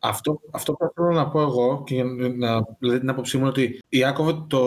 Αυτό, 0.00 0.40
αυτό 0.52 0.72
που 0.72 0.92
θέλω 0.94 1.12
να 1.12 1.28
πω 1.28 1.40
εγώ 1.40 1.82
και 1.86 2.02
να 2.36 2.62
δηλαδή 2.78 3.00
την 3.00 3.08
άποψή 3.08 3.38
μου 3.38 3.46
ότι 3.46 3.78
η 3.88 4.04
Άκοβε 4.04 4.32
το 4.46 4.62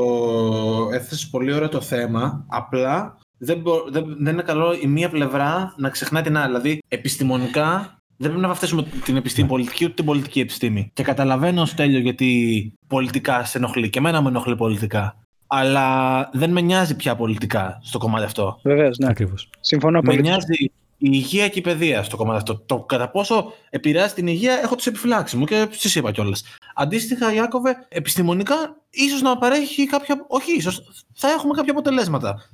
έθεσε 0.91 1.27
πολύ 1.31 1.53
ωραίο 1.53 1.69
το 1.69 1.81
θέμα, 1.81 2.45
απλά 2.47 3.17
δεν, 3.37 3.63
δεν, 3.91 4.15
δεν 4.19 4.33
είναι 4.33 4.41
καλό 4.41 4.73
η 4.81 4.87
μία 4.87 5.09
πλευρά 5.09 5.73
να 5.77 5.89
ξεχνά 5.89 6.21
την 6.21 6.37
άλλη. 6.37 6.47
Δηλαδή, 6.47 6.79
επιστημονικά 6.87 7.98
δεν 8.21 8.27
πρέπει 8.29 8.41
να 8.41 8.47
βαφτίσουμε 8.47 8.83
την 9.03 9.15
επιστήμη 9.15 9.47
ναι. 9.47 9.53
πολιτική 9.53 9.85
ούτε 9.85 9.93
την 9.93 10.05
πολιτική 10.05 10.39
επιστήμη. 10.39 10.91
Και 10.93 11.03
καταλαβαίνω, 11.03 11.65
Στέλιο, 11.65 11.99
γιατί 11.99 12.73
πολιτικά 12.87 13.43
σε 13.43 13.57
ενοχλεί. 13.57 13.89
Και 13.89 13.99
εμένα 13.99 14.21
με 14.21 14.29
ενοχλεί 14.29 14.55
πολιτικά. 14.55 15.15
Αλλά 15.47 16.29
δεν 16.33 16.51
με 16.51 16.61
νοιάζει 16.61 16.95
πια 16.95 17.15
πολιτικά 17.15 17.79
στο 17.83 17.97
κομμάτι 17.97 18.23
αυτό. 18.23 18.59
Βεβαίως, 18.63 18.97
ναι. 18.97 19.07
Ακριβώς. 19.09 19.49
Συμφωνώ 19.59 20.01
πολύ. 20.01 20.15
Με 20.15 20.21
νοιάζει 20.21 20.63
η 20.97 21.09
υγεία 21.11 21.47
και 21.47 21.59
η 21.59 21.61
παιδεία 21.61 22.03
στο 22.03 22.17
κομμάτι 22.17 22.37
αυτό. 22.37 22.63
Το 22.65 22.79
κατά 22.79 23.09
πόσο 23.09 23.53
επηρεάζει 23.69 24.13
την 24.13 24.27
υγεία 24.27 24.59
έχω 24.63 24.75
τις 24.75 24.85
επιφυλάξεις 24.85 25.39
μου 25.39 25.45
και 25.45 25.67
σας 25.71 25.95
είπα 25.95 26.11
κιόλας. 26.11 26.43
Αντίστοιχα, 26.75 27.33
Ιάκωβε, 27.33 27.85
επιστημονικά 27.89 28.55
ίσως 28.89 29.21
να 29.21 29.37
παρέχει 29.37 29.85
κάποια. 29.85 30.25
Όχι, 30.27 30.55
ίσως 30.55 31.05
θα 31.13 31.29
έχουμε 31.29 31.53
κάποια 31.53 31.71
αποτελέσματα 31.71 32.49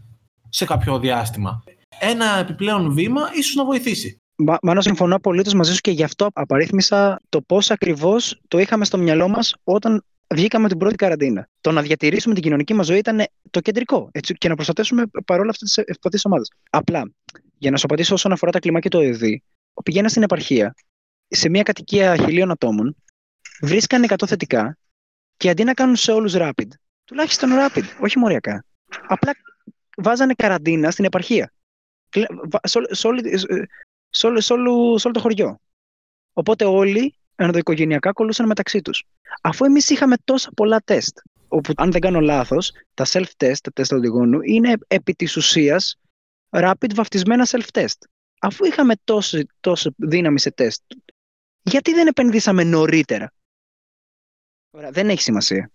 σε 0.49 0.65
κάποιο 0.65 0.99
διάστημα. 0.99 1.63
Ένα 1.99 2.37
επιπλέον 2.37 2.93
βήμα 2.93 3.21
ίσως 3.33 3.55
να 3.55 3.65
βοηθήσει. 3.65 4.19
Μα, 4.37 4.57
μάλλον 4.61 4.81
συμφωνώ 4.81 5.15
απολύτως 5.15 5.53
μαζί 5.53 5.73
σου 5.73 5.81
και 5.81 5.91
γι' 5.91 6.03
αυτό 6.03 6.27
απαρίθμησα 6.33 7.21
το 7.29 7.41
πώς 7.41 7.71
ακριβώς 7.71 8.41
το 8.47 8.57
είχαμε 8.57 8.85
στο 8.85 8.97
μυαλό 8.97 9.27
μας 9.27 9.55
όταν 9.63 10.03
βγήκαμε 10.33 10.67
την 10.67 10.77
πρώτη 10.77 10.95
καραντίνα. 10.95 11.49
Το 11.61 11.71
να 11.71 11.81
διατηρήσουμε 11.81 12.33
την 12.33 12.43
κοινωνική 12.43 12.73
μας 12.73 12.85
ζωή 12.85 12.97
ήταν 12.97 13.25
το 13.49 13.59
κεντρικό 13.59 14.09
έτσι, 14.11 14.33
και 14.33 14.47
να 14.47 14.55
προστατεύσουμε 14.55 15.03
παρόλα 15.25 15.49
αυτά 15.49 15.65
τις 15.65 15.77
ευπαθείς 15.77 16.25
ομάδες. 16.25 16.51
Απλά, 16.69 17.11
για 17.57 17.71
να 17.71 17.77
σου 17.77 17.85
απαντήσω 17.85 18.13
όσον 18.13 18.31
αφορά 18.31 18.51
τα 18.51 18.59
κλιμάκια 18.59 18.89
του 18.89 18.99
ΕΔΗ, 18.99 19.43
πηγαίνα 19.83 20.09
στην 20.09 20.23
επαρχία 20.23 20.73
σε 21.27 21.49
μια 21.49 21.63
κατοικία 21.63 22.15
χιλίων 22.17 22.51
ατόμων, 22.51 22.95
βρίσκαν 23.61 24.05
100 24.07 24.15
θετικά 24.27 24.77
και 25.37 25.49
αντί 25.49 25.63
να 25.63 25.73
κάνουν 25.73 25.95
σε 25.95 26.11
όλους 26.11 26.33
rapid, 26.35 26.67
τουλάχιστον 27.05 27.49
rapid, 27.53 27.83
όχι 28.01 28.19
μοριακά, 28.19 28.65
απλά 29.07 29.31
βάζανε 29.97 30.33
καραντίνα 30.33 30.91
στην 30.91 31.05
επαρχία. 31.05 31.53
Σε 32.91 33.07
όλη, 33.07 33.39
σε 34.15 34.27
όλο, 34.27 34.41
σε 34.41 34.53
όλο, 34.53 34.97
σε 34.97 35.07
όλο 35.07 35.15
το 35.15 35.21
χωριό. 35.21 35.59
Οπότε 36.33 36.65
όλοι 36.65 37.15
ενδοοικογενειακά 37.35 38.11
κολούσαν 38.11 38.47
μεταξύ 38.47 38.81
τους. 38.81 39.03
Αφού 39.41 39.65
εμείς 39.65 39.89
είχαμε 39.89 40.15
τόσα 40.23 40.51
πολλά 40.55 40.79
τεστ, 40.79 41.17
όπου 41.47 41.73
αν 41.75 41.91
δεν 41.91 42.01
κάνω 42.01 42.19
λάθος, 42.19 42.71
τα 42.93 43.05
self-test, 43.07 43.57
τα 43.63 43.71
τεστ 43.73 43.93
οδηγόνου, 43.93 44.41
είναι 44.41 44.73
επί 44.87 45.13
της 45.13 45.35
ουσίας 45.37 45.99
rapid 46.49 46.93
βαφτισμένα 46.93 47.47
self-test. 47.49 47.97
Αφού 48.39 48.65
είχαμε 48.65 48.93
τόση, 49.03 49.45
τόση 49.59 49.89
δύναμη 49.97 50.39
σε 50.39 50.51
τεστ, 50.51 50.83
γιατί 51.61 51.93
δεν 51.93 52.07
επενδύσαμε 52.07 52.63
νωρίτερα; 52.63 53.33
Ωραία, 54.69 54.91
δεν 54.91 55.09
έχει 55.09 55.21
σημασία. 55.21 55.71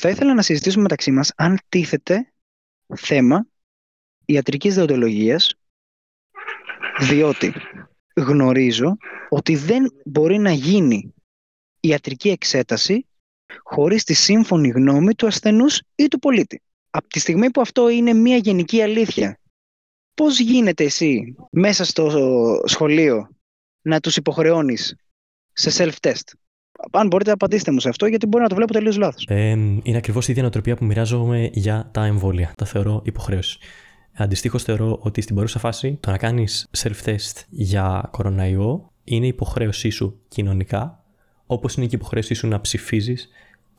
Θα 0.00 0.08
ήθελα 0.08 0.34
να 0.34 0.42
συζητήσουμε 0.42 0.82
μεταξύ 0.82 1.10
μας 1.10 1.32
αν 1.36 1.58
τίθεται 1.68 2.32
θέμα 2.96 3.46
ιατρικής 4.24 4.74
δεοντολογίας 4.74 5.54
διότι 7.00 7.52
γνωρίζω 8.14 8.96
ότι 9.28 9.56
δεν 9.56 9.92
μπορεί 10.04 10.38
να 10.38 10.50
γίνει 10.50 11.14
ιατρική 11.80 12.28
εξέταση 12.28 13.06
χωρίς 13.62 14.04
τη 14.04 14.14
σύμφωνη 14.14 14.68
γνώμη 14.68 15.14
του 15.14 15.26
ασθενούς 15.26 15.80
ή 15.94 16.08
του 16.08 16.18
πολίτη. 16.18 16.62
Από 16.90 17.08
τη 17.08 17.18
στιγμή 17.18 17.50
που 17.50 17.60
αυτό 17.60 17.88
είναι 17.88 18.12
μια 18.12 18.36
γενική 18.36 18.82
αλήθεια, 18.82 19.38
πώς 20.14 20.40
γίνεται 20.40 20.84
εσύ 20.84 21.34
μέσα 21.50 21.84
στο 21.84 22.10
σχολείο 22.64 23.28
να 23.82 24.00
τους 24.00 24.16
υποχρεώνεις 24.16 24.96
σε 25.52 25.84
self-test; 25.84 26.32
Αν 26.90 27.06
μπορείτε 27.06 27.28
να 27.28 27.34
απαντήσετε 27.34 27.70
μου 27.70 27.80
σε 27.80 27.88
αυτό, 27.88 28.06
γιατί 28.06 28.26
μπορεί 28.26 28.42
να 28.42 28.48
το 28.48 28.54
βλέπω 28.54 28.72
τελείως 28.72 28.96
λάθος. 28.96 29.24
Ε, 29.28 29.50
είναι 29.82 29.96
ακριβώς 29.96 30.28
η 30.28 30.30
ίδια 30.30 30.42
νοοτροπία 30.42 30.76
που 30.76 30.84
μοιράζομαι 30.84 31.50
για 31.52 31.90
τα 31.92 32.04
εμβόλια. 32.04 32.52
Τα 32.56 32.64
θεωρώ 32.64 33.02
υποχρέωση. 33.04 33.58
Αντιστοίχως, 34.18 34.62
θεωρώ 34.62 34.98
ότι 35.02 35.20
στην 35.20 35.34
παρούσα 35.34 35.58
φάση 35.58 35.98
το 36.00 36.10
να 36.10 36.18
κάνεις 36.18 36.68
self-test 36.78 37.42
για 37.48 38.08
κοροναϊό 38.10 38.90
είναι 39.04 39.26
υποχρέωσή 39.26 39.90
σου 39.90 40.20
κοινωνικά, 40.28 41.04
όπως 41.46 41.74
είναι 41.74 41.86
και 41.86 41.94
η 41.94 41.98
υποχρέωσή 42.00 42.34
σου 42.34 42.48
να 42.48 42.60
ψηφίζεις, 42.60 43.28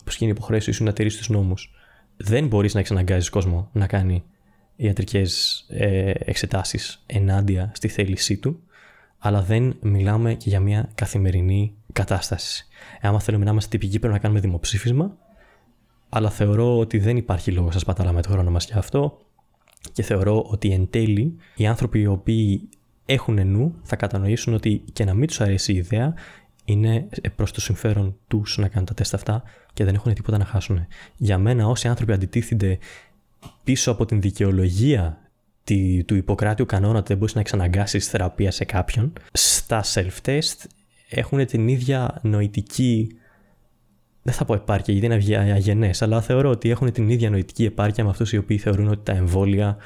όπως 0.02 0.18
και 0.18 0.24
είναι 0.24 0.34
η 0.34 0.36
υποχρέωσή 0.38 0.72
σου 0.72 0.84
να 0.84 0.94
τηρήσει 0.94 1.18
τους 1.18 1.30
νόμους. 1.30 1.74
Δεν 2.18 2.48
μπορείς 2.48 2.74
να 2.74 2.80
εξαναγκάζεις 2.80 3.30
κόσμο 3.30 3.70
να 3.72 3.88
κάνει 3.88 4.24
ιατρικές 4.76 5.66
ε, 5.70 6.12
εξετάσεις 6.16 7.04
ενάντια 7.06 7.72
στη 7.76 7.88
θέλησή 7.88 8.38
του, 8.38 8.60
αλλά 9.20 9.42
δεν 9.42 9.78
μιλάμε 9.82 10.34
και 10.34 10.50
για 10.50 10.60
μια 10.60 10.90
καθημερινή 10.96 11.74
κατάσταση. 11.94 12.66
Άμα 13.02 13.20
θέλουμε 13.20 13.46
να 13.46 13.52
είμαστε 13.52 13.78
τυπικοί, 13.78 14.00
πρέπει 14.00 14.14
να 14.14 14.20
κάνουμε 14.20 14.40
δημοψήφισμα. 14.40 15.18
Αλλά 16.10 16.30
θεωρώ 16.30 16.78
ότι 16.78 16.98
δεν 17.00 17.18
υπάρχει 17.18 17.52
λόγος 17.52 17.74
να 17.74 17.80
σπατάλαμε 17.80 18.22
το 18.22 18.30
χρόνο 18.30 18.52
μας 18.52 18.66
για 18.66 18.78
αυτό. 18.78 19.18
Και 19.92 20.04
θεωρώ 20.04 20.46
ότι 20.50 20.72
εν 20.72 20.88
τέλει 20.90 21.36
οι 21.56 21.68
άνθρωποι 21.68 22.00
οι 22.00 22.08
οποίοι 22.08 22.70
έχουν 23.06 23.48
νου 23.48 23.76
θα 23.84 23.96
κατανοήσουν 23.96 24.54
ότι 24.54 24.84
και 24.94 25.06
να 25.06 25.14
μην 25.14 25.28
τους 25.28 25.42
αρέσει 25.42 25.74
η 25.74 25.76
ιδέα, 25.76 26.14
είναι 26.66 27.08
προς 27.36 27.52
το 27.52 27.62
συμφέρον 27.62 28.18
τους 28.28 28.58
να 28.58 28.68
κάνουν 28.68 28.86
τα 28.86 28.94
τεστ 28.94 29.14
αυτά 29.14 29.44
και 29.74 29.84
δεν 29.84 29.96
έχουν 29.96 30.14
τίποτα 30.14 30.38
να 30.38 30.46
χάσουν. 30.46 30.88
Για 31.18 31.38
μένα, 31.38 31.68
όσοι 31.68 31.88
άνθρωποι 31.88 32.14
αντιτίθενται 32.14 32.78
πίσω 33.64 33.92
από 33.92 34.06
την 34.06 34.22
δικαιολογία 34.22 35.22
του 36.06 36.16
Ιπποκράτειου 36.16 36.66
κανόνα 36.66 36.98
ότι 36.98 37.08
δεν 37.08 37.18
μπορείς 37.18 37.34
να 37.34 37.42
εξαναγκάσεις 37.42 38.08
θεραπεία 38.08 38.52
σε 38.52 38.66
κάποιον, 38.66 39.14
στα 39.32 39.84
self-test 39.94 40.66
έχουν 41.10 41.46
την 41.46 41.68
ίδια 41.68 42.20
νοητική. 42.24 43.18
Δεν 44.28 44.36
θα 44.36 44.46
πω 44.46 44.54
επάρκεια 44.54 44.94
γιατί 44.94 45.30
είναι 45.30 45.52
αγενές, 45.52 46.02
αλλά 46.02 46.22
θεωρώ 46.22 46.50
ότι 46.50 46.70
έχουν 46.70 46.92
την 46.92 47.10
ίδια 47.10 47.30
νοητική 47.30 47.66
επάρκεια 47.66 48.04
με 48.04 48.10
αυτούς 48.10 48.34
οι 48.34 48.38
οποίοι 48.38 48.58
θεωρούν 48.58 48.88
ότι 48.88 49.04
τα 49.04 49.12
εμβόλια 49.12 49.78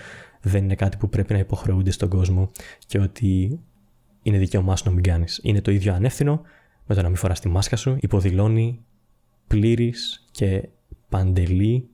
δεν 0.41 0.63
είναι 0.63 0.75
κάτι 0.75 0.97
που 0.97 1.09
πρέπει 1.09 1.33
να 1.33 1.39
υποχρεούνται 1.39 1.91
στον 1.91 2.09
κόσμο 2.09 2.51
και 2.85 2.99
ότι 2.99 3.59
είναι 4.21 4.37
δικαίωμά 4.37 4.75
σου 4.75 4.83
να 4.85 4.91
μην 4.91 5.03
κάνεις. 5.03 5.39
Είναι 5.43 5.61
το 5.61 5.71
ίδιο 5.71 5.93
ανεύθυνο 5.93 6.41
με 6.85 6.95
το 6.95 7.01
να 7.01 7.07
μην 7.07 7.17
φοράς 7.17 7.39
τη 7.39 7.49
μάσκα 7.49 7.75
σου. 7.75 7.97
Υποδηλώνει 7.99 8.85
πλήρης 9.47 10.25
και 10.31 10.69
παντελή 11.09 11.89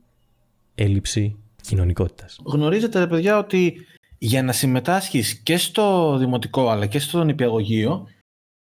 έλλειψη 0.75 1.35
κοινωνικότητας. 1.61 2.39
Γνωρίζετε, 2.45 3.07
παιδιά, 3.07 3.37
ότι 3.37 3.85
για 4.17 4.43
να 4.43 4.51
συμμετάσχεις 4.51 5.35
και 5.35 5.57
στο 5.57 6.17
δημοτικό 6.17 6.69
αλλά 6.69 6.85
και 6.85 6.99
στο 6.99 7.23
νηπιαγωγείο 7.23 8.07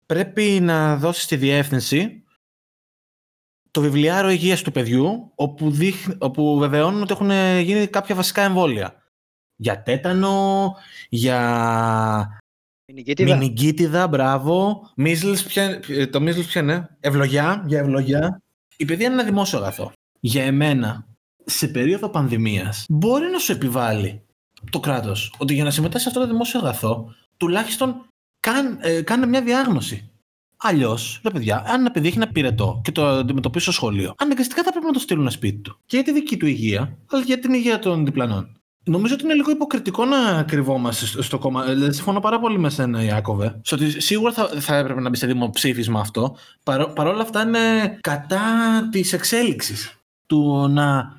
πρέπει 0.07 0.43
να 0.43 0.97
δώσεις 0.97 1.27
τη 1.27 1.37
διεύθυνση 1.37 2.24
το 3.75 3.81
βιβλιάριο 3.81 4.31
υγείας 4.31 4.63
του 4.63 4.73
παιδιού 4.73 5.33
όπου, 5.35 5.71
δείχ, 5.71 6.09
όπου 6.19 6.59
βεβαιώνουν 6.59 7.03
ότι 7.03 7.13
έχουν 7.13 7.31
γίνει 7.61 7.87
κάποια 7.87 8.15
βασικά 8.15 8.43
εμβόλια. 8.43 9.03
Για 9.57 9.83
τέτανο, 9.83 10.75
για 11.09 12.39
μηνυγκίτιδα, 13.19 14.09
μπράβο. 14.09 14.81
Μίζλς, 14.97 15.47
το 16.11 16.21
μίζλς 16.21 16.47
ποια 16.47 16.61
είναι, 16.61 16.97
ευλογιά, 17.01 17.65
για 17.67 17.79
ευλογιά. 17.79 18.43
Η 18.77 18.85
παιδεία 18.85 19.07
είναι 19.07 19.15
ένα 19.15 19.25
δημόσιο 19.25 19.59
αγαθό. 19.59 19.93
Για 20.21 20.45
εμένα, 20.45 21.07
σε 21.45 21.69
περίοδο 21.69 22.09
πανδημίας 22.09 22.85
μπορεί 22.89 23.27
να 23.31 23.39
σου 23.39 23.53
επιβάλλει 23.53 24.23
το 24.71 24.81
κράτος 24.81 25.35
ότι 25.39 25.55
για 25.55 25.65
να 25.65 25.71
συμμετάσχει 25.71 26.03
σε 26.03 26.09
αυτό 26.09 26.21
το 26.21 26.33
δημόσιο 26.33 26.61
αγαθό 26.61 27.15
τουλάχιστον 27.37 28.07
κάν, 28.41 28.79
ε, 28.83 29.03
κάνε 29.03 29.27
μια 29.27 29.43
διάγνωση. 29.43 30.11
Αλλιώς, 30.57 31.21
ρε 31.25 31.31
παιδιά, 31.31 31.65
αν 31.67 31.81
ένα 31.81 31.91
παιδί 31.91 32.07
έχει 32.07 32.17
ένα 32.17 32.29
πυρετό 32.29 32.81
και 32.85 32.93
το 32.93 33.07
αντιμετωπίσει 33.07 33.65
στο 33.65 33.73
σχολείο, 33.73 34.15
αναγκαστικά 34.19 34.63
θα 34.63 34.71
πρέπει 34.71 34.87
να 34.87 34.93
το 34.93 34.99
στείλουν 34.99 35.31
σπίτι 35.31 35.59
του. 35.59 35.79
Και 35.87 35.97
για 35.97 36.05
τη 36.05 36.13
δική 36.13 36.37
του 36.37 36.47
υγεία, 36.47 36.99
αλλά 37.11 37.23
και 37.23 37.27
για 37.27 37.39
την 37.39 37.53
υγεία 37.53 37.79
των 37.79 38.05
διπλανών. 38.05 38.59
Νομίζω 38.87 39.15
ότι 39.15 39.25
είναι 39.25 39.35
λίγο 39.35 39.51
υποκριτικό 39.51 40.05
να 40.05 40.43
κρυβόμαστε 40.43 41.23
στο 41.23 41.39
κόμμα. 41.39 41.65
Δηλαδή, 41.65 41.95
συμφωνώ 41.95 42.21
πάρα 42.21 42.41
πολύ 42.41 42.59
με 42.59 42.71
σένα, 42.71 43.03
Ιάκωβε. 43.03 43.61
Στο 43.63 43.77
ότι 43.77 44.01
σίγουρα 44.01 44.33
θα, 44.33 44.49
θα 44.49 44.77
έπρεπε 44.77 45.01
να 45.01 45.09
μπει 45.09 45.17
σε 45.17 45.27
δημοψήφισμα 45.27 46.01
αυτό. 46.01 46.37
Παρ' 46.95 47.07
όλα 47.07 47.23
αυτά 47.23 47.43
είναι 47.43 47.99
κατά 48.01 48.41
της 48.91 49.13
εξέλιξης. 49.13 49.99
Του 50.27 50.69
να 50.71 51.17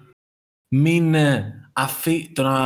μην 0.67 1.13
ε, 1.13 1.69
αφή, 1.73 2.31
το 2.33 2.43
να 2.43 2.59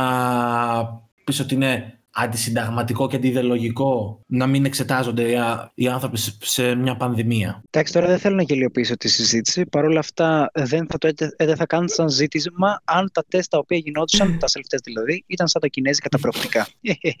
πεις 1.24 1.40
ότι 1.40 1.54
είναι 1.54 1.99
αντισυνταγματικό 2.22 3.08
και 3.08 3.16
αντιδελογικό 3.16 4.20
να 4.26 4.46
μην 4.46 4.64
εξετάζονται 4.64 5.30
οι 5.74 5.88
άνθρωποι 5.88 6.18
σε 6.40 6.74
μια 6.74 6.96
πανδημία. 6.96 7.62
Εντάξει, 7.70 7.92
τώρα 7.92 8.06
δεν 8.06 8.18
θέλω 8.18 8.36
να 8.36 8.42
γελιοποιήσω 8.42 8.96
τη 8.96 9.08
συζήτηση. 9.08 9.66
Παρ' 9.66 9.84
όλα 9.84 9.98
αυτά, 9.98 10.50
δεν 10.54 10.86
θα, 10.88 10.98
το, 10.98 11.10
δεν 11.36 11.56
θα 11.56 11.66
κάνω 11.66 11.88
σαν 11.88 12.08
ζήτημα 12.08 12.82
αν 12.84 13.10
τα 13.12 13.24
τεστ 13.28 13.50
τα 13.50 13.58
οποία 13.58 13.76
γινόντουσαν, 13.76 14.38
τα 14.38 14.46
self 14.46 14.78
δηλαδή, 14.84 15.24
ήταν 15.26 15.48
σαν 15.48 15.60
τα 15.60 15.66
κινέζικα 15.66 16.08
τα 16.08 16.18
προοπτικά. 16.18 16.66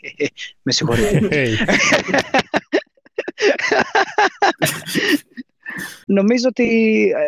Με 0.62 0.72
συγχωρείτε. 0.72 1.28
Νομίζω 6.06 6.48
ότι 6.48 6.66
ε, 7.02 7.18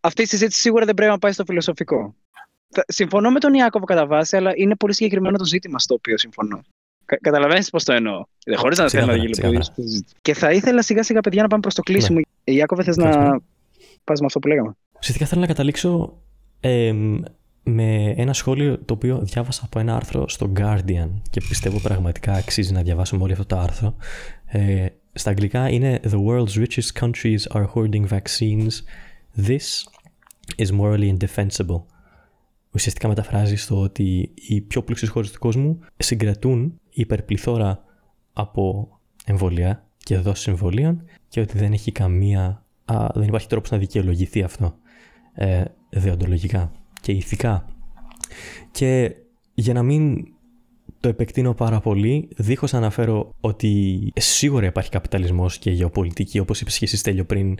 αυτή 0.00 0.22
η 0.22 0.26
συζήτηση 0.26 0.60
σίγουρα 0.60 0.84
δεν 0.84 0.94
πρέπει 0.94 1.10
να 1.10 1.18
πάει 1.18 1.32
στο 1.32 1.44
φιλοσοφικό 1.44 2.14
συμφωνώ 2.86 3.30
με 3.30 3.40
τον 3.40 3.54
Ιάκωβο 3.54 3.84
κατά 3.84 4.06
βάση, 4.06 4.36
αλλά 4.36 4.52
είναι 4.54 4.76
πολύ 4.76 4.94
συγκεκριμένο 4.94 5.36
το 5.36 5.44
ζήτημα 5.44 5.78
στο 5.78 5.94
οποίο 5.94 6.18
συμφωνώ. 6.18 6.60
Κα, 7.04 7.18
Καταλαβαίνεις 7.20 7.70
πώς 7.70 7.84
το 7.84 7.92
εννοώ. 7.92 8.24
Δεν 8.44 8.58
χωρίς 8.58 8.78
να 8.78 8.88
θέλω 8.88 9.06
να 9.06 9.16
γελιοποιήσω. 9.16 9.72
Και 10.22 10.34
θα 10.34 10.52
ήθελα 10.52 10.82
σιγά 10.82 11.02
σιγά, 11.02 11.20
παιδιά, 11.20 11.42
να 11.42 11.48
πάμε 11.48 11.62
προς 11.62 11.74
το 11.74 11.82
κλείσιμο. 11.82 12.18
Ναι. 12.18 12.54
Ιάκωβε, 12.54 12.82
θες 12.82 12.96
να 12.96 13.40
πας 14.04 14.20
με 14.20 14.26
αυτό 14.26 14.38
που 14.38 14.48
λέγαμε; 14.48 14.76
Ουσιαστικά 14.98 15.26
θέλω 15.26 15.40
να 15.40 15.46
καταλήξω 15.46 16.18
ε, 16.60 16.92
με 17.62 18.14
ένα 18.16 18.32
σχόλιο 18.32 18.78
το 18.84 18.94
οποίο 18.94 19.20
διάβασα 19.22 19.62
από 19.64 19.78
ένα 19.78 19.96
άρθρο 19.96 20.28
στο 20.28 20.52
Guardian 20.56 21.10
και 21.30 21.40
πιστεύω 21.48 21.80
πραγματικά 21.80 22.32
αξίζει 22.32 22.72
να 22.72 22.82
διαβάσουμε 22.82 23.22
όλο 23.22 23.32
αυτό 23.32 23.46
το 23.46 23.58
άρθρο. 23.58 23.96
Ε, 24.46 24.86
στα 25.12 25.30
αγγλικά 25.30 25.68
είναι 25.68 26.00
The 26.10 26.24
world's 26.26 26.64
richest 26.64 27.00
countries 27.00 27.58
are 27.58 27.66
hoarding 27.74 28.08
vaccines. 28.08 28.72
This 29.46 29.84
is 30.56 30.70
morally 30.70 31.16
indefensible 31.16 31.82
ουσιαστικά 32.74 33.08
μεταφράζει 33.08 33.56
στο 33.56 33.80
ότι 33.80 34.32
οι 34.34 34.60
πιο 34.60 34.82
πλούσιες 34.82 35.10
χώρες 35.10 35.30
του 35.30 35.38
κόσμου 35.38 35.78
συγκρατούν 35.96 36.80
υπερπληθώρα 36.90 37.84
από 38.32 38.88
εμβολία 39.24 39.86
και 39.98 40.18
δόσεις 40.18 40.46
εμβολίων 40.46 41.02
και 41.28 41.40
ότι 41.40 41.58
δεν 41.58 41.72
έχει 41.72 41.92
καμία, 41.92 42.64
α, 42.84 43.06
δεν 43.14 43.28
υπάρχει 43.28 43.48
τρόπος 43.48 43.70
να 43.70 43.78
δικαιολογηθεί 43.78 44.42
αυτό 44.42 44.74
ε, 45.34 45.64
δεοντολογικά 45.90 46.72
και 47.00 47.12
ηθικά. 47.12 47.64
Και 48.70 49.14
για 49.54 49.72
να 49.74 49.82
μην 49.82 50.26
το 51.00 51.08
επεκτείνω 51.08 51.54
πάρα 51.54 51.80
πολύ, 51.80 52.28
δίχως 52.36 52.72
να 52.72 52.78
αναφέρω 52.78 53.34
ότι 53.40 54.12
σίγουρα 54.14 54.66
υπάρχει 54.66 54.90
καπιταλισμός 54.90 55.58
και 55.58 55.70
γεωπολιτική, 55.70 56.38
όπως 56.38 56.60
είπες 56.60 56.78
και 56.78 56.84
εσύ 56.84 56.96
Στέλιο 56.96 57.24
πριν, 57.24 57.54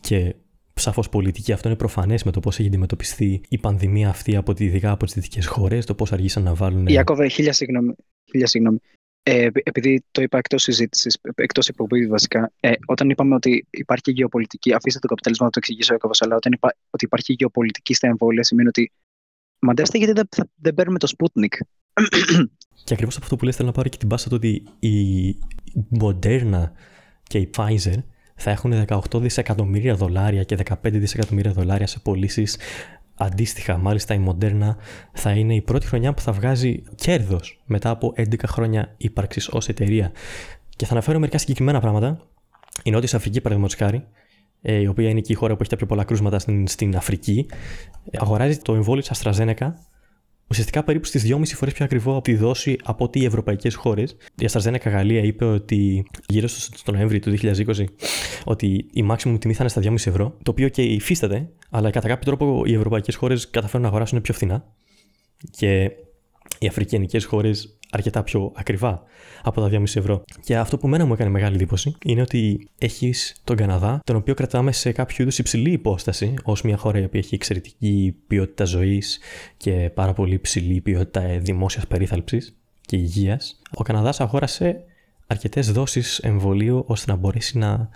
και 0.00 0.34
σαφώς 0.78 1.08
πολιτική. 1.08 1.52
Αυτό 1.52 1.68
είναι 1.68 1.76
προφανές 1.76 2.24
με 2.24 2.30
το 2.30 2.40
πώς 2.40 2.58
έχει 2.58 2.68
αντιμετωπιστεί 2.68 3.40
η 3.48 3.58
πανδημία 3.58 4.08
αυτή 4.08 4.36
από 4.36 4.52
τη, 4.52 4.64
ειδικά 4.64 4.90
από 4.90 5.04
τις 5.04 5.14
δυτικές 5.14 5.46
χώρες, 5.46 5.86
το 5.86 5.94
πώς 5.94 6.12
αργήσαν 6.12 6.42
να 6.42 6.54
βάλουν. 6.54 6.86
Ιάκωβε, 6.86 7.28
χίλια 7.28 7.52
συγγνώμη. 7.52 7.94
Χίλια 8.30 8.46
συγγνώμη. 8.46 8.78
Ε, 9.22 9.48
επειδή 9.62 10.04
το 10.10 10.22
είπα 10.22 10.38
εκτός 10.38 10.62
συζήτησης, 10.62 11.18
εκτός 11.34 11.68
υποποίηση 11.68 12.06
βασικά, 12.06 12.52
ε, 12.60 12.72
όταν 12.86 13.10
είπαμε 13.10 13.34
ότι 13.34 13.66
υπάρχει 13.70 14.10
γεωπολιτική, 14.10 14.72
αφήστε 14.72 14.98
τον 14.98 15.08
καπιταλισμό 15.08 15.44
να 15.44 15.52
το 15.52 15.58
εξηγήσω 15.58 15.94
ο 15.94 16.10
αλλά 16.24 16.36
όταν 16.36 16.52
είπα 16.52 16.74
ότι 16.90 17.04
υπάρχει 17.04 17.32
γεωπολιτική 17.32 17.94
στα 17.94 18.06
εμβόλια, 18.06 18.42
σημαίνει 18.42 18.68
ότι 18.68 18.92
μαντέστε 19.58 19.98
γιατί 19.98 20.12
δεν, 20.12 20.28
δεν 20.54 20.74
παίρνουμε 20.74 20.98
το 20.98 21.12
Sputnik. 21.16 21.56
Και 22.84 22.94
ακριβώς 22.94 23.16
από 23.16 23.24
αυτό 23.24 23.36
που 23.36 23.44
λες 23.44 23.56
θέλω 23.56 23.68
να 23.68 23.74
πάρω 23.74 23.88
και 23.88 23.96
την 23.96 24.08
πάσα 24.08 24.28
το 24.28 24.34
ότι 24.34 24.62
η 24.78 25.36
Moderna 26.00 26.70
και 27.22 27.38
η 27.38 27.50
Pfizer 27.56 28.02
θα 28.38 28.50
έχουν 28.50 28.84
18 28.88 29.00
δισεκατομμύρια 29.14 29.94
δολάρια 29.94 30.42
και 30.42 30.56
15 30.64 30.74
δισεκατομμύρια 30.82 31.52
δολάρια 31.52 31.86
σε 31.86 31.98
πωλήσεις. 31.98 32.58
Αντίστοιχα, 33.14 33.76
μάλιστα 33.76 34.14
η 34.14 34.24
Moderna 34.28 34.76
θα 35.12 35.30
είναι 35.30 35.54
η 35.54 35.62
πρώτη 35.62 35.86
χρονιά 35.86 36.14
που 36.14 36.20
θα 36.20 36.32
βγάζει 36.32 36.82
κέρδος 36.94 37.60
μετά 37.64 37.90
από 37.90 38.12
11 38.16 38.34
χρόνια 38.46 38.94
ύπαρξης 38.96 39.48
ως 39.48 39.68
εταιρεία. 39.68 40.12
Και 40.76 40.86
θα 40.86 40.92
αναφέρω 40.92 41.18
μερικά 41.18 41.38
συγκεκριμένα 41.38 41.80
πράγματα. 41.80 42.20
Η 42.82 42.90
Νότια 42.90 43.18
Αφρική, 43.18 43.40
παραδείγματος 43.40 43.78
χάρη, 43.78 44.06
ε, 44.62 44.74
η 44.74 44.86
οποία 44.86 45.08
είναι 45.08 45.20
και 45.20 45.32
η 45.32 45.34
χώρα 45.34 45.52
που 45.54 45.58
έχει 45.60 45.70
τα 45.70 45.76
πιο 45.76 45.86
πολλά 45.86 46.04
κρούσματα 46.04 46.38
στην, 46.38 46.66
στην 46.66 46.96
Αφρική, 46.96 47.46
αγοράζει 48.18 48.58
το 48.58 48.74
εμβόλιο 48.74 49.02
της 49.02 49.22
AstraZeneca 49.22 49.72
ουσιαστικά 50.50 50.82
περίπου 50.84 51.06
στις 51.06 51.24
2,5 51.26 51.42
φορές 51.44 51.74
πιο 51.74 51.84
ακριβό 51.84 52.12
από 52.12 52.22
τη 52.22 52.34
δόση 52.34 52.76
από 52.82 53.04
ότι 53.04 53.20
οι 53.20 53.24
ευρωπαϊκές 53.24 53.74
χώρες. 53.74 54.16
Η 54.34 54.46
AstraZeneca 54.50 54.84
Γαλλία 54.84 55.20
είπε 55.20 55.44
ότι 55.44 56.06
γύρω 56.28 56.48
στο 56.48 56.92
Νοέμβρη 56.92 57.18
του 57.18 57.36
2020 57.42 57.84
ότι 58.44 58.66
η 58.92 59.06
maximum 59.10 59.36
τιμή 59.40 59.54
θα 59.54 59.64
είναι 59.64 59.68
στα 59.68 59.80
2,5 59.82 59.94
ευρώ, 59.94 60.36
το 60.42 60.50
οποίο 60.50 60.68
και 60.68 60.82
υφίσταται, 60.82 61.48
αλλά 61.70 61.90
κατά 61.90 62.08
κάποιο 62.08 62.24
τρόπο 62.24 62.62
οι 62.66 62.74
ευρωπαϊκές 62.74 63.14
χώρες 63.14 63.50
καταφέρουν 63.50 63.82
να 63.82 63.88
αγοράσουν 63.88 64.20
πιο 64.20 64.34
φθηνά. 64.34 64.64
Και 65.50 65.90
οι 66.58 66.66
αφρικανικές 66.66 67.24
χώρες 67.24 67.77
αρκετά 67.90 68.22
πιο 68.22 68.52
ακριβά 68.56 69.02
από 69.42 69.60
τα 69.60 69.68
2,5 69.72 69.82
ευρώ. 69.82 70.24
Και 70.40 70.56
αυτό 70.56 70.78
που 70.78 70.88
μένα 70.88 71.04
μου 71.04 71.12
έκανε 71.12 71.30
μεγάλη 71.30 71.54
εντύπωση 71.54 71.96
είναι 72.04 72.20
ότι 72.20 72.68
έχεις 72.78 73.40
τον 73.44 73.56
Καναδά, 73.56 74.00
τον 74.04 74.16
οποίο 74.16 74.34
κρατάμε 74.34 74.72
σε 74.72 74.92
κάποιο 74.92 75.16
είδους 75.18 75.38
υψηλή 75.38 75.70
υπόσταση, 75.70 76.34
ως 76.42 76.62
μια 76.62 76.76
χώρα 76.76 76.98
η 76.98 77.04
οποία 77.04 77.20
έχει 77.20 77.34
εξαιρετική 77.34 78.16
ποιότητα 78.26 78.64
ζωής 78.64 79.18
και 79.56 79.90
πάρα 79.94 80.12
πολύ 80.12 80.34
υψηλή 80.34 80.80
ποιότητα 80.80 81.38
δημόσιας 81.38 81.86
περίθαλψης 81.86 82.56
και 82.80 82.96
υγείας. 82.96 83.60
Ο 83.74 83.82
Καναδάς 83.82 84.20
αγόρασε 84.20 84.84
αρκετές 85.26 85.72
δόσεις 85.72 86.18
εμβολίου 86.18 86.84
ώστε 86.86 87.10
να 87.10 87.16
μπορέσει 87.16 87.58
να 87.58 87.88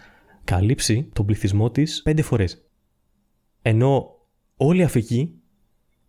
καλύψει 0.44 1.08
τον 1.12 1.26
πληθυσμό 1.26 1.70
της 1.70 2.02
πέντε 2.02 2.22
φορές. 2.22 2.62
Ενώ 3.62 4.16
όλη 4.56 4.80
η 4.80 4.84
Αφρική, 4.84 5.34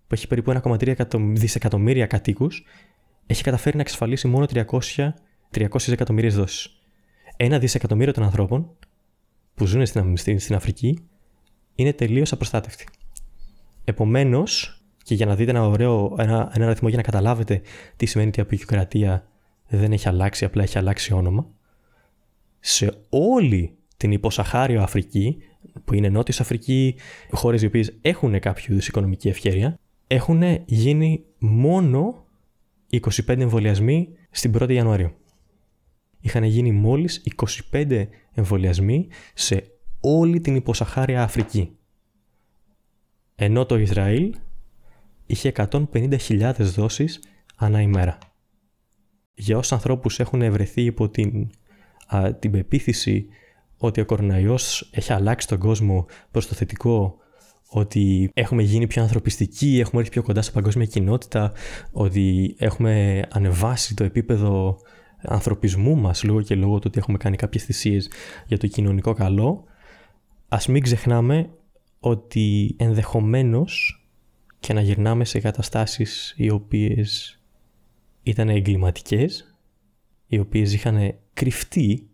που 0.07 0.15
έχει 0.15 0.27
περίπου 0.27 0.51
1,3 0.51 1.34
δισεκατομμύρια 1.34 2.05
κατοίκους, 2.05 2.65
έχει 3.26 3.43
καταφέρει 3.43 3.76
να 3.76 3.82
εξασφαλίσει 3.82 4.28
μόνο 4.28 4.45
300, 4.53 5.09
300 5.55 5.91
εκατομμύρια 5.91 6.30
δόσεις. 6.30 6.82
Ένα 7.38 7.59
δισεκατομμύριο 7.59 8.13
των 8.13 8.24
ανθρώπων 8.24 8.76
που 9.55 9.65
ζουν 9.65 9.86
στην, 9.86 10.17
στην, 10.17 10.39
στην 10.39 10.55
Αφρική 10.55 11.07
είναι 11.76 11.93
τελείως 11.93 12.32
απροστάτευτοι. 12.32 12.86
Επομένως, 13.84 14.82
και 15.03 15.15
για 15.15 15.26
να 15.26 15.36
δείτε 15.36 15.51
ένα 15.51 15.67
ωραίο 15.67 16.15
ένα, 16.17 16.51
ένα 16.55 16.65
αριθμό 16.65 16.88
για 16.88 16.97
να 16.97 17.03
καταλάβετε 17.03 17.61
τι 17.95 18.05
σημαίνει 18.05 18.30
ότι 18.30 18.39
η 18.39 18.41
απεικιοκρατία 18.41 19.28
δεν 19.67 19.91
έχει 19.91 20.07
αλλάξει, 20.07 20.45
απλά 20.45 20.63
έχει 20.63 20.78
αλλάξει 20.78 21.13
όνομα, 21.13 21.47
σε 22.59 22.93
όλη 23.09 23.78
την 23.97 24.11
υποσαχάριο 24.11 24.82
Αφρική, 24.82 25.38
που 25.86 25.93
είναι 25.93 26.09
Νότιος 26.09 26.39
Αφρική, 26.39 26.95
χώρες 27.32 27.61
οι 27.61 27.65
οποίες 27.65 27.93
έχουν 28.01 28.39
κάποιο 28.39 28.65
είδους 28.74 28.88
οικονομική 28.88 29.28
ευκαιρία, 29.28 29.80
έχουν 30.07 30.43
γίνει 30.65 31.24
μόνο 31.38 32.22
25 33.01 33.39
εμβολιασμοί 33.39 34.09
στην 34.31 34.53
1η 34.59 34.71
Ιανουαρίου. 34.71 35.11
Είχαν 36.19 36.43
γίνει 36.43 36.71
μόλις 36.71 37.23
25 37.71 38.07
εμβολιασμοί 38.33 39.07
σε 39.33 39.63
όλη 39.99 40.39
την 40.39 40.55
υποσαχάρια 40.55 41.23
Αφρική. 41.23 41.77
Ενώ 43.35 43.65
το 43.65 43.77
Ισραήλ 43.77 44.35
είχε 45.25 45.51
150.000 45.55 46.53
δόσεις 46.57 47.19
ανά 47.55 47.81
ημέρα. 47.81 48.17
Για 49.33 49.57
όσους 49.57 49.71
ανθρώπους 49.71 50.19
έχουν 50.19 50.41
ευρεθεί 50.41 50.81
υπό 50.81 51.09
την, 51.09 51.49
α, 52.07 52.33
την 52.33 52.51
πεποίθηση 52.51 53.27
ότι 53.77 54.01
ο 54.01 54.05
κοροναϊός 54.05 54.89
έχει 54.93 55.13
αλλάξει 55.13 55.47
τον 55.47 55.59
κόσμο 55.59 56.05
προς 56.31 56.47
το 56.47 56.55
θετικό, 56.55 57.17
ότι 57.76 58.30
έχουμε 58.34 58.63
γίνει 58.63 58.88
πιο 58.88 59.01
ανθρωπιστικοί, 59.01 59.80
έχουμε 59.80 60.01
έρθει 60.01 60.13
πιο 60.13 60.24
κοντά 60.24 60.41
στην 60.41 60.53
παγκόσμια 60.53 60.86
κοινότητα, 60.86 61.51
ότι 61.91 62.55
έχουμε 62.57 63.21
ανεβάσει 63.32 63.95
το 63.95 64.03
επίπεδο 64.03 64.78
ανθρωπισμού 65.21 65.95
μας 65.95 66.24
λόγω 66.24 66.41
και 66.41 66.55
λόγω 66.55 66.80
του 66.80 66.86
ότι 66.88 66.99
έχουμε 66.99 67.17
κάνει 67.17 67.36
κάποιες 67.36 67.63
θυσίες 67.63 68.09
για 68.47 68.57
το 68.57 68.67
κοινωνικό 68.67 69.13
καλό, 69.13 69.63
ας 70.47 70.67
μην 70.67 70.82
ξεχνάμε 70.82 71.49
ότι 71.99 72.76
ενδεχομένως 72.80 74.03
και 74.59 74.74
να 74.74 74.82
γυρνάμε 74.82 75.26
σε 75.26 75.39
καταστάσεις 75.39 76.34
οι 76.38 76.49
οποίες 76.49 77.39
ήταν 78.24 78.49
εγκληματικές, 78.49 79.57
οι 80.28 80.39
οποίες 80.39 80.74
είχαν 80.74 81.15
κρυφτεί 81.34 82.07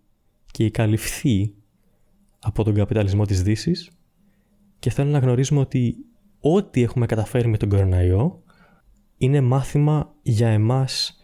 και 0.52 0.70
καλυφθεί 0.70 1.54
από 2.40 2.64
τον 2.64 2.74
καπιταλισμό 2.74 3.26
της 3.26 3.44
δύσης 3.44 3.92
και 4.80 4.90
θέλω 4.90 5.10
να 5.10 5.20
γνωρίζουμε 5.20 5.60
ότι 5.60 5.96
ό,τι 6.40 6.84
έχουμε 6.84 7.06
καταφέρει 7.06 7.48
με 7.48 7.58
τον 7.58 7.70
κοροναϊό 7.70 8.44
είναι 9.18 9.42
μάθημα 9.42 10.14
για 10.22 10.48
εμάς 10.48 11.24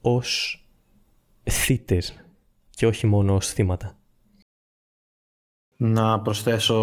ως 0.00 0.60
θύτες 1.50 2.24
και 2.70 2.86
όχι 2.86 3.06
μόνο 3.06 3.34
ως 3.34 3.52
θύματα. 3.52 3.98
Να 5.76 6.20
προσθέσω 6.20 6.76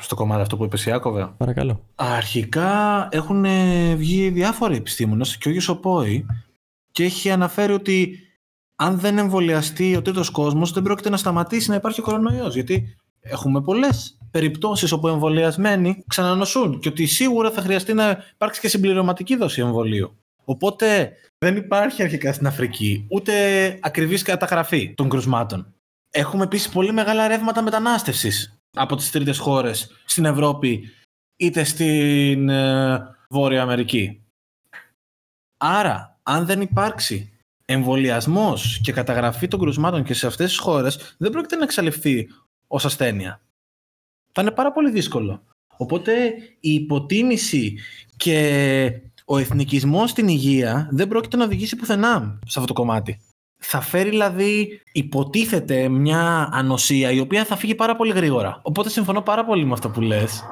στο 0.00 0.14
κομμάτι 0.14 0.40
αυτό 0.40 0.56
που 0.56 0.64
είπες 0.64 0.86
Ιάκωβε. 0.86 1.34
Παρακαλώ. 1.36 1.84
Αρχικά 1.94 3.08
έχουν 3.10 3.44
βγει 3.96 4.30
διάφοροι 4.30 4.76
επιστήμονες 4.76 5.38
και 5.38 5.48
ο 5.48 5.50
ίδιος 5.50 5.68
ο 5.68 5.80
Πόη 5.80 6.26
και 6.90 7.04
έχει 7.04 7.30
αναφέρει 7.30 7.72
ότι 7.72 8.18
αν 8.76 8.98
δεν 8.98 9.18
εμβολιαστεί 9.18 9.96
ο 9.96 10.02
τρίτος 10.02 10.30
κόσμος 10.30 10.72
δεν 10.72 10.82
πρόκειται 10.82 11.10
να 11.10 11.16
σταματήσει 11.16 11.70
να 11.70 11.74
υπάρχει 11.74 12.00
κορονοϊός 12.00 12.54
γιατί 12.54 12.96
έχουμε 13.20 13.62
πολλές 13.62 14.19
περιπτώσεις 14.30 14.92
όπου 14.92 15.08
εμβολιασμένοι 15.08 16.04
ξανανοσούν 16.06 16.80
και 16.80 16.88
ότι 16.88 17.06
σίγουρα 17.06 17.50
θα 17.50 17.60
χρειαστεί 17.62 17.94
να 17.94 18.24
υπάρξει 18.34 18.60
και 18.60 18.68
συμπληρωματική 18.68 19.36
δόση 19.36 19.60
εμβολίου. 19.60 20.16
Οπότε 20.44 21.12
δεν 21.38 21.56
υπάρχει 21.56 22.02
αρχικά 22.02 22.32
στην 22.32 22.46
Αφρική 22.46 23.06
ούτε 23.08 23.32
ακριβής 23.80 24.22
καταγραφή 24.22 24.94
των 24.94 25.08
κρουσμάτων. 25.08 25.74
Έχουμε 26.10 26.44
επίσης 26.44 26.68
πολύ 26.68 26.92
μεγάλα 26.92 27.28
ρεύματα 27.28 27.62
μετανάστευσης 27.62 28.58
από 28.76 28.96
τις 28.96 29.10
τρίτες 29.10 29.38
χώρες 29.38 29.90
στην 30.04 30.24
Ευρώπη 30.24 30.88
είτε 31.36 31.64
στην 31.64 32.48
ε, 32.48 33.16
Βόρεια 33.28 33.62
Αμερική. 33.62 34.24
Άρα, 35.56 36.20
αν 36.22 36.46
δεν 36.46 36.60
υπάρξει 36.60 37.32
εμβολιασμός 37.64 38.80
και 38.82 38.92
καταγραφή 38.92 39.48
των 39.48 39.60
κρουσμάτων 39.60 40.04
και 40.04 40.14
σε 40.14 40.26
αυτές 40.26 40.48
τις 40.48 40.58
χώρες, 40.58 41.14
δεν 41.18 41.30
πρόκειται 41.30 41.56
να 41.56 41.62
εξαλειφθεί 41.62 42.28
ως 42.66 42.84
ασθένεια. 42.84 43.40
Θα 44.32 44.42
είναι 44.42 44.50
πάρα 44.50 44.72
πολύ 44.72 44.90
δύσκολο. 44.90 45.42
Οπότε 45.76 46.34
η 46.60 46.74
υποτίμηση 46.74 47.78
και 48.16 49.00
ο 49.24 49.38
εθνικισμός 49.38 50.10
στην 50.10 50.28
υγεία 50.28 50.88
δεν 50.90 51.08
πρόκειται 51.08 51.36
να 51.36 51.44
οδηγήσει 51.44 51.76
πουθενά 51.76 52.38
σε 52.46 52.58
αυτό 52.58 52.66
το 52.66 52.80
κομμάτι. 52.80 53.20
Θα 53.62 53.80
φέρει 53.80 54.08
δηλαδή, 54.08 54.80
υποτίθεται, 54.92 55.88
μια 55.88 56.48
ανοσία 56.52 57.10
η 57.10 57.20
οποία 57.20 57.44
θα 57.44 57.56
φύγει 57.56 57.74
πάρα 57.74 57.96
πολύ 57.96 58.12
γρήγορα. 58.12 58.60
Οπότε 58.62 58.88
συμφωνώ 58.88 59.22
πάρα 59.22 59.44
πολύ 59.44 59.64
με 59.64 59.72
αυτό 59.72 59.90
που 59.90 60.00
λες. 60.00 60.42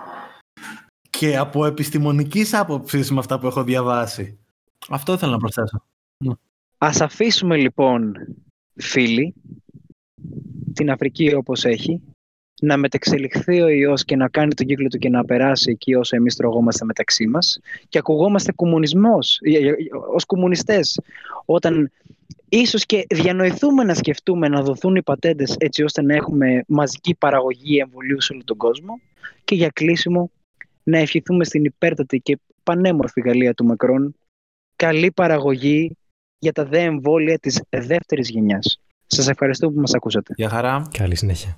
Και 1.10 1.36
από 1.36 1.66
επιστημονικής 1.66 2.54
άποψης 2.54 3.10
με 3.10 3.18
αυτά 3.18 3.38
που 3.38 3.46
έχω 3.46 3.64
διαβάσει. 3.64 4.38
Αυτό 4.88 5.12
ήθελα 5.12 5.32
να 5.32 5.38
προσθέσω. 5.38 5.84
Ας 6.78 7.00
αφήσουμε 7.00 7.56
λοιπόν, 7.56 8.12
φίλοι, 8.74 9.34
την 10.72 10.90
Αφρική 10.90 11.34
όπως 11.34 11.64
έχει, 11.64 12.02
να 12.60 12.76
μετεξελιχθεί 12.76 13.60
ο 13.60 13.68
ιός 13.68 14.04
και 14.04 14.16
να 14.16 14.28
κάνει 14.28 14.54
τον 14.54 14.66
κύκλο 14.66 14.88
του 14.88 14.98
και 14.98 15.08
να 15.08 15.24
περάσει 15.24 15.70
εκεί 15.70 15.94
όσο 15.94 16.16
εμείς 16.16 16.36
τρογόμαστε 16.36 16.84
μεταξύ 16.84 17.26
μας 17.26 17.60
και 17.88 17.98
ακουγόμαστε 17.98 18.52
κομμουνισμός, 18.52 19.40
ως 20.14 20.24
κομμουνιστές, 20.24 21.00
όταν 21.44 21.90
ίσως 22.48 22.86
και 22.86 23.06
διανοηθούμε 23.08 23.84
να 23.84 23.94
σκεφτούμε 23.94 24.48
να 24.48 24.62
δοθούν 24.62 24.96
οι 24.96 25.02
πατέντες 25.02 25.56
έτσι 25.58 25.82
ώστε 25.82 26.02
να 26.02 26.14
έχουμε 26.14 26.64
μαζική 26.66 27.14
παραγωγή 27.14 27.78
εμβολίου 27.78 28.20
σε 28.20 28.32
όλο 28.32 28.42
τον 28.44 28.56
κόσμο 28.56 29.00
και 29.44 29.54
για 29.54 29.68
κλείσιμο 29.68 30.30
να 30.82 30.98
ευχηθούμε 30.98 31.44
στην 31.44 31.64
υπέρτατη 31.64 32.18
και 32.20 32.38
πανέμορφη 32.62 33.20
Γαλλία 33.20 33.54
του 33.54 33.64
Μακρόν 33.64 34.14
καλή 34.76 35.12
παραγωγή 35.12 35.96
για 36.38 36.52
τα 36.52 36.64
δε 36.64 36.82
εμβόλια 36.82 37.38
της 37.38 37.62
δεύτερης 37.70 38.28
γενιάς. 38.28 38.80
Σας 39.06 39.28
ευχαριστώ 39.28 39.70
που 39.70 39.80
μας 39.80 39.94
ακούσατε. 39.94 40.32
Γεια 40.36 40.48
χαρά. 40.48 40.88
Καλή 40.98 41.16
συνέχεια. 41.16 41.57